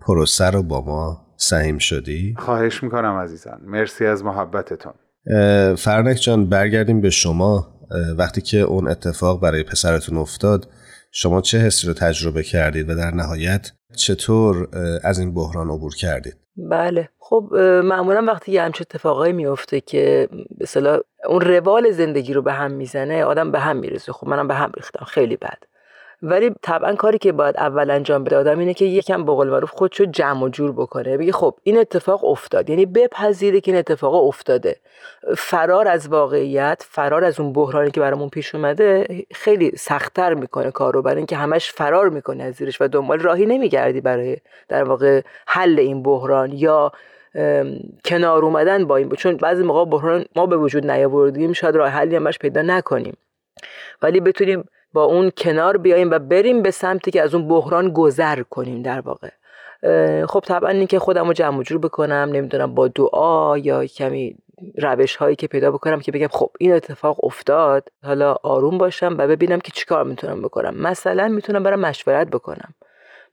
پروسه 0.00 0.50
رو 0.50 0.62
با 0.62 0.84
ما 0.84 1.26
سهیم 1.42 1.78
شدی؟ 1.78 2.34
خواهش 2.38 2.82
می‌کنم 2.82 3.16
عزیزان. 3.16 3.60
مرسی 3.64 4.06
از 4.06 4.24
محبتتون. 4.24 4.92
فرنک 5.76 6.16
جان 6.16 6.48
برگردیم 6.48 7.00
به 7.00 7.10
شما. 7.10 7.68
وقتی 8.18 8.40
که 8.40 8.58
اون 8.58 8.88
اتفاق 8.88 9.40
برای 9.40 9.62
پسرتون 9.62 10.18
افتاد 10.18 10.68
شما 11.10 11.40
چه 11.40 11.58
حسی 11.58 11.86
رو 11.86 11.92
تجربه 11.92 12.42
کردید 12.42 12.90
و 12.90 12.94
در 12.94 13.10
نهایت 13.10 13.72
چطور 13.96 14.68
از 15.04 15.18
این 15.18 15.34
بحران 15.34 15.70
عبور 15.70 15.94
کردید؟ 15.94 16.36
بله. 16.56 17.08
خب 17.18 17.50
معمولا 17.84 18.24
وقتی 18.32 18.52
یه 18.52 18.62
همچه 18.62 18.84
اتفاقایی 18.90 19.32
میفته 19.32 19.80
که 19.80 20.28
مثلا 20.60 21.00
اون 21.28 21.40
روال 21.40 21.90
زندگی 21.90 22.32
رو 22.32 22.42
به 22.42 22.52
هم 22.52 22.70
می‌زنه 22.70 23.24
آدم 23.24 23.52
به 23.52 23.60
هم 23.60 23.76
می‌رسه 23.76 24.12
خب 24.12 24.28
منم 24.28 24.48
به 24.48 24.54
هم 24.54 24.72
ریختم. 24.76 25.04
خیلی 25.04 25.36
بد. 25.36 25.58
ولی 26.22 26.50
طبعا 26.62 26.94
کاری 26.94 27.18
که 27.18 27.32
باید 27.32 27.56
اول 27.56 27.90
انجام 27.90 28.24
بده 28.24 28.36
آدم 28.36 28.58
اینه 28.58 28.74
که 28.74 28.84
یکم 28.84 29.24
به 29.24 29.32
قول 29.32 29.48
معروف 29.50 29.70
خودشو 29.70 30.04
جمع 30.04 30.42
و 30.42 30.48
جور 30.48 30.72
بکنه. 30.72 31.16
بگه 31.16 31.32
خب 31.32 31.54
این 31.62 31.78
اتفاق 31.78 32.24
افتاد. 32.24 32.70
یعنی 32.70 32.86
بپذیره 32.86 33.60
که 33.60 33.70
این 33.70 33.78
اتفاق 33.78 34.14
افتاده. 34.14 34.76
فرار 35.36 35.88
از 35.88 36.08
واقعیت 36.08 36.86
فرار 36.90 37.24
از 37.24 37.40
اون 37.40 37.52
بحرانی 37.52 37.90
که 37.90 38.00
برامون 38.00 38.28
پیش 38.28 38.54
اومده 38.54 39.06
خیلی 39.34 39.72
سختتر 39.76 40.34
می‌کنه 40.34 40.70
کارو. 40.70 41.02
برای 41.02 41.16
اینکه 41.16 41.36
همش 41.36 41.72
فرار 41.72 42.08
می‌کنه 42.08 42.44
از 42.44 42.54
زیرش 42.54 42.80
و 42.80 42.88
دنبال 42.88 43.18
راهی 43.18 43.46
نمیگردی 43.46 44.00
برای 44.00 44.36
در 44.68 44.84
واقع 44.84 45.20
حل 45.46 45.78
این 45.78 46.02
بحران 46.02 46.52
یا 46.52 46.92
کنار 48.04 48.44
اومدن 48.44 48.84
با 48.84 48.96
این 48.96 49.10
چون 49.10 49.36
بعضی 49.36 49.62
موقع 49.62 49.84
بحران 49.84 50.24
ما 50.36 50.46
به 50.46 50.56
وجود 50.56 50.90
نیاوردیم 50.90 51.52
شاید 51.52 51.76
راه 51.76 51.88
حلی 51.88 52.16
همش 52.16 52.38
پیدا 52.38 52.62
نکنیم. 52.62 53.16
ولی 54.02 54.20
بتونیم 54.20 54.64
با 54.92 55.04
اون 55.04 55.30
کنار 55.36 55.76
بیاییم 55.76 56.10
و 56.10 56.18
بریم 56.18 56.62
به 56.62 56.70
سمتی 56.70 57.10
که 57.10 57.22
از 57.22 57.34
اون 57.34 57.48
بحران 57.48 57.92
گذر 57.92 58.42
کنیم 58.42 58.82
در 58.82 59.00
واقع. 59.00 59.28
خب 60.26 60.40
طبعا 60.40 60.70
اینکه 60.70 60.98
خودم 60.98 61.26
رو 61.26 61.32
جمع 61.32 61.62
جور 61.62 61.78
بکنم 61.78 62.28
نمی‌دونم 62.32 62.74
با 62.74 62.88
دعا 62.88 63.58
یا 63.58 63.86
کمی 63.86 64.36
روش 64.78 65.16
هایی 65.16 65.36
که 65.36 65.46
پیدا 65.46 65.70
بکنم 65.70 66.00
که 66.00 66.12
بگم 66.12 66.28
خب 66.30 66.50
این 66.58 66.72
اتفاق 66.72 67.24
افتاد 67.24 67.88
حالا 68.04 68.36
آروم 68.42 68.78
باشم 68.78 69.14
و 69.18 69.26
ببینم 69.26 69.60
که 69.60 69.72
چیکار 69.74 70.04
می‌تونم 70.04 70.42
بکنم. 70.42 70.74
مثلا 70.74 71.28
می‌تونم 71.28 71.62
برم 71.62 71.80
مشورت 71.80 72.28
بکنم. 72.30 72.74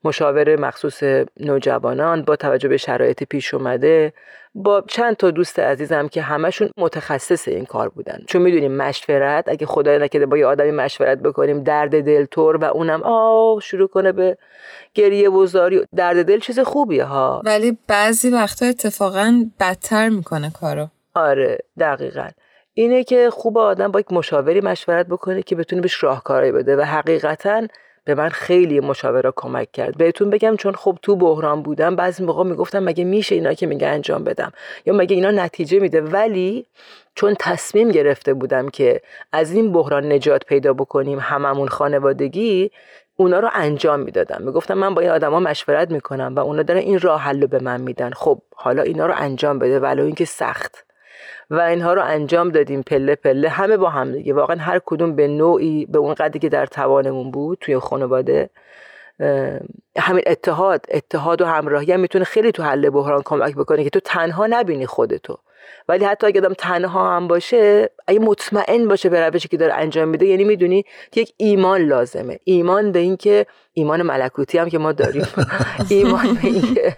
مشاوره 0.03 0.55
مخصوص 0.55 1.03
نوجوانان 1.39 2.21
با 2.21 2.35
توجه 2.35 2.69
به 2.69 2.77
شرایط 2.77 3.23
پیش 3.23 3.53
اومده 3.53 4.13
با 4.55 4.83
چند 4.87 5.15
تا 5.15 5.31
دوست 5.31 5.59
عزیزم 5.59 6.07
که 6.07 6.21
همشون 6.21 6.69
متخصص 6.77 7.47
این 7.47 7.65
کار 7.65 7.89
بودن. 7.89 8.19
چون 8.27 8.41
می‌دونیم 8.41 8.71
مشورت 8.71 9.49
اگه 9.49 9.65
خدای 9.65 9.99
نکرده 9.99 10.25
با 10.25 10.37
یه 10.37 10.45
آدمی 10.45 10.71
مشورت 10.71 11.17
بکنیم 11.17 11.63
درد 11.63 12.01
دل 12.05 12.25
تور 12.25 12.57
و 12.57 12.63
اونم 12.63 13.03
آه 13.03 13.59
شروع 13.59 13.87
کنه 13.87 14.11
به 14.11 14.37
گریه 14.93 15.29
وزاری 15.29 15.85
درد 15.95 16.25
دل 16.25 16.39
چیز 16.39 16.59
خوبیه 16.59 17.03
ها. 17.03 17.41
ولی 17.45 17.77
بعضی 17.87 18.29
وقتا 18.29 18.65
اتفاقا 18.65 19.45
بدتر 19.59 20.09
می‌کنه 20.09 20.51
کارو. 20.61 20.87
آره 21.15 21.57
دقیقا. 21.79 22.27
اینه 22.73 23.03
که 23.03 23.29
خوب 23.29 23.57
آدم 23.57 23.91
با 23.91 23.99
یک 23.99 24.11
مشاوری 24.11 24.61
مشورت 24.61 25.05
بکنه 25.05 25.41
که 25.41 25.55
بتونه 25.55 25.81
بهش 25.81 26.03
راهکارایی 26.03 26.51
بده 26.51 26.75
و 26.75 26.81
حقیقتا 26.81 27.67
به 28.15 28.21
من 28.21 28.29
خیلی 28.29 28.79
مشاوره 28.79 29.33
کمک 29.35 29.71
کرد. 29.71 29.97
بهتون 29.97 30.29
بگم 30.29 30.55
چون 30.55 30.73
خب 30.73 30.97
تو 31.01 31.15
بحران 31.15 31.61
بودم 31.61 31.95
بعضی 31.95 32.23
موقع 32.23 32.43
می‌گفتم 32.43 32.83
مگه 32.83 33.03
میشه 33.03 33.35
اینا 33.35 33.53
که 33.53 33.67
میگه 33.67 33.87
انجام 33.87 34.23
بدم 34.23 34.51
یا 34.85 34.93
مگه 34.93 35.15
اینا 35.15 35.31
نتیجه 35.31 35.79
میده. 35.79 36.01
ولی 36.01 36.65
چون 37.15 37.35
تصمیم 37.39 37.89
گرفته 37.89 38.33
بودم 38.33 38.69
که 38.69 39.01
از 39.31 39.51
این 39.51 39.71
بحران 39.71 40.11
نجات 40.11 40.45
پیدا 40.45 40.73
بکنیم 40.73 41.19
هممون 41.19 41.67
خانوادگی 41.67 42.71
اونا 43.15 43.39
رو 43.39 43.49
انجام 43.53 43.99
می‌دادم. 43.99 44.41
می‌گفتم 44.41 44.73
من 44.73 44.93
با 44.93 45.01
این 45.01 45.11
آدما 45.11 45.39
مشورت 45.39 45.91
می‌کنم 45.91 46.33
و 46.35 46.39
اونا 46.39 46.63
دارن 46.63 46.79
این 46.79 46.99
راه 46.99 47.21
حل 47.21 47.45
به 47.45 47.59
من 47.59 47.81
میدن. 47.81 48.09
خب 48.09 48.41
حالا 48.55 48.81
اینا 48.81 49.05
رو 49.05 49.13
انجام 49.17 49.59
بده 49.59 49.79
ولو 49.79 50.03
اینکه 50.03 50.25
سخت. 50.25 50.88
و 51.49 51.59
اینها 51.59 51.93
رو 51.93 52.01
انجام 52.03 52.49
دادیم 52.49 52.81
پله 52.81 53.15
پله. 53.15 53.49
همه 53.49 53.77
با 53.77 53.89
هم 53.89 54.11
دیگه. 54.11 54.33
واقعا 54.33 54.57
هر 54.57 54.79
کدوم 54.85 55.15
به 55.15 55.27
نوعی 55.27 55.85
به 55.85 55.97
اون 55.97 56.13
قدری 56.13 56.39
که 56.39 56.49
در 56.49 56.65
توانمون 56.65 57.31
بود 57.31 57.57
توی 57.61 57.79
خانواده 57.79 58.49
همین 59.97 60.23
اتحاد 60.27 60.85
اتحاد 60.89 61.41
و 61.41 61.45
همراهی 61.45 61.91
هم 61.91 61.99
می‌تونه 61.99 62.25
خیلی 62.25 62.51
تو 62.51 62.63
حل 62.63 62.89
بحران 62.89 63.21
کمک 63.25 63.55
بکنه 63.55 63.83
که 63.83 63.89
تو 63.89 63.99
تنها 63.99 64.47
نبینی 64.49 64.85
خودتو. 64.85 65.37
ولی 65.87 66.05
حتی 66.05 66.27
اگه 66.27 66.41
آدم 66.41 66.53
تنها 66.53 67.15
هم 67.15 67.27
باشه 67.27 67.89
اگه 68.07 68.19
مطمئن 68.19 68.87
باشه 68.87 69.09
به 69.09 69.27
روشی 69.27 69.47
که 69.47 69.57
داره 69.57 69.73
انجام 69.73 70.07
میده 70.07 70.25
یعنی 70.25 70.43
می‌دونی 70.43 70.85
یک 71.15 71.33
ایمان 71.37 71.81
لازمه. 71.81 72.39
ایمان 72.43 72.91
به 72.91 72.99
اینکه 72.99 73.45
ایمان 73.73 74.01
ملکوتی 74.01 74.57
هم 74.57 74.69
که 74.69 74.77
ما 74.77 74.91
داریم. 74.91 75.27
ایمان 75.89 76.33
به 76.33 76.47
اینکه 76.47 76.95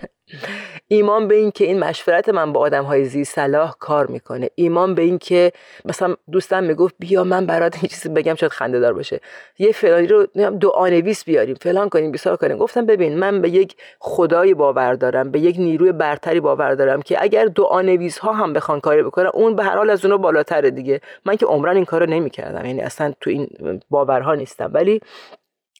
ایمان 0.91 1.27
به 1.27 1.35
این 1.35 1.51
که 1.51 1.65
این 1.65 1.79
مشورت 1.79 2.29
من 2.29 2.53
با 2.53 2.59
آدم 2.59 2.83
های 2.83 3.05
زی 3.05 3.23
صلاح 3.23 3.75
کار 3.79 4.07
می‌کنه. 4.07 4.49
ایمان 4.55 4.95
به 4.95 5.01
این 5.01 5.17
که 5.17 5.51
مثلا 5.85 6.15
دوستم 6.31 6.63
می‌گفت 6.63 6.95
بیا 6.99 7.23
من 7.23 7.45
برات 7.45 7.75
این 7.75 7.87
چیزی 7.87 8.09
بگم 8.09 8.35
شاید 8.35 8.51
خنده 8.51 8.79
دار 8.79 8.93
باشه. 8.93 9.19
یه 9.59 9.71
فلانی 9.71 10.07
رو 10.07 10.27
دعا 10.61 10.87
نویس 10.87 11.23
بیاریم 11.23 11.55
فلان 11.61 11.89
کنیم 11.89 12.11
بیسار 12.11 12.35
کنیم. 12.35 12.57
گفتم 12.57 12.85
ببین 12.85 13.19
من 13.19 13.41
به 13.41 13.49
یک 13.49 13.75
خدای 13.99 14.53
باور 14.53 14.93
دارم 14.93 15.31
به 15.31 15.39
یک 15.39 15.55
نیروی 15.59 15.91
برتری 15.91 16.39
باور 16.39 16.75
دارم 16.75 17.01
که 17.01 17.23
اگر 17.23 17.45
دعا 17.45 17.81
نویس 17.81 18.17
ها 18.17 18.33
هم 18.33 18.53
بخوان 18.53 18.79
کاری 18.79 19.03
بکنن 19.03 19.29
اون 19.33 19.55
به 19.55 19.63
هر 19.63 19.77
حال 19.77 19.89
از 19.89 20.05
اونو 20.05 20.17
بالاتره 20.17 20.71
دیگه. 20.71 21.01
من 21.25 21.35
که 21.35 21.45
عمرن 21.45 21.75
این 21.75 21.85
کارو 21.85 22.05
نمی‌کردم. 22.05 22.65
یعنی 22.65 22.81
اصلا 22.81 23.13
تو 23.21 23.29
این 23.29 23.47
باورها 23.89 24.35
نیستم. 24.35 24.71
ولی 24.73 25.01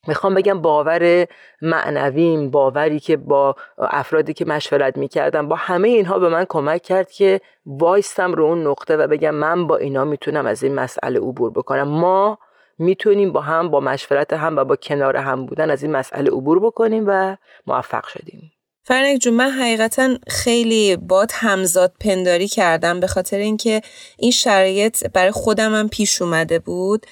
می‌خوام 0.07 0.33
بگم 0.33 0.61
باور 0.61 1.27
معنویم 1.61 2.51
باوری 2.51 2.99
که 2.99 3.17
با 3.17 3.55
افرادی 3.77 4.33
که 4.33 4.45
مشورت 4.45 4.97
می‌کردم 4.97 5.47
با 5.47 5.55
همه 5.55 5.87
اینها 5.87 6.19
به 6.19 6.29
من 6.29 6.45
کمک 6.49 6.81
کرد 6.81 7.11
که 7.11 7.41
وایستم 7.65 8.33
رو 8.33 8.43
اون 8.43 8.67
نقطه 8.67 8.97
و 8.97 9.07
بگم 9.07 9.35
من 9.35 9.67
با 9.67 9.77
اینا 9.77 10.05
می‌تونم 10.05 10.45
از 10.45 10.63
این 10.63 10.75
مسئله 10.75 11.19
عبور 11.19 11.51
بکنم. 11.51 11.87
ما 11.87 12.37
می‌تونیم 12.77 13.31
با 13.31 13.41
هم 13.41 13.69
با 13.69 13.79
مشورت 13.79 14.33
هم 14.33 14.57
و 14.57 14.63
با 14.63 14.75
کنار 14.75 15.17
هم 15.17 15.45
بودن 15.45 15.71
از 15.71 15.83
این 15.83 15.91
مسئله 15.91 16.31
عبور 16.31 16.59
بکنیم 16.59 17.03
و 17.07 17.37
موفق 17.67 18.07
شدیم. 18.07 18.51
فرنک 18.83 19.17
جون 19.17 19.33
من 19.33 19.51
حقیقتا 19.51 20.17
خیلی 20.27 20.95
باد 20.95 21.31
همزاد 21.33 21.93
پنداری 21.99 22.47
کردم 22.47 22.99
به 22.99 23.07
خاطر 23.07 23.37
اینکه 23.37 23.81
این 24.17 24.31
شرایط 24.31 25.07
برای 25.07 25.31
خودم 25.31 25.75
هم 25.75 25.89
پیش 25.89 26.21
اومده 26.21 26.59
بود 26.59 27.05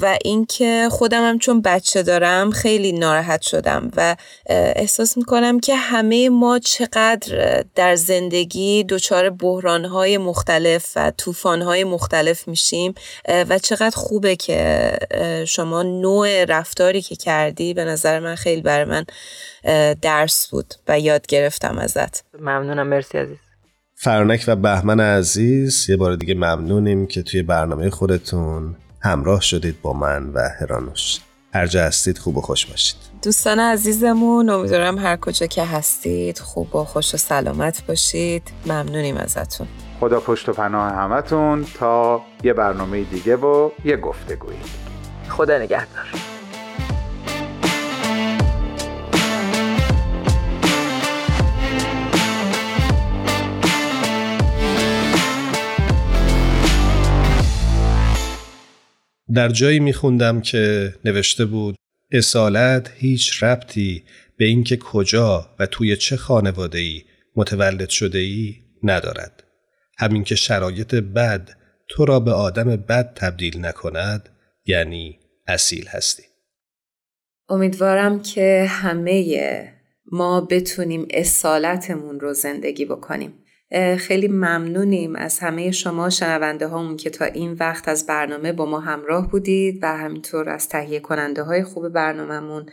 و 0.00 0.18
اینکه 0.24 0.88
خودم 0.90 1.28
هم 1.28 1.38
چون 1.38 1.62
بچه 1.62 2.02
دارم 2.02 2.50
خیلی 2.50 2.92
ناراحت 2.92 3.42
شدم 3.42 3.90
و 3.96 4.16
احساس 4.46 5.16
می‌کنم 5.16 5.60
که 5.60 5.76
همه 5.76 6.28
ما 6.28 6.58
چقدر 6.58 7.64
در 7.74 7.96
زندگی 7.96 8.84
دچار 8.84 9.30
بحرانهای 9.30 10.18
مختلف 10.18 10.92
و 10.96 11.12
طوفانهای 11.16 11.84
مختلف 11.84 12.48
میشیم 12.48 12.94
و 13.48 13.58
چقدر 13.58 13.96
خوبه 13.96 14.36
که 14.36 14.92
شما 15.46 15.82
نوع 15.82 16.44
رفتاری 16.44 17.02
که 17.02 17.16
کردی 17.16 17.74
به 17.74 17.84
نظر 17.84 18.20
من 18.20 18.34
خیلی 18.34 18.62
برای 18.62 18.84
من 18.84 19.04
درس 20.02 20.48
بود 20.50 20.74
و 20.88 21.00
یاد 21.00 21.26
گرفتم 21.26 21.78
ازت. 21.78 22.24
ممنونم 22.40 22.86
مرسی 22.86 23.18
عزیز. 23.18 23.38
فرانک 23.94 24.44
و 24.46 24.56
بهمن 24.56 25.00
عزیز 25.00 25.90
یه 25.90 25.96
بار 25.96 26.16
دیگه 26.16 26.34
ممنونیم 26.34 27.06
که 27.06 27.22
توی 27.22 27.42
برنامه 27.42 27.90
خودتون 27.90 28.76
همراه 29.00 29.40
شدید 29.40 29.82
با 29.82 29.92
من 29.92 30.30
و 30.30 30.48
هرانوش. 30.60 31.20
هر 31.54 31.66
جا 31.66 31.84
هستید 31.84 32.18
خوب 32.18 32.36
و 32.36 32.40
خوش 32.40 32.66
باشید. 32.66 32.96
دوستان 33.22 33.60
عزیزمون 33.60 34.50
امیدوارم 34.50 34.98
هر 34.98 35.16
کجا 35.16 35.46
که 35.46 35.64
هستید 35.64 36.38
خوب 36.38 36.76
و 36.76 36.84
خوش 36.84 37.14
و 37.14 37.16
سلامت 37.16 37.86
باشید. 37.86 38.42
ممنونیم 38.66 39.16
ازتون. 39.16 39.66
خدا 40.00 40.20
پشت 40.20 40.48
و 40.48 40.52
پناه 40.52 40.92
همتون 40.92 41.66
تا 41.78 42.22
یه 42.44 42.52
برنامه 42.52 43.02
دیگه 43.02 43.36
و 43.36 43.70
یه 43.84 43.96
گفتگویی. 43.96 44.58
خدا 45.28 45.58
نگهدار. 45.58 46.33
در 59.32 59.48
جایی 59.48 59.80
میخوندم 59.80 60.40
که 60.40 60.94
نوشته 61.04 61.44
بود 61.44 61.76
اصالت 62.12 62.92
هیچ 62.96 63.42
ربطی 63.42 64.04
به 64.36 64.44
اینکه 64.44 64.76
کجا 64.76 65.50
و 65.58 65.66
توی 65.66 65.96
چه 65.96 66.16
خانواده 66.16 66.78
ای 66.78 67.02
متولد 67.36 67.88
شده 67.88 68.18
ای 68.18 68.54
ندارد. 68.82 69.44
همین 69.98 70.24
که 70.24 70.34
شرایط 70.34 70.94
بد 70.94 71.50
تو 71.88 72.04
را 72.04 72.20
به 72.20 72.32
آدم 72.32 72.76
بد 72.76 73.14
تبدیل 73.14 73.64
نکند 73.64 74.28
یعنی 74.66 75.18
اصیل 75.46 75.88
هستی. 75.88 76.22
امیدوارم 77.48 78.22
که 78.22 78.66
همه 78.68 79.72
ما 80.12 80.40
بتونیم 80.40 81.06
اصالتمون 81.10 82.20
رو 82.20 82.32
زندگی 82.32 82.84
بکنیم. 82.84 83.43
خیلی 83.98 84.28
ممنونیم 84.28 85.16
از 85.16 85.38
همه 85.38 85.70
شما 85.70 86.10
شنونده 86.10 86.66
هامون 86.66 86.96
که 86.96 87.10
تا 87.10 87.24
این 87.24 87.52
وقت 87.52 87.88
از 87.88 88.06
برنامه 88.06 88.52
با 88.52 88.66
ما 88.66 88.80
همراه 88.80 89.30
بودید 89.30 89.78
و 89.82 89.96
همینطور 89.96 90.48
از 90.48 90.68
تهیه 90.68 91.00
کننده 91.00 91.42
های 91.42 91.64
خوب 91.64 91.88
برنامهمون 91.88 92.66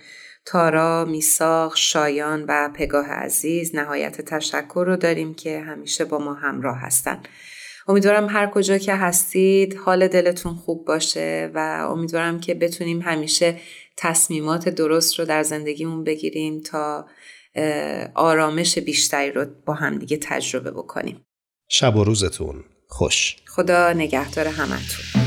تارا، 0.45 1.05
میساق، 1.05 1.75
شایان 1.75 2.45
و 2.47 2.69
پگاه 2.73 3.11
عزیز 3.11 3.75
نهایت 3.75 4.21
تشکر 4.21 4.83
رو 4.87 4.95
داریم 4.95 5.33
که 5.33 5.59
همیشه 5.59 6.05
با 6.05 6.17
ما 6.17 6.33
همراه 6.33 6.77
هستن. 6.77 7.19
امیدوارم 7.87 8.29
هر 8.29 8.47
کجا 8.47 8.77
که 8.77 8.95
هستید 8.95 9.73
حال 9.73 10.07
دلتون 10.07 10.53
خوب 10.53 10.85
باشه 10.85 11.51
و 11.53 11.87
امیدوارم 11.91 12.39
که 12.39 12.53
بتونیم 12.53 13.01
همیشه 13.01 13.57
تصمیمات 13.97 14.69
درست 14.69 15.19
رو 15.19 15.25
در 15.25 15.43
زندگیمون 15.43 16.03
بگیریم 16.03 16.59
تا 16.59 17.05
آرامش 18.15 18.77
بیشتری 18.77 19.31
رو 19.31 19.45
با 19.65 19.73
همدیگه 19.73 20.17
تجربه 20.17 20.71
بکنیم. 20.71 21.25
شب 21.69 21.95
و 21.95 22.03
روزتون 22.03 22.63
خوش. 22.87 23.35
خدا 23.47 23.93
نگهدار 23.93 24.47
همتون. 24.47 25.20